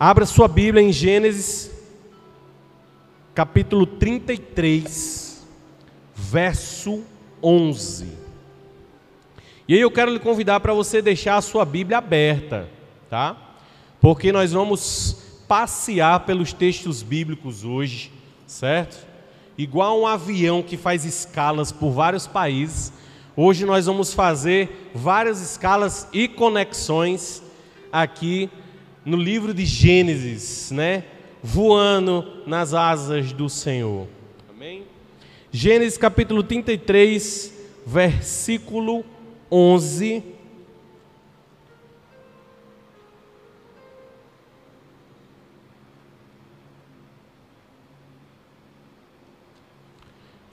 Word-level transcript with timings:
Abra 0.00 0.24
sua 0.26 0.46
Bíblia 0.46 0.80
em 0.80 0.92
Gênesis, 0.92 1.72
capítulo 3.34 3.84
33, 3.84 5.44
verso 6.14 7.02
11. 7.42 8.06
E 9.66 9.74
aí 9.74 9.80
eu 9.80 9.90
quero 9.90 10.12
lhe 10.12 10.20
convidar 10.20 10.60
para 10.60 10.72
você 10.72 11.02
deixar 11.02 11.36
a 11.36 11.40
sua 11.40 11.64
Bíblia 11.64 11.98
aberta, 11.98 12.68
tá? 13.10 13.36
Porque 14.00 14.30
nós 14.30 14.52
vamos 14.52 15.16
passear 15.48 16.20
pelos 16.20 16.52
textos 16.52 17.02
bíblicos 17.02 17.64
hoje, 17.64 18.12
certo? 18.46 19.04
Igual 19.58 20.00
um 20.00 20.06
avião 20.06 20.62
que 20.62 20.76
faz 20.76 21.04
escalas 21.04 21.72
por 21.72 21.90
vários 21.90 22.24
países, 22.24 22.92
hoje 23.34 23.66
nós 23.66 23.86
vamos 23.86 24.14
fazer 24.14 24.92
várias 24.94 25.40
escalas 25.40 26.06
e 26.12 26.28
conexões 26.28 27.42
aqui 27.90 28.48
no 29.08 29.16
livro 29.16 29.54
de 29.54 29.64
Gênesis, 29.64 30.70
né? 30.70 31.02
Voando 31.42 32.42
nas 32.46 32.74
asas 32.74 33.32
do 33.32 33.48
Senhor. 33.48 34.06
Amém? 34.50 34.84
Gênesis 35.50 35.96
capítulo 35.96 36.42
33, 36.42 37.54
versículo 37.86 39.02
11. 39.50 40.22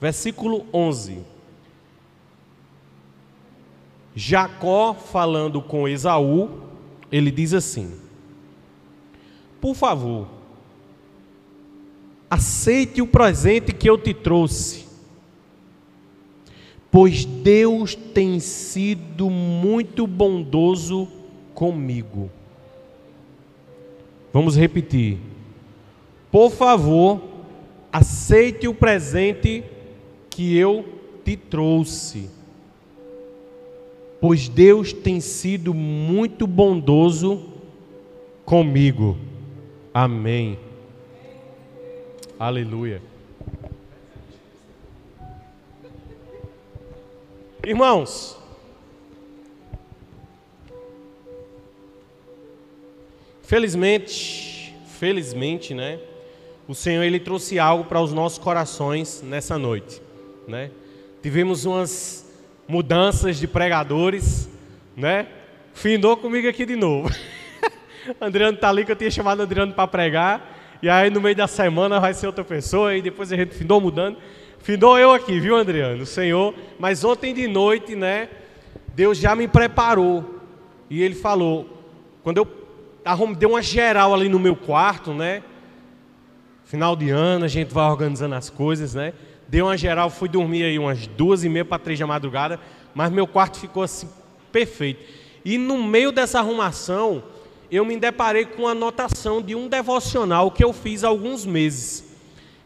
Versículo 0.00 0.66
11. 0.72 1.18
Jacó 4.14 4.94
falando 4.94 5.60
com 5.60 5.86
Esaú, 5.86 6.62
ele 7.12 7.30
diz 7.30 7.52
assim: 7.52 8.05
por 9.66 9.74
favor, 9.74 10.28
aceite 12.30 13.02
o 13.02 13.06
presente 13.08 13.72
que 13.72 13.88
eu 13.88 13.98
te 13.98 14.14
trouxe, 14.14 14.86
pois 16.88 17.24
Deus 17.24 17.96
tem 17.96 18.38
sido 18.38 19.28
muito 19.28 20.06
bondoso 20.06 21.08
comigo. 21.52 22.30
Vamos 24.32 24.56
repetir. 24.56 25.18
Por 26.30 26.52
favor, 26.52 27.20
aceite 27.92 28.68
o 28.68 28.74
presente 28.74 29.64
que 30.30 30.56
eu 30.56 30.84
te 31.24 31.36
trouxe, 31.36 32.30
pois 34.20 34.48
Deus 34.48 34.92
tem 34.92 35.20
sido 35.20 35.74
muito 35.74 36.46
bondoso 36.46 37.42
comigo. 38.44 39.16
Amém. 39.98 40.58
Aleluia. 42.38 43.00
Irmãos, 47.64 48.36
felizmente, 53.42 54.74
felizmente, 54.98 55.72
né? 55.72 55.98
O 56.68 56.74
Senhor 56.74 57.02
ele 57.02 57.18
trouxe 57.18 57.58
algo 57.58 57.84
para 57.84 58.02
os 58.02 58.12
nossos 58.12 58.38
corações 58.38 59.22
nessa 59.22 59.56
noite, 59.56 60.02
né? 60.46 60.70
Tivemos 61.22 61.64
umas 61.64 62.30
mudanças 62.68 63.38
de 63.38 63.48
pregadores, 63.48 64.46
né? 64.94 65.26
Findou 65.72 66.18
comigo 66.18 66.46
aqui 66.46 66.66
de 66.66 66.76
novo. 66.76 67.08
Adriano 68.20 68.56
tá 68.56 68.68
ali 68.68 68.84
que 68.84 68.92
eu 68.92 68.96
tinha 68.96 69.10
chamado 69.10 69.42
Adriano 69.42 69.72
para 69.72 69.86
pregar. 69.86 70.78
E 70.82 70.88
aí 70.88 71.10
no 71.10 71.20
meio 71.20 71.34
da 71.34 71.46
semana 71.46 71.98
vai 71.98 72.12
ser 72.14 72.26
outra 72.26 72.44
pessoa, 72.44 72.94
e 72.94 73.02
depois 73.02 73.32
a 73.32 73.36
gente 73.36 73.54
findou 73.54 73.80
mudando. 73.80 74.18
Findou 74.58 74.98
eu 74.98 75.12
aqui, 75.12 75.38
viu, 75.38 75.56
Adriano? 75.56 76.02
O 76.02 76.06
Senhor. 76.06 76.54
Mas 76.78 77.04
ontem 77.04 77.32
de 77.32 77.46
noite, 77.46 77.94
né? 77.94 78.28
Deus 78.94 79.18
já 79.18 79.34
me 79.34 79.46
preparou. 79.46 80.40
E 80.88 81.02
ele 81.02 81.14
falou, 81.14 81.82
quando 82.22 82.38
eu 82.38 82.48
deu 83.36 83.50
uma 83.50 83.62
geral 83.62 84.14
ali 84.14 84.28
no 84.28 84.38
meu 84.38 84.56
quarto, 84.56 85.14
né? 85.14 85.42
Final 86.64 86.96
de 86.96 87.10
ano, 87.10 87.44
a 87.44 87.48
gente 87.48 87.72
vai 87.72 87.88
organizando 87.88 88.34
as 88.34 88.50
coisas, 88.50 88.94
né? 88.94 89.12
Deu 89.48 89.66
uma 89.66 89.76
geral, 89.76 90.10
fui 90.10 90.28
dormir 90.28 90.64
aí 90.64 90.78
umas 90.78 91.06
duas 91.06 91.44
e 91.44 91.48
meia 91.48 91.64
para 91.64 91.78
três 91.78 91.98
da 91.98 92.06
madrugada, 92.06 92.58
mas 92.92 93.12
meu 93.12 93.26
quarto 93.26 93.60
ficou 93.60 93.82
assim 93.82 94.08
perfeito. 94.50 95.04
E 95.44 95.58
no 95.58 95.80
meio 95.80 96.10
dessa 96.10 96.40
arrumação, 96.40 97.22
eu 97.70 97.84
me 97.84 97.96
deparei 97.96 98.44
com 98.44 98.66
a 98.66 98.72
anotação 98.72 99.42
de 99.42 99.54
um 99.54 99.68
devocional 99.68 100.50
que 100.50 100.62
eu 100.62 100.72
fiz 100.72 101.02
há 101.02 101.08
alguns 101.08 101.44
meses. 101.44 102.04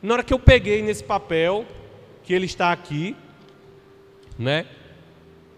Na 0.03 0.15
hora 0.15 0.22
que 0.22 0.33
eu 0.33 0.38
peguei 0.38 0.83
nesse 0.83 1.05
papel, 1.05 1.66
que 2.22 2.33
ele 2.33 2.47
está 2.47 2.72
aqui, 2.72 3.16
né? 4.38 4.66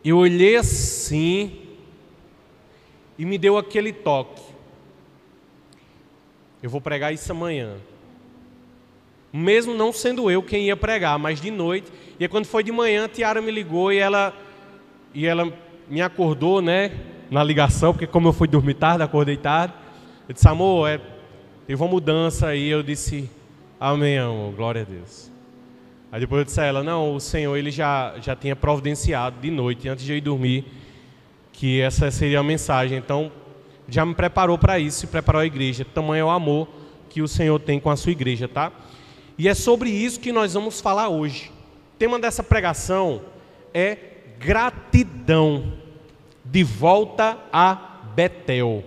Eu 0.05 0.19
olhei 0.19 0.57
assim 0.57 1.61
e 3.19 3.25
me 3.25 3.39
deu 3.39 3.57
aquele 3.57 3.93
toque. 3.93 4.43
Eu 6.63 6.71
vou 6.71 6.81
pregar 6.81 7.13
isso 7.13 7.31
amanhã. 7.31 7.77
Mesmo 9.33 9.75
não 9.75 9.93
sendo 9.93 10.31
eu 10.31 10.43
quem 10.43 10.67
ia 10.67 10.77
pregar, 10.77 11.19
mas 11.19 11.41
de 11.41 11.51
noite. 11.51 11.91
E 12.19 12.29
quando 12.29 12.47
foi 12.47 12.63
de 12.63 12.71
manhã, 12.71 13.07
a 13.07 13.09
Tiara 13.09 13.41
me 13.41 13.51
ligou 13.51 13.93
e 13.93 13.99
ela, 13.99 14.37
e 15.15 15.27
ela 15.27 15.53
me 15.89 16.01
acordou, 16.01 16.61
né? 16.61 17.12
Na 17.32 17.43
ligação, 17.43 17.94
porque 17.94 18.06
como 18.06 18.28
eu 18.28 18.32
fui 18.32 18.47
dormir 18.47 18.75
tarde, 18.75 19.03
acordei 19.03 19.38
tarde. 19.38 19.72
Eu 20.28 20.34
disse, 20.34 20.47
amor, 20.47 20.87
é, 20.87 21.00
teve 21.66 21.82
uma 21.82 21.88
mudança 21.88 22.48
aí. 22.48 22.69
Eu 22.69 22.82
disse, 22.82 23.28
amém, 23.81 24.19
amor, 24.19 24.53
glória 24.53 24.82
a 24.82 24.84
Deus. 24.84 25.32
Aí 26.12 26.20
depois 26.20 26.41
eu 26.41 26.44
disse 26.44 26.60
a 26.60 26.65
ela, 26.65 26.82
não, 26.82 27.15
o 27.15 27.20
Senhor 27.20 27.56
ele 27.56 27.70
já, 27.70 28.15
já 28.20 28.37
tinha 28.37 28.54
providenciado 28.54 29.41
de 29.41 29.50
noite, 29.50 29.88
antes 29.88 30.04
de 30.04 30.12
eu 30.12 30.19
ir 30.19 30.20
dormir, 30.20 30.66
que 31.54 31.81
essa 31.81 32.10
seria 32.10 32.41
a 32.41 32.43
mensagem. 32.43 32.98
Então, 32.98 33.32
já 33.88 34.04
me 34.04 34.14
preparou 34.14 34.59
para 34.59 34.78
isso 34.78 35.09
preparou 35.09 35.41
a 35.41 35.47
igreja. 35.47 35.87
Tamanho 35.87 36.20
é 36.20 36.25
o 36.25 36.31
amor 36.31 36.69
que 37.09 37.22
o 37.22 37.28
Senhor 37.28 37.59
tem 37.59 37.81
com 37.81 37.88
a 37.88 37.97
sua 37.97 38.12
igreja, 38.12 38.47
tá? 38.47 38.70
E 39.38 39.49
é 39.49 39.54
sobre 39.54 39.88
isso 39.88 40.20
que 40.20 40.32
nós 40.32 40.53
vamos 40.53 40.82
falar 40.82 41.09
hoje. 41.09 41.50
O 41.94 41.99
tema 41.99 42.19
dessa 42.19 42.43
pregação 42.43 43.22
é 43.72 43.97
gratidão 44.38 45.81
de 46.53 46.63
volta 46.63 47.39
a 47.51 48.03
Betel. 48.15 48.85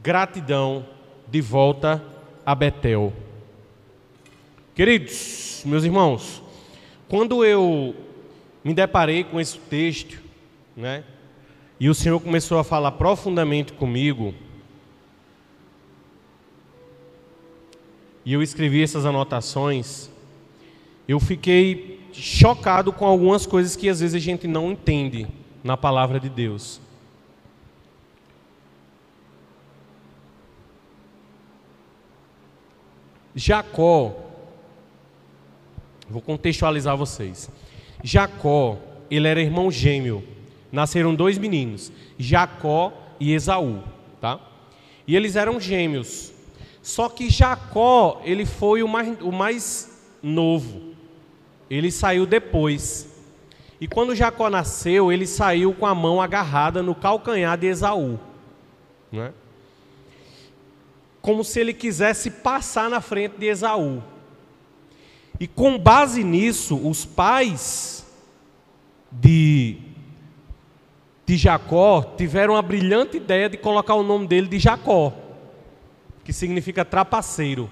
Gratidão 0.00 0.86
de 1.30 1.42
volta 1.42 2.02
a 2.44 2.54
Betel. 2.54 3.12
Queridos, 4.74 5.62
meus 5.66 5.84
irmãos, 5.84 6.42
quando 7.06 7.44
eu 7.44 7.94
me 8.64 8.72
deparei 8.72 9.24
com 9.24 9.38
esse 9.38 9.58
texto, 9.58 10.22
né, 10.74 11.04
e 11.78 11.90
o 11.90 11.94
Senhor 11.94 12.18
começou 12.18 12.58
a 12.58 12.64
falar 12.64 12.92
profundamente 12.92 13.74
comigo, 13.74 14.34
e 18.24 18.32
eu 18.32 18.42
escrevi 18.42 18.82
essas 18.82 19.04
anotações, 19.04 20.08
eu 21.06 21.20
fiquei 21.20 22.00
chocado 22.10 22.90
com 22.90 23.04
algumas 23.04 23.44
coisas 23.44 23.76
que 23.76 23.90
às 23.90 24.00
vezes 24.00 24.14
a 24.14 24.18
gente 24.18 24.48
não 24.48 24.72
entende 24.72 25.28
na 25.62 25.76
palavra 25.76 26.18
de 26.18 26.28
Deus. 26.28 26.80
Jacó, 33.34 34.14
vou 36.08 36.20
contextualizar 36.20 36.96
vocês. 36.96 37.50
Jacó, 38.02 38.78
ele 39.10 39.26
era 39.26 39.40
irmão 39.40 39.70
gêmeo. 39.70 40.22
Nasceram 40.70 41.14
dois 41.14 41.36
meninos, 41.36 41.92
Jacó 42.18 42.92
e 43.20 43.32
Esaú, 43.32 43.82
tá? 44.20 44.40
E 45.06 45.14
eles 45.14 45.36
eram 45.36 45.60
gêmeos. 45.60 46.32
Só 46.82 47.08
que 47.08 47.30
Jacó, 47.30 48.20
ele 48.24 48.46
foi 48.46 48.82
o 48.82 48.88
mais, 48.88 49.20
o 49.20 49.30
mais 49.30 50.02
novo. 50.22 50.94
Ele 51.68 51.90
saiu 51.90 52.26
depois. 52.26 53.11
E 53.82 53.88
quando 53.88 54.14
Jacó 54.14 54.48
nasceu, 54.48 55.10
ele 55.10 55.26
saiu 55.26 55.74
com 55.74 55.84
a 55.84 55.92
mão 55.92 56.22
agarrada 56.22 56.84
no 56.84 56.94
calcanhar 56.94 57.58
de 57.58 57.66
Esaú. 57.66 58.16
Né? 59.10 59.32
Como 61.20 61.42
se 61.42 61.58
ele 61.58 61.74
quisesse 61.74 62.30
passar 62.30 62.88
na 62.88 63.00
frente 63.00 63.38
de 63.38 63.46
Esaú. 63.46 64.00
E 65.40 65.48
com 65.48 65.76
base 65.76 66.22
nisso, 66.22 66.76
os 66.76 67.04
pais 67.04 68.06
de, 69.10 69.78
de 71.26 71.36
Jacó 71.36 72.02
tiveram 72.16 72.54
a 72.54 72.62
brilhante 72.62 73.16
ideia 73.16 73.48
de 73.48 73.56
colocar 73.56 73.94
o 73.94 74.04
nome 74.04 74.28
dele 74.28 74.46
de 74.46 74.60
Jacó, 74.60 75.12
que 76.22 76.32
significa 76.32 76.84
trapaceiro. 76.84 77.68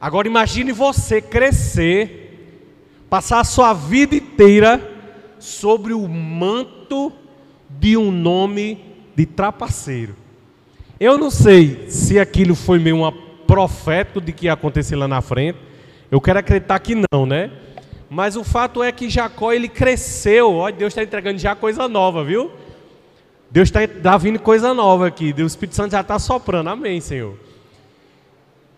Agora 0.00 0.26
imagine 0.26 0.72
você 0.72 1.22
crescer 1.22 2.21
passar 3.12 3.40
a 3.40 3.44
sua 3.44 3.74
vida 3.74 4.16
inteira 4.16 4.80
sobre 5.38 5.92
o 5.92 6.08
manto 6.08 7.12
de 7.68 7.94
um 7.94 8.10
nome 8.10 8.82
de 9.14 9.26
trapaceiro. 9.26 10.16
Eu 10.98 11.18
não 11.18 11.30
sei 11.30 11.90
se 11.90 12.18
aquilo 12.18 12.54
foi 12.54 12.78
meio 12.78 12.96
uma 12.96 13.12
profético 13.12 14.18
de 14.18 14.32
que 14.32 14.46
ia 14.46 14.54
acontecer 14.54 14.96
lá 14.96 15.06
na 15.06 15.20
frente. 15.20 15.58
Eu 16.10 16.22
quero 16.22 16.38
acreditar 16.38 16.78
que 16.78 16.94
não, 17.12 17.26
né? 17.26 17.50
Mas 18.08 18.34
o 18.34 18.42
fato 18.42 18.82
é 18.82 18.90
que 18.90 19.10
Jacó 19.10 19.52
ele 19.52 19.68
cresceu. 19.68 20.54
Olha, 20.54 20.74
Deus 20.74 20.92
está 20.92 21.02
entregando 21.02 21.36
já 21.36 21.54
coisa 21.54 21.86
nova, 21.86 22.24
viu? 22.24 22.50
Deus 23.50 23.68
está 23.68 23.86
tá 23.86 24.16
vindo 24.16 24.38
coisa 24.38 24.72
nova 24.72 25.06
aqui. 25.06 25.34
O 25.36 25.46
Espírito 25.46 25.76
Santo 25.76 25.92
já 25.92 26.00
está 26.00 26.18
soprando. 26.18 26.70
Amém, 26.70 26.98
Senhor. 26.98 27.36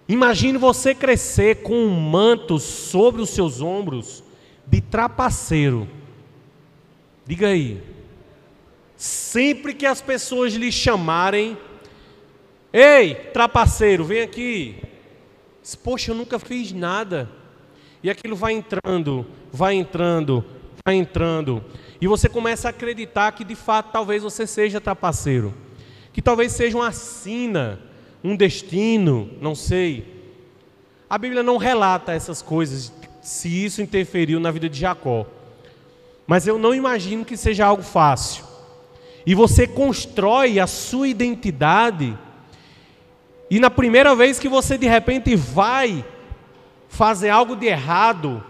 Imagine 0.09 0.59
você 0.59 0.93
crescer 0.93 1.63
com 1.63 1.73
um 1.73 2.01
manto 2.01 2.59
sobre 2.59 3.23
os 3.23 3.31
seus 3.31 3.61
ombros 3.61 4.24
de 4.67 4.81
trapaceiro. 4.81 5.89
Diga 7.27 7.49
aí. 7.49 7.83
Sempre 8.97 9.75
que 9.75 9.87
as 9.87 10.01
pessoas 10.01 10.55
lhe 10.55 10.71
chamarem, 10.71 11.59
ei, 12.73 13.15
trapaceiro, 13.33 14.05
vem 14.05 14.23
aqui. 14.23 14.77
Poxa, 15.83 16.11
eu 16.11 16.15
nunca 16.15 16.39
fiz 16.39 16.73
nada. 16.73 17.29
E 18.03 18.11
aquilo 18.11 18.37
vai 18.37 18.53
entrando, 18.53 19.27
vai 19.51 19.75
entrando, 19.75 20.45
vai 20.85 20.95
entrando. 20.95 21.65
E 22.01 22.07
você 22.07 22.29
começa 22.29 22.69
a 22.69 22.71
acreditar 22.71 23.33
que 23.33 23.45
de 23.45 23.55
fato 23.55 23.91
talvez 23.91 24.23
você 24.23 24.47
seja 24.47 24.81
trapaceiro. 24.81 25.55
Que 26.13 26.21
talvez 26.21 26.53
seja 26.53 26.77
uma 26.77 26.93
sina, 26.93 27.81
um 28.23 28.37
destino, 28.37 29.31
não 29.41 29.55
sei. 29.55 30.15
A 31.09 31.17
Bíblia 31.17 31.43
não 31.43 31.57
relata 31.57 32.13
essas 32.13 32.43
coisas, 32.43 32.93
se 33.25 33.49
isso 33.65 33.81
interferiu 33.81 34.39
na 34.39 34.51
vida 34.51 34.69
de 34.69 34.79
Jacó. 34.79 35.27
Mas 36.27 36.47
eu 36.47 36.59
não 36.59 36.75
imagino 36.75 37.25
que 37.25 37.39
seja 37.39 37.65
algo 37.65 37.83
fácil. 37.83 38.45
E 39.25 39.35
você 39.35 39.67
constrói 39.67 40.61
a 40.61 40.67
sua 40.67 41.09
identidade, 41.09 42.17
e 43.51 43.59
na 43.59 43.71
primeira 43.71 44.15
vez 44.15 44.39
que 44.39 44.49
você 44.49 44.77
de 44.77 44.87
repente 44.87 45.35
vai 45.35 46.05
fazer 46.87 47.31
algo 47.31 47.57
de 47.57 47.67
errado, 47.67 48.45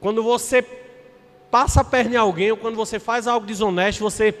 quando 0.00 0.22
você 0.22 0.64
passa 1.50 1.80
a 1.80 1.84
perna 1.84 2.14
em 2.14 2.18
alguém 2.18 2.52
ou 2.52 2.56
quando 2.56 2.76
você 2.76 3.00
faz 3.00 3.26
algo 3.26 3.44
desonesto, 3.44 4.00
você, 4.00 4.32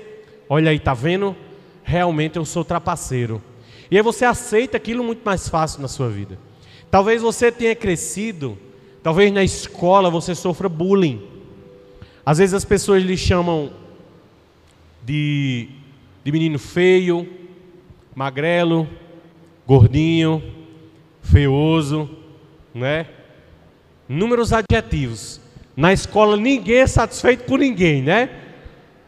olha 0.48 0.70
aí, 0.70 0.78
tá 0.78 0.94
vendo? 0.94 1.36
Realmente 1.82 2.36
eu 2.36 2.44
sou 2.44 2.64
trapaceiro. 2.64 3.42
E 3.90 3.96
aí 3.96 4.02
você 4.02 4.24
aceita 4.24 4.76
aquilo 4.76 5.02
muito 5.02 5.22
mais 5.24 5.48
fácil 5.48 5.82
na 5.82 5.88
sua 5.88 6.08
vida. 6.08 6.38
Talvez 6.92 7.20
você 7.22 7.50
tenha 7.50 7.74
crescido, 7.74 8.56
talvez 9.02 9.32
na 9.32 9.42
escola 9.42 10.10
você 10.10 10.34
sofra 10.34 10.68
bullying. 10.68 11.22
Às 12.24 12.38
vezes 12.38 12.54
as 12.54 12.64
pessoas 12.64 13.02
lhe 13.02 13.16
chamam 13.16 13.70
de, 15.04 15.68
de 16.24 16.32
menino 16.32 16.58
feio, 16.58 17.28
magrelo, 18.14 18.88
gordinho, 19.66 20.42
feioso 21.22 22.22
né? 22.74 23.06
Números 24.08 24.52
adjetivos. 24.52 25.40
Na 25.76 25.92
escola 25.92 26.36
ninguém 26.36 26.78
é 26.78 26.86
satisfeito 26.86 27.44
com 27.44 27.56
ninguém, 27.56 28.02
né? 28.02 28.30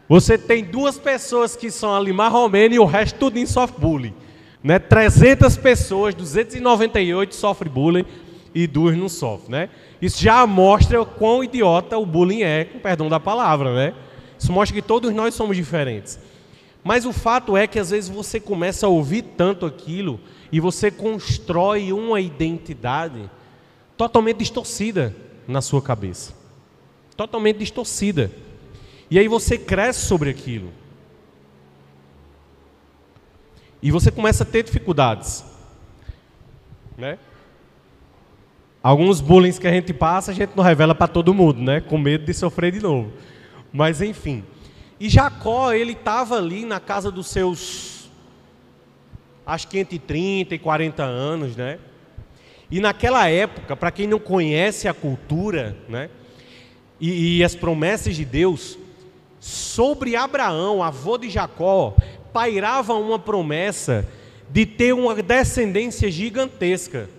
Você 0.07 0.37
tem 0.37 0.63
duas 0.63 0.97
pessoas 0.97 1.55
que 1.55 1.71
são 1.71 1.95
ali 1.95 2.13
marromeno 2.13 2.75
e 2.75 2.79
o 2.79 2.85
resto 2.85 3.17
tudo 3.17 3.37
em 3.37 3.45
sofre 3.45 3.79
bullying. 3.79 4.13
Né? 4.63 4.79
300 4.79 5.57
pessoas, 5.57 6.13
298 6.15 7.35
sofrem 7.35 7.71
bullying 7.71 8.05
e 8.55 8.65
duas 8.65 8.97
não 8.97 9.09
sofrem, 9.09 9.51
né? 9.51 9.69
Isso 10.01 10.23
já 10.23 10.47
mostra 10.47 11.03
quão 11.03 11.43
idiota 11.43 11.97
o 11.97 12.05
bullying 12.05 12.43
é, 12.43 12.63
com 12.63 12.79
perdão 12.79 13.09
da 13.09 13.19
palavra, 13.19 13.75
né? 13.75 13.93
Isso 14.39 14.49
mostra 14.53 14.73
que 14.73 14.81
todos 14.81 15.13
nós 15.13 15.35
somos 15.35 15.57
diferentes. 15.57 16.17
Mas 16.81 17.05
o 17.05 17.11
fato 17.11 17.57
é 17.57 17.67
que 17.67 17.77
às 17.77 17.89
vezes 17.89 18.09
você 18.09 18.39
começa 18.39 18.85
a 18.85 18.89
ouvir 18.89 19.23
tanto 19.23 19.65
aquilo 19.65 20.21
e 20.51 20.61
você 20.61 20.89
constrói 20.89 21.91
uma 21.91 22.21
identidade 22.21 23.29
totalmente 23.97 24.37
distorcida 24.37 25.13
na 25.45 25.61
sua 25.61 25.81
cabeça. 25.81 26.33
Totalmente 27.17 27.57
distorcida. 27.57 28.31
E 29.11 29.19
aí 29.19 29.27
você 29.27 29.57
cresce 29.57 30.05
sobre 30.05 30.29
aquilo. 30.29 30.71
E 33.81 33.91
você 33.91 34.11
começa 34.11 34.43
a 34.43 34.45
ter 34.45 34.63
dificuldades. 34.63 35.43
Né? 36.97 37.19
Alguns 38.85 39.19
bullying 39.19 39.51
que 39.51 39.65
a 39.65 39.71
gente 39.71 39.91
passa, 39.91 40.29
a 40.29 40.33
gente 40.35 40.51
não 40.55 40.63
revela 40.63 40.93
para 40.93 41.07
todo 41.07 41.33
mundo, 41.33 41.59
né? 41.59 41.81
Com 41.81 41.97
medo 41.97 42.23
de 42.23 42.35
sofrer 42.35 42.71
de 42.71 42.79
novo. 42.79 43.11
Mas 43.73 43.99
enfim. 43.99 44.43
E 44.99 45.09
Jacó, 45.09 45.73
ele 45.73 45.93
estava 45.93 46.37
ali 46.37 46.63
na 46.65 46.79
casa 46.79 47.09
dos 47.09 47.25
seus, 47.25 48.11
acho 49.43 49.67
que 49.67 49.79
entre 49.79 49.97
30 49.97 50.53
e 50.53 50.59
40 50.59 51.01
anos, 51.01 51.55
né? 51.55 51.79
E 52.69 52.79
naquela 52.79 53.27
época, 53.27 53.75
para 53.75 53.89
quem 53.89 54.05
não 54.05 54.19
conhece 54.19 54.87
a 54.87 54.93
cultura, 54.93 55.75
né, 55.89 56.07
e, 57.01 57.39
e 57.39 57.43
as 57.43 57.55
promessas 57.55 58.15
de 58.15 58.23
Deus, 58.23 58.77
sobre 59.39 60.15
Abraão, 60.15 60.83
avô 60.83 61.17
de 61.17 61.27
Jacó, 61.27 61.95
pairava 62.31 62.93
uma 62.93 63.17
promessa 63.17 64.07
de 64.47 64.63
ter 64.63 64.93
uma 64.93 65.15
descendência 65.15 66.11
gigantesca. 66.11 67.09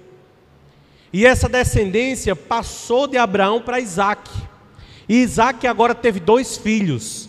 E 1.16 1.24
essa 1.24 1.48
descendência 1.48 2.36
passou 2.36 3.06
de 3.06 3.16
Abraão 3.16 3.62
para 3.62 3.80
Isaac. 3.80 4.30
E 5.08 5.22
Isaac 5.22 5.66
agora 5.66 5.94
teve 5.94 6.20
dois 6.20 6.58
filhos. 6.58 7.26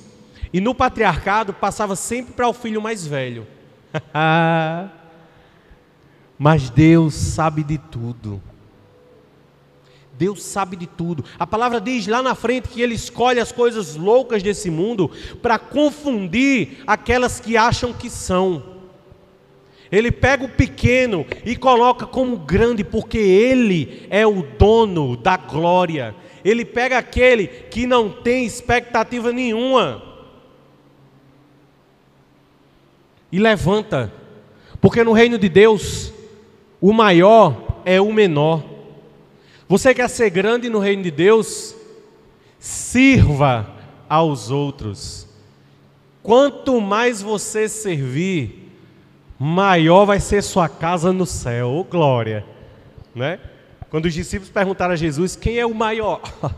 E 0.52 0.60
no 0.60 0.76
patriarcado 0.76 1.54
passava 1.54 1.96
sempre 1.96 2.34
para 2.34 2.50
o 2.50 2.54
filho 2.54 2.82
mais 2.82 3.08
velho. 3.08 3.48
Mas 6.38 6.70
Deus 6.70 7.14
sabe 7.14 7.64
de 7.64 7.78
tudo. 7.78 8.44
Deus 10.18 10.44
sabe 10.44 10.76
de 10.76 10.86
tudo. 10.86 11.24
A 11.40 11.48
palavra 11.48 11.80
diz 11.80 12.08
lá 12.08 12.22
na 12.22 12.36
frente 12.36 12.68
que 12.68 12.82
Ele 12.82 12.96
escolhe 12.96 13.40
as 13.40 13.54
coisas 13.54 13.96
loucas 13.96 14.44
desse 14.44 14.70
mundo 14.70 15.10
para 15.42 15.58
confundir 15.58 16.84
aquelas 16.86 17.40
que 17.40 17.56
acham 17.56 17.94
que 17.94 18.10
são. 18.10 18.77
Ele 19.92 20.12
pega 20.12 20.44
o 20.44 20.50
pequeno 20.50 21.26
e 21.46 21.56
coloca 21.56 22.06
como 22.06 22.38
grande, 22.38 22.84
porque 22.84 23.18
Ele 23.18 24.06
é 24.10 24.26
o 24.26 24.42
dono 24.44 25.16
da 25.16 25.38
glória. 25.38 26.16
Ele 26.44 26.66
pega 26.66 26.98
aquele 26.98 27.48
que 27.48 27.86
não 27.86 28.10
tem 28.10 28.46
expectativa 28.46 29.32
nenhuma 29.32 30.08
e 33.32 33.40
levanta, 33.40 34.14
porque 34.80 35.04
no 35.04 35.12
reino 35.12 35.38
de 35.38 35.50
Deus 35.50 36.14
o 36.80 36.94
maior 36.94 37.82
é 37.86 38.00
o 38.00 38.14
menor. 38.14 38.64
Você 39.68 39.94
quer 39.94 40.10
ser 40.10 40.30
grande 40.30 40.70
no 40.70 40.80
reino 40.80 41.04
de 41.04 41.12
Deus? 41.12 41.76
Sirva 42.60 43.70
aos 44.08 44.50
outros. 44.50 45.28
Quanto 46.24 46.80
mais 46.80 47.22
você 47.22 47.68
servir, 47.68 48.57
maior 49.40 50.06
vai 50.06 50.20
ser 50.20 50.42
sua 50.42 50.68
casa 50.68 51.14
no 51.14 51.26
céu. 51.26 51.70
Oh, 51.70 51.84
glória. 51.84 52.46
Né? 53.14 53.40
Quando 53.90 54.06
os 54.06 54.14
discípulos 54.14 54.52
perguntaram 54.52 54.94
a 54.94 54.98
Jesus 54.98 55.36
quem 55.36 55.58
é 55.58 55.66
o 55.66 55.74
maior, 55.74 56.22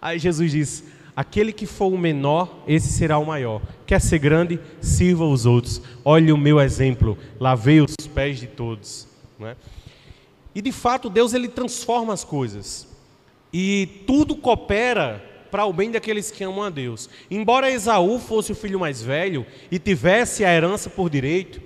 aí 0.00 0.18
Jesus 0.18 0.50
disse: 0.50 0.84
Aquele 1.16 1.52
que 1.52 1.66
for 1.66 1.92
o 1.92 1.98
menor, 1.98 2.64
esse 2.66 2.88
será 2.88 3.18
o 3.18 3.26
maior. 3.26 3.62
Quer 3.86 4.00
ser 4.00 4.18
grande? 4.18 4.58
Sirva 4.80 5.24
os 5.24 5.46
outros. 5.46 5.80
Olhe 6.04 6.32
o 6.32 6.36
meu 6.36 6.60
exemplo. 6.60 7.16
Lavei 7.38 7.80
os 7.80 7.94
pés 8.12 8.40
de 8.40 8.48
todos. 8.48 9.06
Né? 9.38 9.56
E 10.54 10.60
de 10.60 10.72
fato 10.72 11.08
Deus 11.08 11.32
ele 11.32 11.48
transforma 11.48 12.12
as 12.12 12.24
coisas. 12.24 12.88
E 13.52 14.02
tudo 14.06 14.34
coopera 14.34 15.22
para 15.52 15.64
o 15.66 15.72
bem 15.72 15.92
daqueles 15.92 16.32
que 16.32 16.42
amam 16.42 16.64
a 16.64 16.70
Deus. 16.70 17.08
Embora 17.30 17.70
Esaú 17.70 18.18
fosse 18.18 18.50
o 18.50 18.56
filho 18.56 18.80
mais 18.80 19.00
velho 19.00 19.46
e 19.70 19.78
tivesse 19.78 20.44
a 20.44 20.52
herança 20.52 20.90
por 20.90 21.08
direito, 21.08 21.62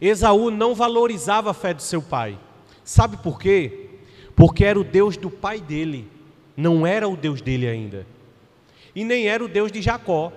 Esaú 0.00 0.50
não 0.50 0.74
valorizava 0.74 1.50
a 1.50 1.54
fé 1.54 1.74
do 1.74 1.82
seu 1.82 2.00
pai. 2.00 2.38
Sabe 2.84 3.16
por 3.18 3.38
quê? 3.38 3.90
Porque 4.34 4.64
era 4.64 4.78
o 4.78 4.84
Deus 4.84 5.16
do 5.16 5.30
pai 5.30 5.60
dele, 5.60 6.08
não 6.56 6.86
era 6.86 7.08
o 7.08 7.16
Deus 7.16 7.40
dele 7.40 7.66
ainda. 7.66 8.06
E 8.94 9.04
nem 9.04 9.26
era 9.28 9.44
o 9.44 9.48
Deus 9.48 9.70
de 9.70 9.82
Jacó. 9.82 10.32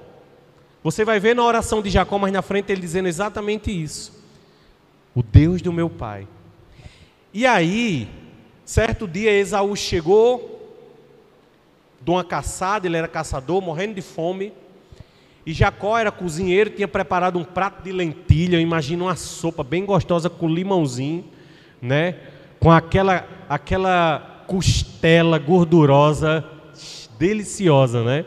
Você 0.83 1.05
vai 1.05 1.19
ver 1.19 1.35
na 1.35 1.43
oração 1.43 1.81
de 1.81 1.89
Jacó 1.89 2.17
mais 2.17 2.33
na 2.33 2.41
frente 2.41 2.71
ele 2.71 2.81
dizendo 2.81 3.07
exatamente 3.07 3.71
isso. 3.71 4.21
O 5.13 5.21
Deus 5.21 5.61
do 5.61 5.71
meu 5.71 5.89
pai 5.89 6.27
e 7.33 7.45
aí, 7.45 8.09
certo 8.65 9.07
dia, 9.07 9.31
Esaú 9.31 9.73
chegou 9.73 10.59
de 12.01 12.11
uma 12.11 12.25
caçada, 12.25 12.85
ele 12.85 12.97
era 12.97 13.07
caçador, 13.07 13.61
morrendo 13.61 13.93
de 13.93 14.01
fome. 14.01 14.51
E 15.45 15.53
Jacó 15.53 15.97
era 15.97 16.11
cozinheiro, 16.11 16.69
tinha 16.69 16.87
preparado 16.87 17.39
um 17.39 17.43
prato 17.43 17.83
de 17.83 17.91
lentilha, 17.91 18.59
imagina 18.59 19.05
uma 19.05 19.15
sopa 19.15 19.63
bem 19.63 19.85
gostosa 19.85 20.29
com 20.29 20.47
limãozinho, 20.47 21.25
né? 21.81 22.15
Com 22.59 22.71
aquela 22.71 23.27
aquela 23.49 24.43
costela 24.47 25.39
gordurosa, 25.39 26.45
deliciosa, 27.17 28.03
né? 28.03 28.25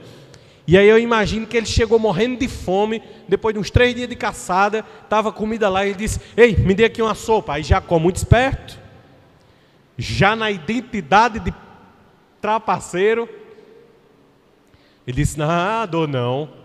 E 0.66 0.78
aí 0.78 0.88
eu 0.88 0.99
imagino 0.99 1.47
que 1.47 1.56
ele 1.56 1.66
chegou 1.66 1.99
morrendo 1.99 2.38
de 2.38 2.49
fome, 2.49 3.02
depois 3.28 3.54
de 3.54 3.61
uns 3.61 3.71
três 3.71 3.94
dias 3.94 4.09
de 4.09 4.16
caçada, 4.16 4.85
estava 5.02 5.30
comida 5.30 5.68
lá, 5.68 5.85
e 5.85 5.90
ele 5.90 5.99
disse, 5.99 6.21
ei, 6.37 6.56
me 6.56 6.75
dê 6.75 6.87
aqui 6.87 7.02
uma 7.02 7.14
sopa. 7.14 7.54
Aí 7.54 7.62
Jacó, 7.62 7.99
muito 7.99 8.16
esperto, 8.16 8.78
já 9.97 10.35
na 10.35 10.50
identidade 10.50 11.38
de 11.38 11.52
trapaceiro, 12.40 13.28
ele 15.06 15.16
disse, 15.16 15.38
não, 15.38 15.87
dou 15.87 16.09
não. 16.09 16.63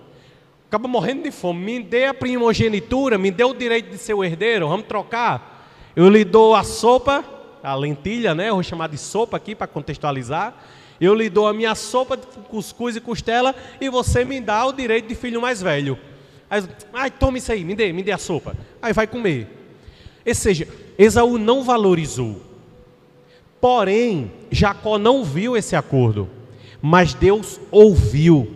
Acaba 0.70 0.88
morrendo 0.88 1.24
de 1.24 1.32
fome, 1.32 1.60
me 1.60 1.84
dê 1.84 2.06
a 2.06 2.14
primogenitura, 2.14 3.18
me 3.18 3.30
dê 3.30 3.44
o 3.44 3.54
direito 3.54 3.90
de 3.90 3.98
ser 3.98 4.14
o 4.14 4.24
herdeiro, 4.24 4.70
vamos 4.70 4.86
trocar. 4.86 5.68
Eu 5.96 6.08
lhe 6.10 6.24
dou 6.24 6.56
a 6.56 6.64
sopa, 6.64 7.26
a 7.62 7.76
lentilha, 7.76 8.34
né? 8.34 8.50
Eu 8.50 8.54
vou 8.54 8.64
chamar 8.64 8.88
de 8.88 8.98
sopa 8.98 9.36
aqui 9.36 9.54
para 9.54 9.68
contextualizar 9.68 10.56
eu 11.00 11.16
lhe 11.16 11.30
dou 11.30 11.48
a 11.48 11.54
minha 11.54 11.74
sopa 11.76 12.18
de 12.18 12.26
cuscuz 12.50 12.96
e 12.96 13.02
costela 13.02 13.56
e 13.80 13.90
você 13.90 14.26
me 14.26 14.40
dá 14.42 14.66
o 14.66 14.74
direito 14.74 15.08
de 15.08 15.16
filho 15.16 15.42
mais 15.42 15.62
velho. 15.62 15.98
Aí, 16.50 16.64
ai, 16.94 17.12
toma 17.12 17.38
isso 17.38 17.52
aí, 17.52 17.64
me 17.64 17.76
dê, 17.76 17.94
me 17.94 18.04
dê 18.04 18.12
a 18.12 18.18
sopa. 18.18 18.56
Aí 18.82 18.92
vai 18.92 19.08
comer. 19.08 19.48
Ou 20.26 20.36
seja, 20.36 20.68
Esaú 20.98 21.38
não 21.38 21.64
valorizou. 21.64 22.42
Porém, 23.62 24.32
Jacó 24.52 24.98
não 24.98 25.24
viu 25.24 25.56
esse 25.56 25.76
acordo, 25.76 26.30
mas 26.82 27.14
Deus 27.14 27.60
ouviu. 27.72 28.56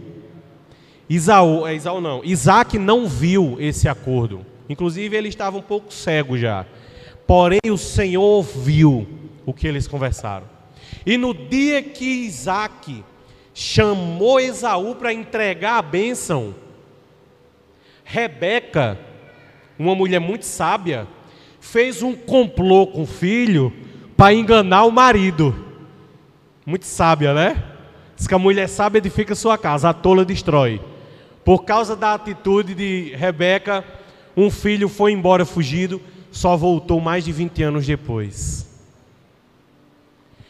Isaú, 1.16 1.68
é 1.68 1.76
Isaú 1.76 2.02
não, 2.02 2.24
Isaac 2.24 2.80
não 2.80 3.08
viu 3.08 3.58
esse 3.60 3.88
acordo. 3.88 4.46
Inclusive, 4.68 5.16
ele 5.16 5.30
estava 5.30 5.58
um 5.58 5.62
pouco 5.62 5.94
cego 5.94 6.38
já. 6.38 6.66
Porém, 7.28 7.60
o 7.70 7.78
Senhor 7.78 8.22
ouviu 8.22 9.08
o 9.46 9.54
que 9.54 9.68
eles 9.68 9.88
conversaram. 9.88 10.46
E 11.06 11.18
no 11.18 11.34
dia 11.34 11.84
que 11.84 12.26
Isaac 12.26 13.04
chamou 13.54 14.40
Esaú 14.40 14.96
para 14.96 15.14
entregar 15.14 15.78
a 15.78 15.82
bênção, 15.82 16.56
Rebeca, 18.04 18.98
uma 19.78 19.94
mulher 19.94 20.20
muito 20.20 20.46
sábia, 20.46 21.08
fez 21.60 22.02
um 22.02 22.16
complô 22.16 22.88
com 22.88 23.04
o 23.04 23.08
filho 23.08 23.72
para 24.18 24.34
enganar 24.34 24.86
o 24.86 24.92
marido. 24.92 25.56
Muito 26.66 26.86
sábia, 26.86 27.34
né? 27.34 27.64
Diz 28.16 28.26
que 28.26 28.34
a 28.34 28.40
mulher 28.40 28.68
sábia 28.68 28.98
edifica 28.98 29.36
sua 29.36 29.58
casa, 29.58 29.90
a 29.90 29.94
tola 29.94 30.26
destrói. 30.26 30.82
Por 31.44 31.66
causa 31.66 31.96
da 31.96 32.14
atitude 32.14 32.74
de 32.74 33.14
Rebeca, 33.16 33.84
um 34.36 34.50
filho 34.50 34.88
foi 34.88 35.12
embora 35.12 35.46
fugido, 35.46 36.02
só 36.32 36.56
voltou 36.56 37.00
mais 37.00 37.26
de 37.26 37.32
20 37.32 37.64
anos 37.64 37.86
depois. 37.86 38.68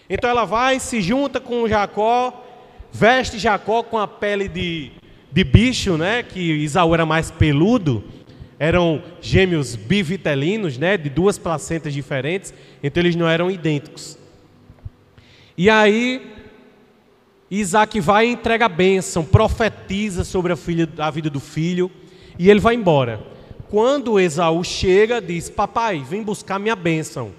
Então 0.10 0.30
ela 0.30 0.46
vai, 0.46 0.80
se 0.80 1.02
junta 1.02 1.40
com 1.40 1.68
Jacó, 1.68 2.46
veste 2.92 3.40
Jacó 3.40 3.82
com 3.82 3.98
a 3.98 4.08
pele 4.08 4.48
de, 4.48 4.92
de 5.32 5.44
bicho, 5.44 5.98
né? 5.98 6.22
Que 6.22 6.40
Isaú 6.40 6.94
era 6.94 7.06
mais 7.06 7.32
peludo. 7.32 8.04
Eram 8.60 9.02
gêmeos 9.20 9.76
bivitelinos, 9.76 10.78
né? 10.78 10.96
De 10.96 11.10
duas 11.10 11.38
placentas 11.38 11.94
diferentes. 11.94 12.54
Então 12.84 13.02
eles 13.02 13.16
não 13.16 13.28
eram 13.28 13.50
idênticos. 13.50 14.18
E 15.58 15.70
aí 15.70 16.43
Isaac 17.56 18.00
vai 18.00 18.28
e 18.28 18.32
entrega 18.32 18.66
a 18.66 18.70
bênção, 18.70 19.24
profetiza 19.24 20.24
sobre 20.24 20.52
a, 20.52 20.56
filha, 20.56 20.90
a 20.98 21.12
vida 21.12 21.30
do 21.30 21.40
filho, 21.40 21.92
e 22.40 22.50
ele 22.50 22.60
vai 22.60 22.74
embora. 22.74 23.22
Quando 23.70 24.20
Esaú 24.20 24.64
chega, 24.64 25.22
diz: 25.22 25.52
Papai, 25.52 26.00
vem 26.00 26.24
buscar 26.24 26.58
minha 26.58 26.76
bênção. 26.76 27.32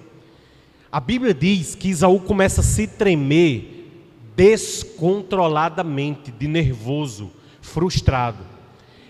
A 0.89 1.01
Bíblia 1.01 1.33
diz 1.33 1.75
que 1.75 1.89
Isaú 1.89 2.21
começa 2.21 2.61
a 2.61 2.63
se 2.63 2.87
tremer 2.87 3.91
descontroladamente, 4.37 6.31
de 6.31 6.47
nervoso, 6.47 7.29
frustrado. 7.59 8.45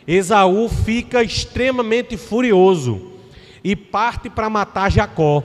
Esaú 0.07 0.67
fica 0.67 1.21
extremamente 1.21 2.17
furioso 2.17 3.11
e 3.63 3.75
parte 3.75 4.27
para 4.27 4.49
matar 4.49 4.91
Jacó. 4.91 5.43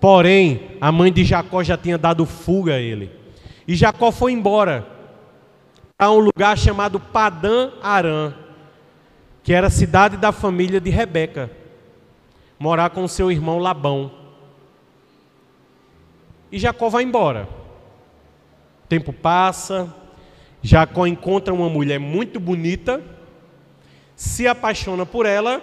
Porém, 0.00 0.62
a 0.80 0.90
mãe 0.90 1.12
de 1.12 1.24
Jacó 1.24 1.62
já 1.62 1.76
tinha 1.76 1.96
dado 1.96 2.26
fuga 2.26 2.74
a 2.74 2.80
ele. 2.80 3.19
E 3.66 3.74
Jacó 3.74 4.10
foi 4.10 4.32
embora 4.32 4.86
a 5.98 6.10
um 6.10 6.18
lugar 6.18 6.56
chamado 6.56 6.98
Padã 6.98 7.72
Arã, 7.82 8.32
que 9.42 9.52
era 9.52 9.66
a 9.66 9.70
cidade 9.70 10.16
da 10.16 10.32
família 10.32 10.80
de 10.80 10.90
Rebeca, 10.90 11.50
morar 12.58 12.90
com 12.90 13.06
seu 13.06 13.30
irmão 13.30 13.58
Labão. 13.58 14.10
E 16.50 16.58
Jacó 16.58 16.88
vai 16.88 17.02
embora. 17.02 17.48
O 18.84 18.88
tempo 18.88 19.12
passa, 19.12 19.94
Jacó 20.62 21.06
encontra 21.06 21.54
uma 21.54 21.68
mulher 21.68 21.98
muito 21.98 22.40
bonita, 22.40 23.02
se 24.16 24.46
apaixona 24.46 25.06
por 25.06 25.24
ela, 25.24 25.62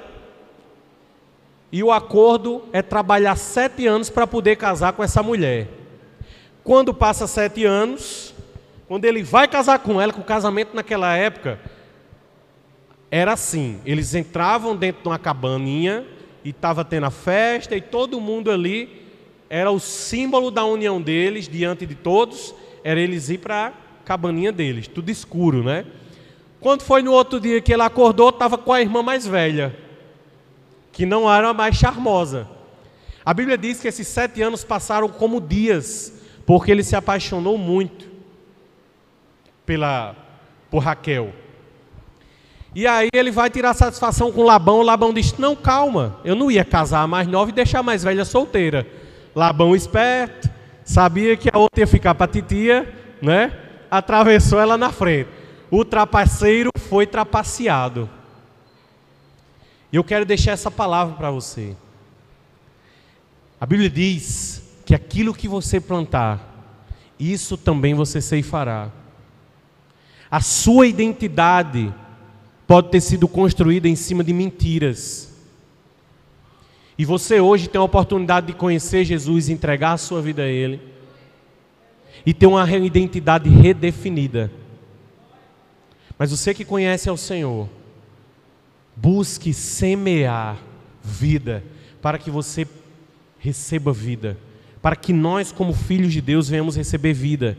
e 1.72 1.84
o 1.84 1.92
acordo 1.92 2.64
é 2.72 2.82
trabalhar 2.82 3.36
sete 3.36 3.86
anos 3.86 4.10
para 4.10 4.26
poder 4.26 4.56
casar 4.56 4.94
com 4.94 5.04
essa 5.04 5.22
mulher. 5.22 5.68
Quando 6.68 6.94
passa 6.94 7.28
sete 7.28 7.64
anos, 7.64 8.34
quando 8.90 9.06
ele 9.06 9.24
vai 9.24 9.48
casar 9.48 9.80
com 9.80 10.02
ela, 10.02 10.12
que 10.12 10.20
o 10.20 10.24
casamento 10.26 10.76
naquela 10.76 11.16
época 11.16 11.62
era 13.10 13.32
assim: 13.32 13.80
eles 13.86 14.14
entravam 14.14 14.76
dentro 14.76 15.02
de 15.02 15.08
uma 15.08 15.18
cabaninha 15.18 16.06
e 16.44 16.50
estava 16.50 16.84
tendo 16.84 17.06
a 17.06 17.10
festa 17.10 17.74
e 17.74 17.80
todo 17.80 18.20
mundo 18.20 18.52
ali 18.52 19.02
era 19.50 19.72
o 19.72 19.80
símbolo 19.80 20.52
da 20.52 20.66
união 20.66 21.02
deles 21.02 21.48
diante 21.48 21.86
de 21.86 21.96
todos, 21.96 22.54
era 22.84 23.00
eles 23.00 23.30
ir 23.30 23.38
para 23.38 23.68
a 23.68 23.72
cabaninha 24.04 24.52
deles, 24.52 24.90
tudo 24.90 25.10
escuro, 25.10 25.64
né? 25.64 25.86
Quando 26.60 26.82
foi 26.82 27.02
no 27.02 27.14
outro 27.14 27.40
dia 27.40 27.62
que 27.62 27.72
ele 27.72 27.84
acordou, 27.84 28.28
estava 28.28 28.58
com 28.58 28.74
a 28.74 28.82
irmã 28.82 29.02
mais 29.02 29.26
velha, 29.26 29.74
que 30.92 31.06
não 31.06 31.34
era 31.34 31.48
a 31.48 31.54
mais 31.54 31.78
charmosa. 31.78 32.46
A 33.24 33.34
Bíblia 33.34 33.58
diz 33.58 33.80
que 33.80 33.88
esses 33.88 34.06
sete 34.06 34.42
anos 34.42 34.66
passaram 34.66 35.08
como 35.08 35.40
dias, 35.40 36.17
porque 36.48 36.72
ele 36.72 36.82
se 36.82 36.96
apaixonou 36.96 37.58
muito 37.58 38.08
pela 39.66 40.16
por 40.72 40.80
Raquel. 40.80 41.34
E 42.74 42.88
aí 42.88 43.10
ele 43.14 43.32
vai 43.32 43.50
tirar 43.50 43.74
satisfação 43.74 44.32
com 44.32 44.44
Labão. 44.44 44.82
Labão 44.82 45.14
diz: 45.14 45.38
Não, 45.38 45.58
calma, 45.58 46.22
eu 46.24 46.36
não 46.36 46.50
ia 46.50 46.64
casar 46.64 47.02
a 47.02 47.08
mais 47.08 47.28
nova 47.28 47.52
e 47.52 47.54
deixar 47.54 47.80
a 47.80 47.84
mais 47.84 48.02
velha 48.02 48.24
solteira. 48.24 48.88
Labão 49.36 49.76
esperto, 49.76 50.50
sabia 50.86 51.36
que 51.36 51.50
a 51.52 51.58
outra 51.58 51.82
ia 51.82 51.88
ficar 51.88 52.16
para 52.16 52.32
titia, 52.32 52.96
né? 53.22 53.52
Atravessou 53.92 54.60
ela 54.60 54.78
na 54.78 54.92
frente. 54.92 55.30
O 55.70 55.84
trapaceiro 55.84 56.70
foi 56.90 57.06
trapaceado. 57.06 58.10
E 59.92 59.98
eu 59.98 60.04
quero 60.04 60.26
deixar 60.26 60.54
essa 60.54 60.72
palavra 60.72 61.14
para 61.16 61.30
você. 61.30 61.76
A 63.60 63.66
Bíblia 63.66 63.90
diz 63.90 64.57
que 64.88 64.96
aquilo 64.96 65.34
que 65.34 65.50
você 65.50 65.82
plantar, 65.82 66.80
isso 67.20 67.58
também 67.58 67.94
você 67.94 68.22
ceifará. 68.22 68.90
A 70.32 70.40
sua 70.40 70.88
identidade 70.88 71.94
pode 72.66 72.90
ter 72.90 73.02
sido 73.02 73.28
construída 73.28 73.90
em 73.90 73.98
cima 73.98 74.24
de 74.24 74.32
mentiras. 74.32 75.30
E 76.98 77.04
você 77.04 77.42
hoje 77.42 77.68
tem 77.68 77.78
a 77.78 77.84
oportunidade 77.84 78.48
de 78.48 78.54
conhecer 78.54 79.04
Jesus, 79.04 79.50
entregar 79.50 79.92
a 79.92 79.98
sua 79.98 80.22
vida 80.22 80.44
a 80.44 80.48
Ele 80.48 80.80
e 82.26 82.34
ter 82.34 82.46
uma 82.46 82.66
identidade 82.78 83.50
redefinida. 83.50 84.50
Mas 86.18 86.32
você 86.32 86.54
que 86.54 86.64
conhece 86.64 87.10
ao 87.10 87.18
Senhor, 87.18 87.68
busque 88.96 89.54
semear 89.54 90.58
vida 91.04 91.62
para 92.02 92.18
que 92.18 92.32
você 92.32 92.66
receba 93.38 93.92
vida, 93.92 94.38
para 94.82 94.96
que 94.96 95.12
nós, 95.12 95.52
como 95.52 95.74
filhos 95.74 96.14
de 96.14 96.22
Deus, 96.22 96.50
venhamos 96.50 96.76
receber 96.76 97.14
vida. 97.14 97.58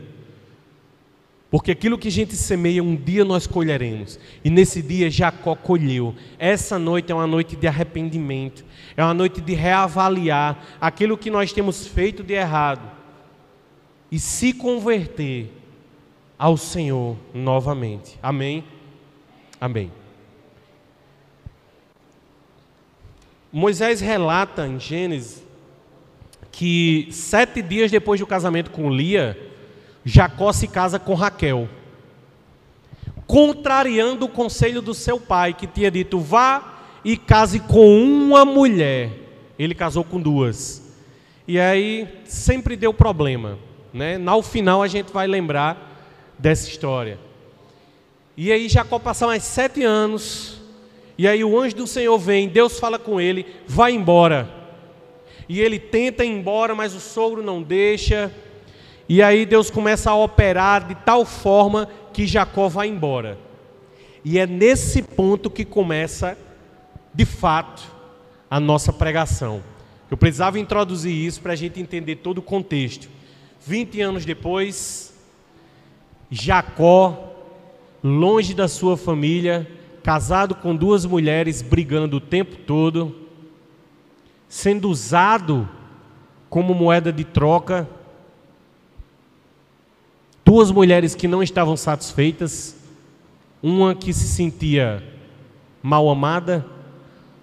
Porque 1.51 1.71
aquilo 1.71 1.97
que 1.97 2.07
a 2.07 2.11
gente 2.11 2.35
semeia, 2.35 2.83
um 2.83 2.95
dia 2.95 3.25
nós 3.25 3.47
colheremos. 3.47 4.19
E 4.43 4.49
nesse 4.49 4.81
dia 4.81 5.09
Jacó 5.09 5.55
colheu. 5.55 6.13
Essa 6.37 6.77
noite 6.77 7.11
é 7.11 7.15
uma 7.15 7.25
noite 7.25 7.55
de 7.55 7.67
arrependimento. 7.67 8.63
É 8.95 9.03
uma 9.03 9.15
noite 9.15 9.41
de 9.41 9.55
reavaliar 9.55 10.63
aquilo 10.79 11.17
que 11.17 11.31
nós 11.31 11.51
temos 11.51 11.87
feito 11.87 12.23
de 12.23 12.33
errado. 12.33 12.91
E 14.11 14.19
se 14.19 14.53
converter 14.53 15.51
ao 16.37 16.55
Senhor 16.55 17.17
novamente. 17.33 18.19
Amém? 18.21 18.63
Amém. 19.59 19.91
Moisés 23.51 23.99
relata 23.99 24.67
em 24.67 24.79
Gênesis 24.79 25.43
que 26.59 27.07
sete 27.09 27.61
dias 27.61 27.89
depois 27.89 28.19
do 28.19 28.27
casamento 28.27 28.69
com 28.69 28.91
Lia, 28.91 29.39
Jacó 30.03 30.51
se 30.51 30.67
casa 30.67 30.99
com 30.99 31.13
Raquel, 31.13 31.69
contrariando 33.25 34.25
o 34.25 34.29
conselho 34.29 34.81
do 34.81 34.93
seu 34.93 35.21
pai, 35.21 35.53
que 35.53 35.65
tinha 35.65 35.89
dito: 35.89 36.19
vá 36.19 36.81
e 37.05 37.15
case 37.15 37.61
com 37.61 38.03
uma 38.03 38.43
mulher. 38.43 39.09
Ele 39.57 39.73
casou 39.73 40.03
com 40.03 40.19
duas. 40.19 40.83
E 41.47 41.57
aí 41.57 42.05
sempre 42.25 42.75
deu 42.75 42.93
problema. 42.93 43.57
Né? 43.93 44.17
No 44.17 44.41
final 44.41 44.83
a 44.83 44.87
gente 44.89 45.13
vai 45.13 45.27
lembrar 45.27 45.97
dessa 46.37 46.67
história. 46.67 47.17
E 48.35 48.51
aí 48.51 48.67
Jacó 48.67 48.99
passa 48.99 49.25
mais 49.25 49.43
sete 49.43 49.81
anos. 49.81 50.59
E 51.17 51.25
aí 51.25 51.41
o 51.41 51.57
anjo 51.57 51.77
do 51.77 51.87
Senhor 51.87 52.17
vem, 52.19 52.49
Deus 52.49 52.77
fala 52.77 52.99
com 52.99 53.21
ele, 53.21 53.45
vai 53.65 53.93
embora. 53.93 54.58
E 55.49 55.59
ele 55.59 55.79
tenta 55.79 56.23
ir 56.23 56.29
embora, 56.29 56.75
mas 56.75 56.93
o 56.93 56.99
sogro 56.99 57.41
não 57.41 57.61
deixa. 57.63 58.31
E 59.09 59.23
aí 59.23 59.47
Deus 59.47 59.71
começa 59.71 60.11
a 60.11 60.15
operar 60.15 60.87
de 60.87 60.93
tal 60.93 61.25
forma 61.25 61.89
que 62.13 62.27
Jacó 62.27 62.69
vai 62.69 62.87
embora. 62.87 63.39
E 64.23 64.37
é 64.37 64.45
nesse 64.45 65.01
ponto 65.01 65.49
que 65.49 65.65
começa, 65.65 66.37
de 67.11 67.25
fato, 67.25 67.81
a 68.47 68.59
nossa 68.59 68.93
pregação. 68.93 69.63
Eu 70.11 70.17
precisava 70.17 70.59
introduzir 70.59 71.13
isso 71.13 71.41
para 71.41 71.53
a 71.53 71.55
gente 71.55 71.79
entender 71.79 72.17
todo 72.17 72.37
o 72.37 72.43
contexto. 72.43 73.09
20 73.65 74.01
anos 74.01 74.25
depois, 74.25 75.13
Jacó 76.29 77.33
longe 78.03 78.53
da 78.53 78.67
sua 78.67 78.95
família, 78.95 79.67
casado 80.03 80.53
com 80.53 80.75
duas 80.75 81.05
mulheres, 81.05 81.61
brigando 81.61 82.17
o 82.17 82.21
tempo 82.21 82.55
todo, 82.55 83.28
sendo 84.49 84.89
usado 84.89 85.69
como 86.49 86.73
moeda 86.73 87.13
de 87.13 87.23
troca. 87.23 87.87
Duas 90.43 90.71
mulheres 90.71 91.13
que 91.13 91.27
não 91.27 91.43
estavam 91.43 91.77
satisfeitas, 91.77 92.75
uma 93.61 93.93
que 93.93 94.11
se 94.11 94.27
sentia 94.27 95.03
mal 95.81 96.09
amada, 96.09 96.65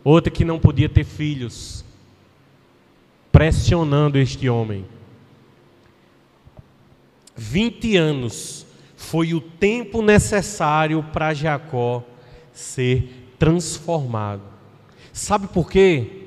outra 0.02 0.30
que 0.30 0.44
não 0.44 0.58
podia 0.58 0.88
ter 0.88 1.04
filhos, 1.04 1.84
pressionando 3.30 4.18
este 4.18 4.48
homem. 4.48 4.84
20 7.36 7.96
anos 7.96 8.66
foi 8.96 9.34
o 9.34 9.40
tempo 9.40 10.02
necessário 10.02 11.04
para 11.12 11.34
Jacó 11.34 12.02
ser 12.52 13.28
transformado. 13.38 14.42
Sabe 15.12 15.46
por 15.46 15.70
quê? 15.70 16.25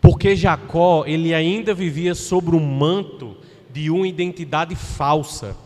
Porque 0.00 0.34
Jacó, 0.34 1.04
ele 1.06 1.34
ainda 1.34 1.74
vivia 1.74 2.14
sobre 2.14 2.56
o 2.56 2.60
manto 2.60 3.36
de 3.72 3.90
uma 3.90 4.08
identidade 4.08 4.74
falsa. 4.74 5.56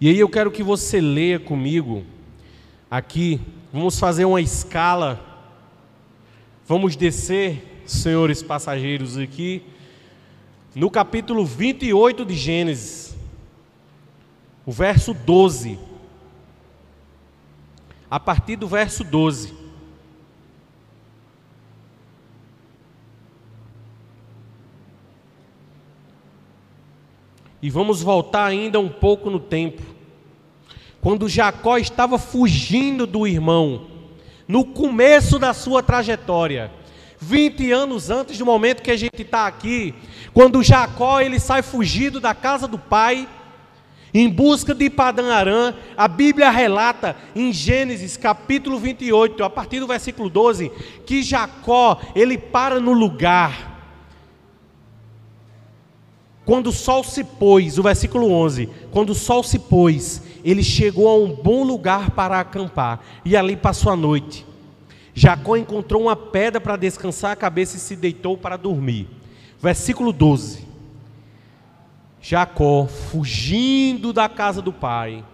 E 0.00 0.08
aí 0.08 0.18
eu 0.18 0.28
quero 0.28 0.50
que 0.50 0.64
você 0.64 1.00
leia 1.00 1.38
comigo 1.38 2.04
aqui, 2.90 3.40
vamos 3.72 3.96
fazer 4.00 4.24
uma 4.24 4.40
escala, 4.40 5.48
vamos 6.66 6.96
descer 6.96 7.84
senhores 7.86 8.42
passageiros 8.42 9.16
aqui, 9.16 9.62
no 10.74 10.90
capítulo 10.90 11.46
28 11.46 12.24
de 12.24 12.34
Gênesis, 12.34 13.14
o 14.66 14.72
verso 14.72 15.14
12. 15.14 15.78
A 18.12 18.20
partir 18.20 18.56
do 18.56 18.68
verso 18.68 19.02
12. 19.02 19.54
E 27.62 27.70
vamos 27.70 28.02
voltar 28.02 28.44
ainda 28.44 28.78
um 28.78 28.90
pouco 28.90 29.30
no 29.30 29.40
tempo. 29.40 29.80
Quando 31.00 31.26
Jacó 31.26 31.78
estava 31.78 32.18
fugindo 32.18 33.06
do 33.06 33.26
irmão, 33.26 33.86
no 34.46 34.62
começo 34.62 35.38
da 35.38 35.54
sua 35.54 35.82
trajetória, 35.82 36.70
20 37.18 37.72
anos 37.72 38.10
antes 38.10 38.36
do 38.36 38.44
momento 38.44 38.82
que 38.82 38.90
a 38.90 38.96
gente 38.98 39.22
está 39.22 39.46
aqui, 39.46 39.94
quando 40.34 40.62
Jacó 40.62 41.18
ele 41.18 41.40
sai 41.40 41.62
fugido 41.62 42.20
da 42.20 42.34
casa 42.34 42.68
do 42.68 42.78
pai, 42.78 43.26
em 44.14 44.28
busca 44.28 44.74
de 44.74 44.90
Padã 44.90 45.32
Arã, 45.32 45.74
a 45.96 46.06
Bíblia 46.06 46.50
relata 46.50 47.16
em 47.34 47.52
Gênesis 47.52 48.16
capítulo 48.16 48.78
28, 48.78 49.42
a 49.42 49.48
partir 49.48 49.80
do 49.80 49.86
versículo 49.86 50.28
12, 50.28 50.70
que 51.06 51.22
Jacó 51.22 51.98
ele 52.14 52.36
para 52.36 52.78
no 52.78 52.92
lugar. 52.92 53.70
Quando 56.44 56.66
o 56.66 56.72
sol 56.72 57.02
se 57.04 57.24
pôs, 57.24 57.78
o 57.78 57.82
versículo 57.82 58.30
11, 58.30 58.68
quando 58.90 59.10
o 59.10 59.14
sol 59.14 59.42
se 59.42 59.58
pôs, 59.58 60.22
ele 60.44 60.62
chegou 60.62 61.08
a 61.08 61.14
um 61.14 61.34
bom 61.34 61.62
lugar 61.62 62.10
para 62.10 62.40
acampar 62.40 63.00
e 63.24 63.36
ali 63.36 63.56
passou 63.56 63.92
a 63.92 63.96
noite. 63.96 64.44
Jacó 65.14 65.56
encontrou 65.56 66.02
uma 66.02 66.16
pedra 66.16 66.60
para 66.60 66.76
descansar 66.76 67.32
a 67.32 67.36
cabeça 67.36 67.76
e 67.76 67.80
se 67.80 67.94
deitou 67.94 68.36
para 68.36 68.56
dormir. 68.56 69.08
Versículo 69.60 70.12
12. 70.12 70.71
Jacó, 72.22 72.86
fugindo 72.86 74.12
da 74.12 74.28
casa 74.28 74.62
do 74.62 74.72
pai, 74.72 75.24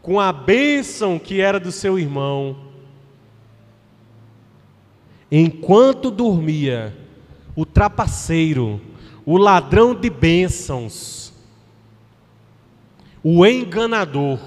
com 0.00 0.20
a 0.20 0.32
bênção 0.32 1.18
que 1.18 1.40
era 1.40 1.58
do 1.58 1.72
seu 1.72 1.98
irmão, 1.98 2.56
enquanto 5.30 6.12
dormia, 6.12 6.96
o 7.56 7.66
trapaceiro, 7.66 8.80
o 9.26 9.36
ladrão 9.36 9.92
de 9.96 10.08
bênçãos, 10.08 11.32
o 13.20 13.44
enganador, 13.44 14.38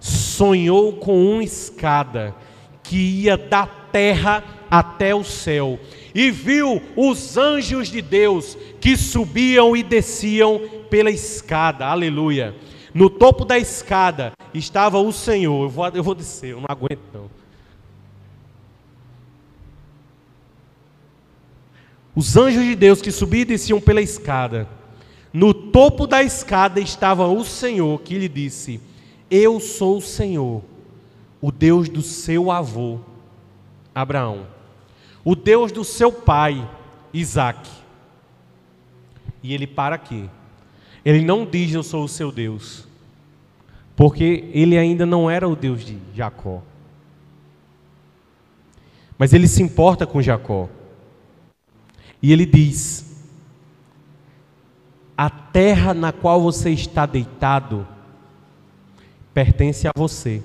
sonhou 0.00 0.94
com 0.94 1.24
uma 1.24 1.44
escada 1.44 2.34
que 2.82 2.96
ia 2.96 3.36
da 3.36 3.64
terra 3.64 4.42
até 4.68 5.14
o 5.14 5.22
céu, 5.22 5.78
e 6.18 6.32
viu 6.32 6.82
os 6.96 7.36
anjos 7.36 7.86
de 7.86 8.02
Deus 8.02 8.58
que 8.80 8.96
subiam 8.96 9.76
e 9.76 9.84
desciam 9.84 10.60
pela 10.90 11.12
escada, 11.12 11.86
aleluia. 11.86 12.56
No 12.92 13.08
topo 13.08 13.44
da 13.44 13.56
escada 13.56 14.32
estava 14.52 14.98
o 14.98 15.12
Senhor. 15.12 15.62
Eu 15.62 15.68
vou, 15.68 15.86
eu 15.86 16.02
vou 16.02 16.16
descer, 16.16 16.50
eu 16.50 16.60
não 16.60 16.66
aguento 16.68 17.02
não. 17.14 17.30
Os 22.16 22.36
anjos 22.36 22.64
de 22.64 22.74
Deus 22.74 23.00
que 23.00 23.12
subiam 23.12 23.42
e 23.42 23.44
desciam 23.44 23.80
pela 23.80 24.02
escada. 24.02 24.68
No 25.32 25.54
topo 25.54 26.04
da 26.04 26.20
escada 26.20 26.80
estava 26.80 27.28
o 27.28 27.44
Senhor 27.44 28.00
que 28.00 28.18
lhe 28.18 28.28
disse: 28.28 28.80
Eu 29.30 29.60
sou 29.60 29.98
o 29.98 30.02
Senhor 30.02 30.64
o 31.40 31.52
Deus 31.52 31.88
do 31.88 32.02
seu 32.02 32.50
avô, 32.50 32.98
Abraão, 33.94 34.57
o 35.28 35.36
Deus 35.36 35.70
do 35.70 35.84
seu 35.84 36.10
pai, 36.10 36.66
Isaac. 37.12 37.68
E 39.42 39.52
ele 39.52 39.66
para 39.66 39.94
aqui. 39.94 40.26
Ele 41.04 41.20
não 41.20 41.44
diz 41.44 41.74
eu 41.74 41.82
sou 41.82 42.04
o 42.04 42.08
seu 42.08 42.32
Deus, 42.32 42.88
porque 43.94 44.48
ele 44.54 44.78
ainda 44.78 45.04
não 45.04 45.30
era 45.30 45.46
o 45.46 45.54
Deus 45.54 45.84
de 45.84 45.98
Jacó. 46.14 46.62
Mas 49.18 49.34
ele 49.34 49.46
se 49.46 49.62
importa 49.62 50.06
com 50.06 50.22
Jacó. 50.22 50.66
E 52.22 52.32
ele 52.32 52.46
diz: 52.46 53.22
A 55.14 55.28
terra 55.28 55.92
na 55.92 56.10
qual 56.10 56.40
você 56.40 56.70
está 56.70 57.04
deitado 57.04 57.86
pertence 59.34 59.86
a 59.86 59.92
você 59.94 60.42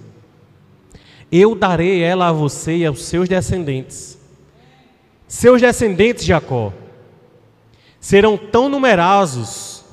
eu 1.35 1.55
darei 1.55 2.03
ela 2.03 2.27
a 2.27 2.31
você 2.31 2.77
e 2.77 2.85
aos 2.85 3.05
seus 3.05 3.27
descendentes. 3.27 4.19
Seus 5.27 5.61
descendentes, 5.61 6.25
Jacó, 6.25 6.73
serão 7.99 8.37
tão 8.37 8.69
numerosos, 8.69 9.83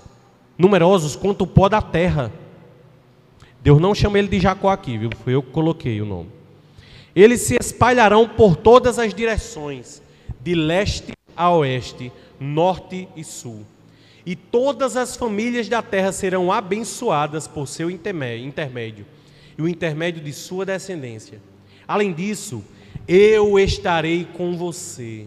numerosos 0.58 1.16
quanto 1.16 1.42
o 1.42 1.46
pó 1.46 1.68
da 1.68 1.80
terra. 1.80 2.32
Deus 3.62 3.80
não 3.80 3.94
chama 3.94 4.18
ele 4.18 4.28
de 4.28 4.40
Jacó 4.40 4.70
aqui, 4.70 4.98
viu? 4.98 5.10
Foi 5.22 5.34
eu 5.34 5.42
que 5.42 5.50
coloquei 5.50 6.00
o 6.00 6.06
nome. 6.06 6.30
Eles 7.14 7.42
se 7.42 7.56
espalharão 7.58 8.28
por 8.28 8.56
todas 8.56 8.98
as 8.98 9.12
direções, 9.12 10.02
de 10.40 10.54
leste 10.54 11.12
a 11.36 11.50
oeste, 11.50 12.12
norte 12.38 13.08
e 13.16 13.24
sul. 13.24 13.64
E 14.24 14.36
todas 14.36 14.96
as 14.96 15.16
famílias 15.16 15.68
da 15.68 15.82
terra 15.82 16.12
serão 16.12 16.52
abençoadas 16.52 17.48
por 17.48 17.66
seu 17.66 17.90
intermédio 17.90 19.06
e 19.56 19.62
o 19.62 19.68
intermédio 19.68 20.22
de 20.22 20.32
sua 20.32 20.64
descendência. 20.64 21.40
Além 21.86 22.12
disso, 22.12 22.62
eu 23.12 23.58
estarei 23.58 24.24
com 24.24 24.56
você. 24.56 25.26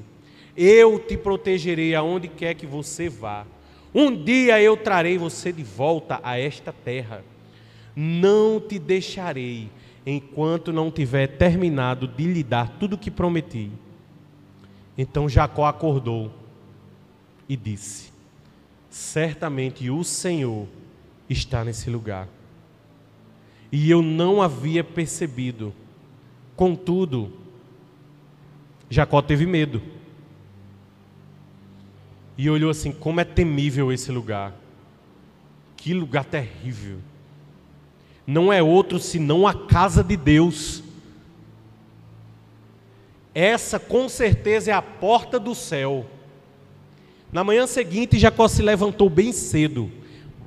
Eu 0.56 0.98
te 0.98 1.18
protegerei 1.18 1.94
aonde 1.94 2.30
quer 2.30 2.54
que 2.54 2.66
você 2.66 3.10
vá. 3.10 3.46
Um 3.94 4.16
dia 4.16 4.62
eu 4.62 4.78
trarei 4.78 5.18
você 5.18 5.52
de 5.52 5.64
volta 5.64 6.22
a 6.24 6.40
esta 6.40 6.72
terra. 6.72 7.26
Não 7.94 8.58
te 8.58 8.80
deixarei 8.80 9.70
enquanto 10.06 10.72
não 10.72 10.90
tiver 10.90 11.28
terminado 11.28 12.08
de 12.08 12.24
lhe 12.24 12.42
dar 12.42 12.70
tudo 12.80 12.94
o 12.94 12.98
que 12.98 13.12
prometi. 13.12 13.70
Então 14.98 15.28
Jacó 15.28 15.66
acordou 15.66 16.32
e 17.50 17.58
disse: 17.58 18.14
Certamente 18.90 19.90
o 19.90 20.06
Senhor 20.06 20.68
está 21.30 21.66
nesse 21.66 21.90
lugar 21.90 22.30
e 23.70 23.92
eu 23.92 24.02
não 24.02 24.42
havia 24.42 24.84
percebido. 24.86 25.74
Contudo, 26.56 27.43
Jacó 28.94 29.24
teve 29.24 29.48
medo. 29.48 29.82
e 32.38 32.48
olhou 32.48 32.70
assim: 32.70 32.92
como 32.92 33.20
é 33.20 33.24
temível 33.24 33.92
esse 33.92 34.12
lugar. 34.12 34.54
Que 35.76 35.94
lugar 35.94 36.24
terrível. 36.24 37.00
Não 38.26 38.54
é 38.54 38.62
outro 38.62 39.00
senão 39.00 39.48
a 39.48 39.54
casa 39.54 40.04
de 40.04 40.16
Deus. 40.16 40.84
Essa 43.34 43.80
com 43.80 44.08
certeza 44.08 44.70
é 44.70 44.74
a 44.74 44.82
porta 44.82 45.40
do 45.40 45.56
céu. 45.56 46.06
Na 47.32 47.44
manhã 47.44 47.66
seguinte, 47.66 48.20
Jacó 48.20 48.48
se 48.48 48.62
levantou 48.62 49.10
bem 49.10 49.32
cedo, 49.32 49.92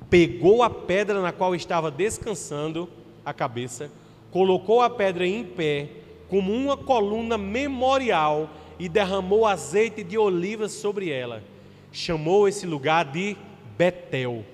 pegou 0.09 0.63
a 0.63 0.71
pedra 0.71 1.21
na 1.21 1.33
qual 1.33 1.53
estava 1.53 1.91
descansando 1.91 2.89
a 3.25 3.35
cabeça, 3.35 3.91
colocou 4.31 4.81
a 4.81 4.89
pedra 4.89 5.27
em 5.27 5.45
pé, 5.45 5.91
como 6.29 6.53
uma 6.53 6.77
coluna 6.77 7.39
memorial, 7.39 8.51
e 8.79 8.91
derramou 8.91 9.47
azeite 9.47 10.05
de 10.05 10.19
olivas 10.19 10.73
sobre 10.73 11.09
ela. 11.11 11.43
Chamou 11.91 12.47
esse 12.47 12.67
lugar 12.67 13.07
de 13.07 13.35
Betel 13.79 14.45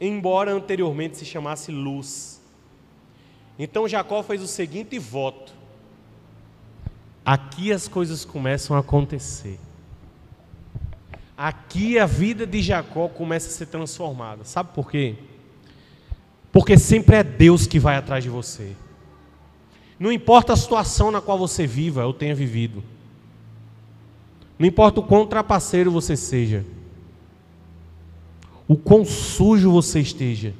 embora 0.00 0.52
anteriormente 0.52 1.16
se 1.16 1.24
chamasse 1.24 1.72
luz. 1.72 2.40
Então 3.58 3.88
Jacó 3.88 4.22
fez 4.22 4.42
o 4.42 4.46
seguinte 4.46 4.98
voto: 4.98 5.52
aqui 7.24 7.72
as 7.72 7.88
coisas 7.88 8.24
começam 8.24 8.76
a 8.76 8.80
acontecer. 8.80 9.58
Aqui 11.36 11.98
a 11.98 12.06
vida 12.06 12.44
de 12.46 12.60
Jacó 12.60 13.08
começa 13.08 13.48
a 13.48 13.52
ser 13.52 13.66
transformada. 13.66 14.44
Sabe 14.44 14.70
por 14.74 14.90
quê? 14.90 15.14
Porque 16.50 16.76
sempre 16.76 17.16
é 17.16 17.22
Deus 17.22 17.66
que 17.66 17.78
vai 17.78 17.96
atrás 17.96 18.24
de 18.24 18.30
você. 18.30 18.74
Não 19.98 20.12
importa 20.12 20.52
a 20.52 20.56
situação 20.56 21.10
na 21.10 21.20
qual 21.20 21.38
você 21.38 21.66
viva 21.66 22.06
ou 22.06 22.12
tenha 22.12 22.34
vivido. 22.34 22.82
Não 24.58 24.66
importa 24.66 25.00
o 25.00 25.02
quão 25.02 25.26
trapaceiro 25.26 25.90
você 25.90 26.16
seja 26.16 26.64
o 28.68 28.76
quão 28.76 29.02
sujo 29.02 29.72
você 29.72 30.00
esteja, 30.00 30.54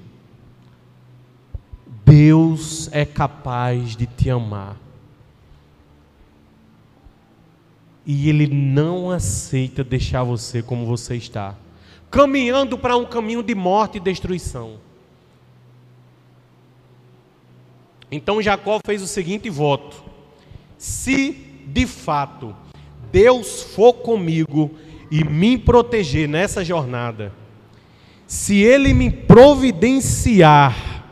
Deus 2.07 2.89
é 2.91 3.05
capaz 3.05 3.95
de 3.95 4.07
te 4.07 4.31
amar. 4.31 4.79
E 8.07 8.31
Ele 8.31 8.47
não 8.47 9.11
aceita 9.11 9.85
deixar 9.85 10.23
você 10.23 10.63
como 10.63 10.87
você 10.87 11.17
está, 11.17 11.55
caminhando 12.11 12.79
para 12.79 12.97
um 12.97 13.05
caminho 13.05 13.43
de 13.43 13.55
morte 13.55 13.99
e 13.99 14.01
destruição. 14.01 14.79
Então 18.11 18.41
Jacó 18.41 18.79
fez 18.85 19.03
o 19.03 19.07
seguinte 19.07 19.51
voto: 19.51 20.03
se 20.77 21.33
de 21.67 21.87
fato 21.87 22.55
Deus 23.13 23.63
for 23.63 23.95
comigo 23.95 24.71
e 25.11 25.25
me 25.25 25.57
proteger 25.57 26.29
nessa 26.29 26.65
jornada, 26.65 27.33
se 28.27 28.57
ele 28.57 28.93
me 28.93 29.11
providenciar 29.11 31.05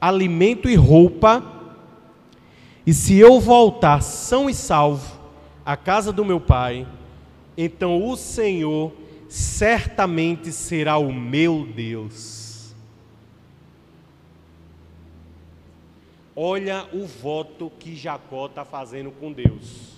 alimento 0.00 0.68
e 0.68 0.74
roupa, 0.74 1.44
e 2.86 2.92
se 2.92 3.16
eu 3.16 3.38
voltar 3.38 4.02
são 4.02 4.50
e 4.50 4.54
salvo 4.54 5.20
à 5.64 5.76
casa 5.76 6.12
do 6.12 6.24
meu 6.24 6.40
pai, 6.40 6.86
então 7.56 8.04
o 8.04 8.16
Senhor 8.16 8.92
certamente 9.28 10.50
será 10.50 10.98
o 10.98 11.12
meu 11.12 11.66
Deus. 11.66 12.41
Olha 16.34 16.86
o 16.92 17.06
voto 17.06 17.70
que 17.78 17.94
Jacó 17.94 18.46
está 18.46 18.64
fazendo 18.64 19.10
com 19.10 19.30
Deus. 19.32 19.92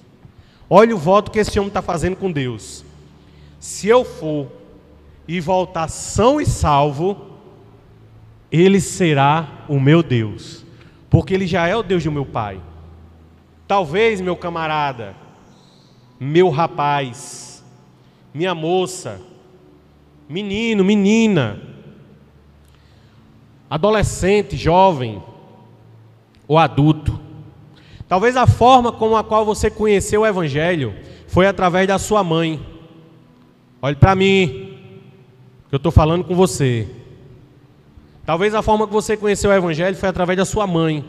Olha 0.68 0.94
o 0.94 0.98
voto 0.98 1.30
que 1.30 1.38
esse 1.38 1.58
homem 1.58 1.68
está 1.68 1.80
fazendo 1.80 2.16
com 2.16 2.30
Deus. 2.30 2.84
Se 3.60 3.88
eu 3.88 4.04
for 4.04 4.48
e 5.28 5.40
voltar 5.40 5.88
são 5.88 6.40
e 6.40 6.46
salvo, 6.46 7.38
ele 8.50 8.80
será 8.80 9.64
o 9.68 9.78
meu 9.78 10.02
Deus, 10.02 10.64
porque 11.08 11.34
ele 11.34 11.46
já 11.46 11.68
é 11.68 11.76
o 11.76 11.82
Deus 11.82 12.02
do 12.02 12.10
meu 12.10 12.26
pai. 12.26 12.60
Talvez, 13.66 14.20
meu 14.20 14.36
camarada, 14.36 15.14
meu 16.18 16.50
rapaz, 16.50 17.64
minha 18.34 18.54
moça, 18.54 19.20
menino, 20.28 20.84
menina, 20.84 21.60
adolescente, 23.70 24.56
jovem 24.56 25.22
ou 26.46 26.58
adulto. 26.58 27.20
Talvez 28.08 28.36
a 28.36 28.46
forma 28.46 28.92
com 28.92 29.16
a 29.16 29.24
qual 29.24 29.44
você 29.44 29.70
conheceu 29.70 30.22
o 30.22 30.26
Evangelho 30.26 30.94
foi 31.26 31.46
através 31.46 31.88
da 31.88 31.98
sua 31.98 32.22
mãe. 32.22 32.64
Olhe 33.80 33.96
para 33.96 34.14
mim, 34.14 34.78
eu 35.72 35.76
estou 35.76 35.90
falando 35.90 36.24
com 36.24 36.34
você. 36.34 36.88
Talvez 38.24 38.54
a 38.54 38.62
forma 38.62 38.86
que 38.86 38.92
você 38.92 39.16
conheceu 39.16 39.50
o 39.50 39.54
Evangelho 39.54 39.96
foi 39.96 40.08
através 40.08 40.36
da 40.36 40.44
sua 40.44 40.66
mãe. 40.66 41.04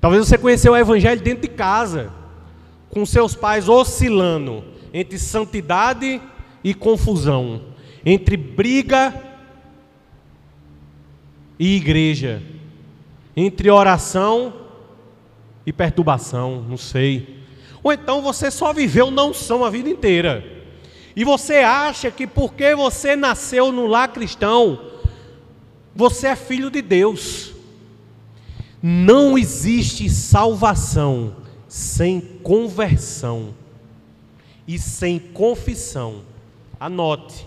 Talvez 0.00 0.26
você 0.26 0.38
conheceu 0.38 0.72
o 0.72 0.76
Evangelho 0.76 1.20
dentro 1.20 1.42
de 1.42 1.48
casa, 1.48 2.12
com 2.90 3.04
seus 3.04 3.34
pais 3.34 3.68
oscilando 3.68 4.64
entre 4.92 5.18
santidade 5.18 6.20
e 6.64 6.72
confusão, 6.74 7.60
entre 8.04 8.36
briga 8.36 9.25
e 11.58 11.76
igreja, 11.76 12.42
entre 13.36 13.70
oração 13.70 14.52
e 15.64 15.72
perturbação, 15.72 16.64
não 16.68 16.76
sei. 16.76 17.44
Ou 17.82 17.92
então 17.92 18.22
você 18.22 18.50
só 18.50 18.72
viveu 18.72 19.10
não 19.10 19.32
são 19.32 19.64
a 19.64 19.70
vida 19.70 19.88
inteira. 19.88 20.44
E 21.14 21.24
você 21.24 21.56
acha 21.56 22.10
que 22.10 22.26
porque 22.26 22.74
você 22.74 23.16
nasceu 23.16 23.72
no 23.72 23.86
lar 23.86 24.08
cristão, 24.08 24.80
você 25.94 26.28
é 26.28 26.36
filho 26.36 26.70
de 26.70 26.82
Deus. 26.82 27.52
Não 28.82 29.38
existe 29.38 30.10
salvação 30.10 31.36
sem 31.66 32.20
conversão 32.20 33.54
e 34.68 34.78
sem 34.78 35.18
confissão. 35.18 36.22
Anote. 36.78 37.46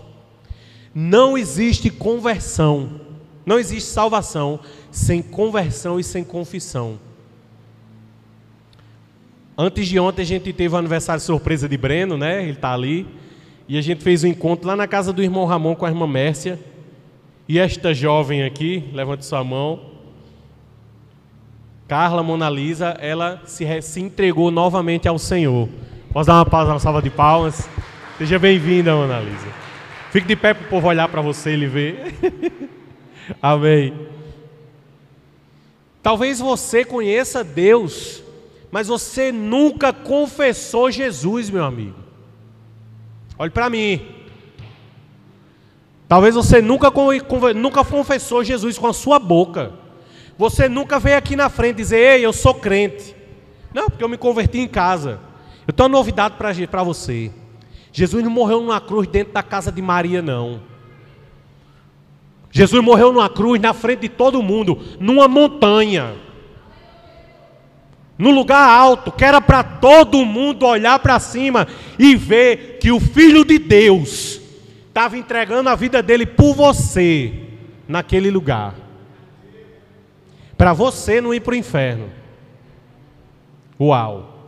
Não 0.92 1.38
existe 1.38 1.88
conversão, 1.88 3.00
não 3.44 3.58
existe 3.58 3.88
salvação 3.88 4.60
sem 4.90 5.22
conversão 5.22 5.98
e 5.98 6.04
sem 6.04 6.22
confissão. 6.22 6.98
Antes 9.56 9.88
de 9.88 9.98
ontem 9.98 10.22
a 10.22 10.26
gente 10.26 10.52
teve 10.52 10.74
o 10.74 10.78
aniversário 10.78 11.20
surpresa 11.20 11.68
de 11.68 11.76
Breno, 11.76 12.16
né? 12.16 12.42
Ele 12.42 12.52
está 12.52 12.72
ali. 12.72 13.06
E 13.68 13.76
a 13.78 13.82
gente 13.82 14.02
fez 14.02 14.24
um 14.24 14.26
encontro 14.26 14.66
lá 14.66 14.74
na 14.74 14.88
casa 14.88 15.12
do 15.12 15.22
irmão 15.22 15.44
Ramon 15.44 15.74
com 15.74 15.84
a 15.84 15.88
irmã 15.88 16.06
Mércia. 16.06 16.58
E 17.48 17.58
esta 17.58 17.92
jovem 17.92 18.42
aqui, 18.42 18.88
levante 18.92 19.24
sua 19.24 19.44
mão. 19.44 19.90
Carla 21.86 22.22
Mona 22.22 22.48
Lisa, 22.48 22.96
ela 23.00 23.42
se, 23.44 23.82
se 23.82 24.00
entregou 24.00 24.50
novamente 24.50 25.08
ao 25.08 25.18
Senhor. 25.18 25.68
Posso 26.12 26.26
dar 26.26 26.34
uma 26.34 26.46
pausa, 26.46 26.72
uma 26.72 26.78
salva 26.78 27.02
de 27.02 27.10
palmas? 27.10 27.68
Seja 28.16 28.38
bem-vinda, 28.38 28.94
Mona 28.94 29.20
Lisa. 29.20 29.48
Fique 30.10 30.26
de 30.26 30.36
pé 30.36 30.54
para 30.54 30.66
o 30.66 30.68
povo 30.68 30.88
olhar 30.88 31.08
para 31.08 31.20
você 31.20 31.50
e 31.50 31.52
ele 31.52 31.66
ver. 31.66 32.14
Amém. 33.42 34.08
Talvez 36.02 36.40
você 36.40 36.84
conheça 36.84 37.44
Deus, 37.44 38.22
mas 38.70 38.88
você 38.88 39.30
nunca 39.30 39.92
confessou 39.92 40.90
Jesus, 40.90 41.50
meu 41.50 41.64
amigo. 41.64 41.98
Olhe 43.38 43.50
para 43.50 43.70
mim. 43.70 44.00
Talvez 46.08 46.34
você 46.34 46.60
nunca, 46.60 46.90
nunca 47.54 47.84
confessou 47.84 48.42
Jesus 48.42 48.78
com 48.78 48.86
a 48.86 48.92
sua 48.92 49.18
boca. 49.18 49.72
Você 50.36 50.68
nunca 50.68 50.98
veio 50.98 51.18
aqui 51.18 51.36
na 51.36 51.48
frente 51.48 51.76
dizer, 51.76 52.16
ei, 52.16 52.24
eu 52.24 52.32
sou 52.32 52.54
crente. 52.54 53.14
Não, 53.72 53.88
porque 53.88 54.02
eu 54.02 54.08
me 54.08 54.16
converti 54.16 54.58
em 54.58 54.66
casa. 54.66 55.20
Eu 55.66 55.72
tenho 55.72 55.88
uma 55.88 55.98
novidade 55.98 56.34
para 56.36 56.82
você. 56.82 57.30
Jesus 57.92 58.24
não 58.24 58.30
morreu 58.30 58.60
numa 58.60 58.80
cruz 58.80 59.06
dentro 59.06 59.32
da 59.32 59.42
casa 59.42 59.70
de 59.70 59.82
Maria, 59.82 60.22
não. 60.22 60.60
Jesus 62.50 62.82
morreu 62.82 63.12
numa 63.12 63.28
cruz 63.28 63.60
na 63.60 63.72
frente 63.72 64.00
de 64.00 64.08
todo 64.08 64.42
mundo, 64.42 64.78
numa 64.98 65.28
montanha 65.28 66.14
no 68.20 68.30
lugar 68.30 68.68
alto, 68.68 69.10
que 69.10 69.24
era 69.24 69.40
para 69.40 69.62
todo 69.64 70.26
mundo 70.26 70.66
olhar 70.66 70.98
para 70.98 71.18
cima 71.18 71.66
e 71.98 72.14
ver 72.14 72.78
que 72.78 72.92
o 72.92 73.00
Filho 73.00 73.46
de 73.46 73.58
Deus 73.58 74.38
estava 74.86 75.16
entregando 75.16 75.70
a 75.70 75.74
vida 75.74 76.02
dele 76.02 76.26
por 76.26 76.54
você 76.54 77.32
naquele 77.88 78.30
lugar. 78.30 78.74
Para 80.54 80.74
você 80.74 81.18
não 81.18 81.32
ir 81.32 81.40
para 81.40 81.52
o 81.52 81.56
inferno. 81.56 82.10
Uau! 83.80 84.38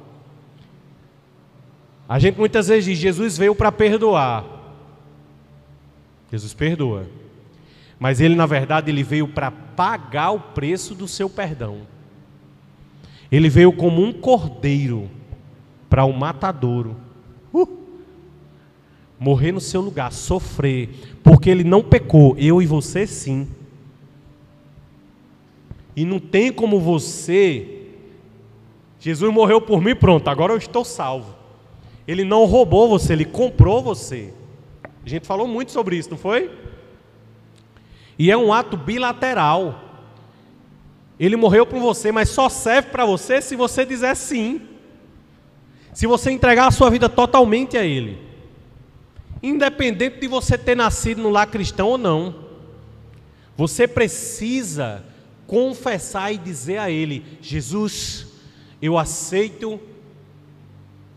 A 2.07 2.19
gente 2.19 2.38
muitas 2.38 2.69
vezes 2.69 2.85
diz: 2.85 2.99
Jesus 2.99 3.38
veio 3.38 3.55
para 3.55 3.73
perdoar. 3.73 4.45
Jesus 6.31 6.53
perdoa. 6.53 7.07
Mas 8.03 8.21
ele, 8.21 8.35
na 8.35 8.47
verdade, 8.47 8.91
ele 8.91 9.05
veio 9.05 9.29
para 9.29 9.49
pagar 9.53 10.33
o 10.33 10.41
preço 10.41 10.93
do 10.93 11.07
seu 11.07 11.31
perdão. 11.31 11.83
Ele 13.31 13.49
veio 13.49 13.73
como 13.73 14.03
um 14.03 14.12
cordeiro 14.12 15.09
para 15.88 16.05
o 16.05 16.12
matadouro 16.12 16.97
Uh. 17.55 17.69
Morrer 19.21 19.53
no 19.53 19.61
seu 19.61 19.81
lugar, 19.81 20.11
sofrer, 20.11 20.88
porque 21.23 21.49
ele 21.49 21.62
não 21.62 21.81
pecou, 21.81 22.37
eu 22.37 22.61
e 22.61 22.67
você 22.67 23.07
sim. 23.07 23.47
E 25.95 26.05
não 26.05 26.19
tem 26.19 26.51
como 26.51 26.81
você. 26.81 27.87
Jesus 28.99 29.33
morreu 29.33 29.61
por 29.61 29.81
mim, 29.81 29.95
pronto, 29.95 30.27
agora 30.27 30.53
eu 30.53 30.59
estou 30.59 30.85
salvo. 30.85 31.37
Ele 32.05 32.25
não 32.25 32.47
roubou 32.47 32.88
você, 32.88 33.12
ele 33.12 33.25
comprou 33.25 33.81
você. 33.81 34.35
A 35.07 35.09
gente 35.09 35.25
falou 35.25 35.47
muito 35.47 35.71
sobre 35.71 35.95
isso, 35.95 36.11
não 36.11 36.19
foi? 36.19 36.62
E 38.18 38.31
é 38.31 38.37
um 38.37 38.53
ato 38.53 38.77
bilateral. 38.77 39.81
Ele 41.18 41.37
morreu 41.37 41.66
por 41.66 41.81
você, 41.81 42.11
mas 42.11 42.29
só 42.29 42.48
serve 42.48 42.90
para 42.90 43.05
você 43.05 43.40
se 43.40 43.57
você 43.57 43.85
dizer 43.85 44.16
sim. 44.16 44.61
Se 45.92 46.07
você 46.07 46.31
entregar 46.31 46.66
a 46.66 46.70
sua 46.70 46.90
vida 46.90 47.09
totalmente 47.09 47.77
a 47.77 47.85
Ele. 47.85 48.18
Independente 49.42 50.20
de 50.20 50.29
você 50.29 50.57
ter 50.57 50.77
nascido 50.77 51.22
no 51.22 51.31
lar 51.31 51.46
cristão 51.46 51.88
ou 51.88 51.98
não. 51.98 52.35
Você 53.57 53.87
precisa 53.87 55.05
confessar 55.46 56.33
e 56.33 56.38
dizer 56.38 56.79
a 56.79 56.90
Ele: 56.90 57.25
Jesus, 57.40 58.27
eu 58.81 58.98
aceito 58.98 59.81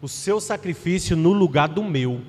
o 0.02 0.08
seu 0.08 0.40
sacrifício 0.40 1.16
no 1.16 1.34
lugar 1.34 1.68
do 1.68 1.84
meu. 1.84 2.22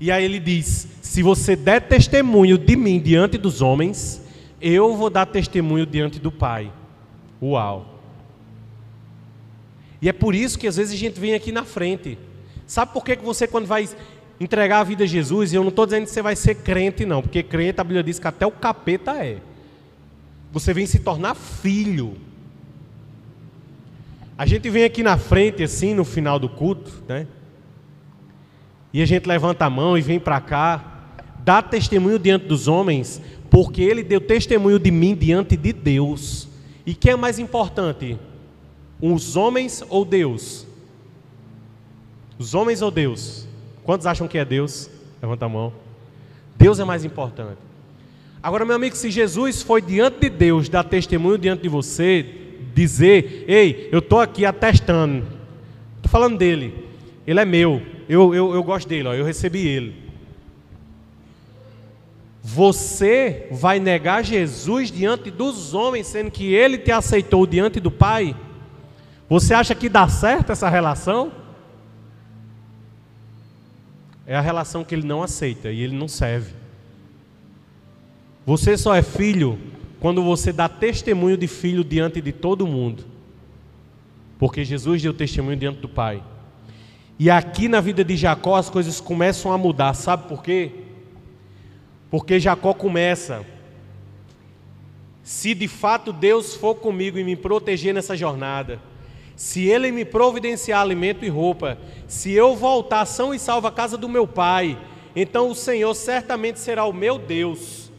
E 0.00 0.10
aí 0.10 0.24
ele 0.24 0.40
diz: 0.40 0.88
Se 1.14 1.22
você 1.22 1.54
der 1.54 1.80
testemunho 1.82 2.58
de 2.58 2.74
mim 2.74 2.98
diante 2.98 3.38
dos 3.38 3.62
homens, 3.62 4.20
eu 4.60 4.96
vou 4.96 5.08
dar 5.08 5.24
testemunho 5.26 5.86
diante 5.86 6.18
do 6.18 6.32
Pai. 6.32 6.72
Uau! 7.40 8.00
E 10.02 10.08
é 10.08 10.12
por 10.12 10.34
isso 10.34 10.58
que 10.58 10.66
às 10.66 10.74
vezes 10.74 10.92
a 10.92 10.96
gente 10.96 11.20
vem 11.20 11.32
aqui 11.32 11.52
na 11.52 11.62
frente. 11.62 12.18
Sabe 12.66 12.92
por 12.92 13.04
que, 13.04 13.14
que 13.14 13.24
você, 13.24 13.46
quando 13.46 13.64
vai 13.64 13.88
entregar 14.40 14.80
a 14.80 14.82
vida 14.82 15.04
a 15.04 15.06
Jesus, 15.06 15.52
e 15.52 15.54
eu 15.54 15.62
não 15.62 15.68
estou 15.68 15.86
dizendo 15.86 16.02
que 16.02 16.10
você 16.10 16.20
vai 16.20 16.34
ser 16.34 16.56
crente, 16.56 17.06
não, 17.06 17.22
porque 17.22 17.44
crente 17.44 17.80
a 17.80 17.84
Bíblia 17.84 18.02
diz 18.02 18.18
que 18.18 18.26
até 18.26 18.44
o 18.44 18.50
capeta 18.50 19.12
é. 19.24 19.38
Você 20.50 20.74
vem 20.74 20.84
se 20.84 20.98
tornar 20.98 21.36
filho. 21.36 22.16
A 24.36 24.44
gente 24.46 24.68
vem 24.68 24.82
aqui 24.82 25.04
na 25.04 25.16
frente, 25.16 25.62
assim, 25.62 25.94
no 25.94 26.04
final 26.04 26.40
do 26.40 26.48
culto, 26.48 26.90
né? 27.06 27.28
E 28.92 29.00
a 29.00 29.06
gente 29.06 29.28
levanta 29.28 29.64
a 29.64 29.70
mão 29.70 29.96
e 29.96 30.00
vem 30.00 30.18
para 30.18 30.40
cá, 30.40 30.90
dá 31.44 31.60
testemunho 31.60 32.18
diante 32.18 32.46
dos 32.46 32.66
homens, 32.66 33.20
porque 33.50 33.82
ele 33.82 34.02
deu 34.02 34.20
testemunho 34.20 34.78
de 34.78 34.90
mim 34.90 35.14
diante 35.14 35.56
de 35.56 35.72
Deus. 35.72 36.48
E 36.86 36.94
quem 36.94 37.12
é 37.12 37.16
mais 37.16 37.38
importante? 37.38 38.18
Os 39.00 39.36
homens 39.36 39.84
ou 39.88 40.04
Deus? 40.04 40.66
Os 42.38 42.54
homens 42.54 42.80
ou 42.82 42.90
Deus? 42.90 43.46
Quantos 43.84 44.06
acham 44.06 44.26
que 44.26 44.38
é 44.38 44.44
Deus? 44.44 44.90
Levanta 45.20 45.44
a 45.44 45.48
mão. 45.48 45.72
Deus 46.56 46.80
é 46.80 46.84
mais 46.84 47.04
importante. 47.04 47.58
Agora, 48.42 48.64
meu 48.64 48.76
amigo, 48.76 48.96
se 48.96 49.10
Jesus 49.10 49.62
foi 49.62 49.80
diante 49.80 50.20
de 50.20 50.30
Deus 50.30 50.68
dar 50.68 50.84
testemunho 50.84 51.38
diante 51.38 51.62
de 51.62 51.68
você, 51.68 52.26
dizer: 52.74 53.44
Ei, 53.46 53.88
eu 53.92 53.98
estou 53.98 54.20
aqui 54.20 54.44
atestando. 54.44 55.24
Estou 55.96 56.10
falando 56.10 56.38
dele. 56.38 56.74
Ele 57.26 57.40
é 57.40 57.44
meu. 57.44 57.80
Eu, 58.08 58.34
eu, 58.34 58.54
eu 58.54 58.62
gosto 58.62 58.88
dele. 58.88 59.08
Ó, 59.08 59.14
eu 59.14 59.24
recebi 59.24 59.66
ele. 59.66 60.03
Você 62.46 63.48
vai 63.50 63.80
negar 63.80 64.22
Jesus 64.22 64.90
diante 64.90 65.30
dos 65.30 65.72
homens, 65.72 66.08
sendo 66.08 66.30
que 66.30 66.52
ele 66.52 66.76
te 66.76 66.92
aceitou 66.92 67.46
diante 67.46 67.80
do 67.80 67.90
Pai? 67.90 68.36
Você 69.30 69.54
acha 69.54 69.74
que 69.74 69.88
dá 69.88 70.06
certo 70.08 70.52
essa 70.52 70.68
relação? 70.68 71.32
É 74.26 74.36
a 74.36 74.42
relação 74.42 74.84
que 74.84 74.94
ele 74.94 75.06
não 75.06 75.22
aceita 75.22 75.72
e 75.72 75.80
ele 75.80 75.96
não 75.96 76.06
serve. 76.06 76.52
Você 78.44 78.76
só 78.76 78.94
é 78.94 79.00
filho 79.00 79.58
quando 79.98 80.22
você 80.22 80.52
dá 80.52 80.68
testemunho 80.68 81.38
de 81.38 81.48
filho 81.48 81.82
diante 81.82 82.20
de 82.20 82.30
todo 82.30 82.66
mundo. 82.66 83.06
Porque 84.38 84.66
Jesus 84.66 85.00
deu 85.00 85.14
testemunho 85.14 85.56
diante 85.56 85.80
do 85.80 85.88
Pai. 85.88 86.22
E 87.18 87.30
aqui 87.30 87.68
na 87.68 87.80
vida 87.80 88.04
de 88.04 88.18
Jacó 88.18 88.56
as 88.56 88.68
coisas 88.68 89.00
começam 89.00 89.50
a 89.50 89.56
mudar, 89.56 89.94
sabe 89.94 90.28
por 90.28 90.42
quê? 90.42 90.83
Porque 92.14 92.38
Jacó 92.38 92.72
começa. 92.72 93.44
Se 95.24 95.52
de 95.52 95.66
fato 95.66 96.12
Deus 96.12 96.54
for 96.54 96.76
comigo 96.76 97.18
e 97.18 97.24
me 97.24 97.34
proteger 97.34 97.92
nessa 97.92 98.16
jornada, 98.16 98.80
se 99.34 99.64
Ele 99.64 99.90
me 99.90 100.04
providenciar 100.04 100.80
alimento 100.80 101.24
e 101.24 101.28
roupa, 101.28 101.76
se 102.06 102.30
eu 102.30 102.54
voltar 102.54 103.04
são 103.04 103.34
e 103.34 103.38
salvo 103.40 103.66
à 103.66 103.72
casa 103.72 103.98
do 103.98 104.08
meu 104.08 104.28
pai, 104.28 104.78
então 105.16 105.50
o 105.50 105.56
Senhor 105.56 105.92
certamente 105.92 106.60
será 106.60 106.84
o 106.84 106.92
meu 106.92 107.18
Deus 107.18 107.90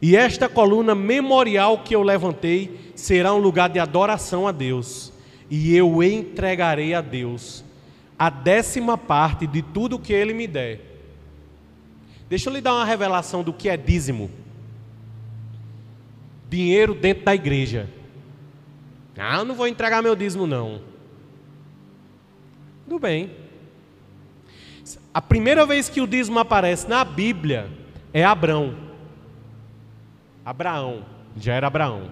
E 0.00 0.16
esta 0.16 0.48
coluna 0.48 0.94
memorial 0.94 1.80
que 1.80 1.94
eu 1.94 2.02
levantei 2.02 2.92
será 2.94 3.34
um 3.34 3.38
lugar 3.38 3.68
de 3.68 3.78
adoração 3.78 4.48
a 4.48 4.52
Deus, 4.52 5.12
e 5.50 5.76
eu 5.76 6.02
entregarei 6.02 6.94
a 6.94 7.02
Deus 7.02 7.63
a 8.18 8.30
décima 8.30 8.96
parte 8.96 9.46
de 9.46 9.62
tudo 9.62 9.98
que 9.98 10.12
Ele 10.12 10.32
me 10.32 10.46
der. 10.46 10.80
Deixa 12.28 12.48
eu 12.48 12.54
lhe 12.54 12.60
dar 12.60 12.74
uma 12.74 12.84
revelação 12.84 13.42
do 13.42 13.52
que 13.52 13.68
é 13.68 13.76
dízimo. 13.76 14.30
Dinheiro 16.48 16.94
dentro 16.94 17.24
da 17.24 17.34
igreja. 17.34 17.88
Ah, 19.16 19.38
eu 19.38 19.44
não 19.44 19.54
vou 19.54 19.68
entregar 19.68 20.02
meu 20.02 20.16
dízimo, 20.16 20.46
não. 20.46 20.80
Tudo 22.84 22.98
bem. 22.98 23.30
A 25.12 25.22
primeira 25.22 25.64
vez 25.64 25.88
que 25.88 26.00
o 26.00 26.06
dízimo 26.06 26.38
aparece 26.38 26.88
na 26.88 27.04
Bíblia 27.04 27.70
é 28.12 28.24
Abrão. 28.24 28.74
Abraão, 30.44 31.04
já 31.36 31.54
era 31.54 31.68
Abraão. 31.68 32.10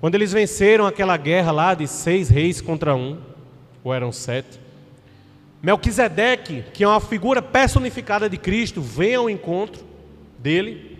Quando 0.00 0.14
eles 0.14 0.32
venceram 0.32 0.86
aquela 0.86 1.16
guerra 1.16 1.50
lá 1.50 1.74
de 1.74 1.86
seis 1.86 2.28
reis 2.28 2.60
contra 2.60 2.94
um, 2.94 3.18
ou 3.82 3.92
eram 3.92 4.12
sete, 4.12 4.60
Melquisedeque, 5.62 6.64
que 6.72 6.82
é 6.82 6.88
uma 6.88 7.00
figura 7.00 7.42
personificada 7.42 8.28
de 8.28 8.36
Cristo, 8.36 8.80
vem 8.80 9.14
ao 9.14 9.28
encontro 9.28 9.84
dele, 10.38 10.98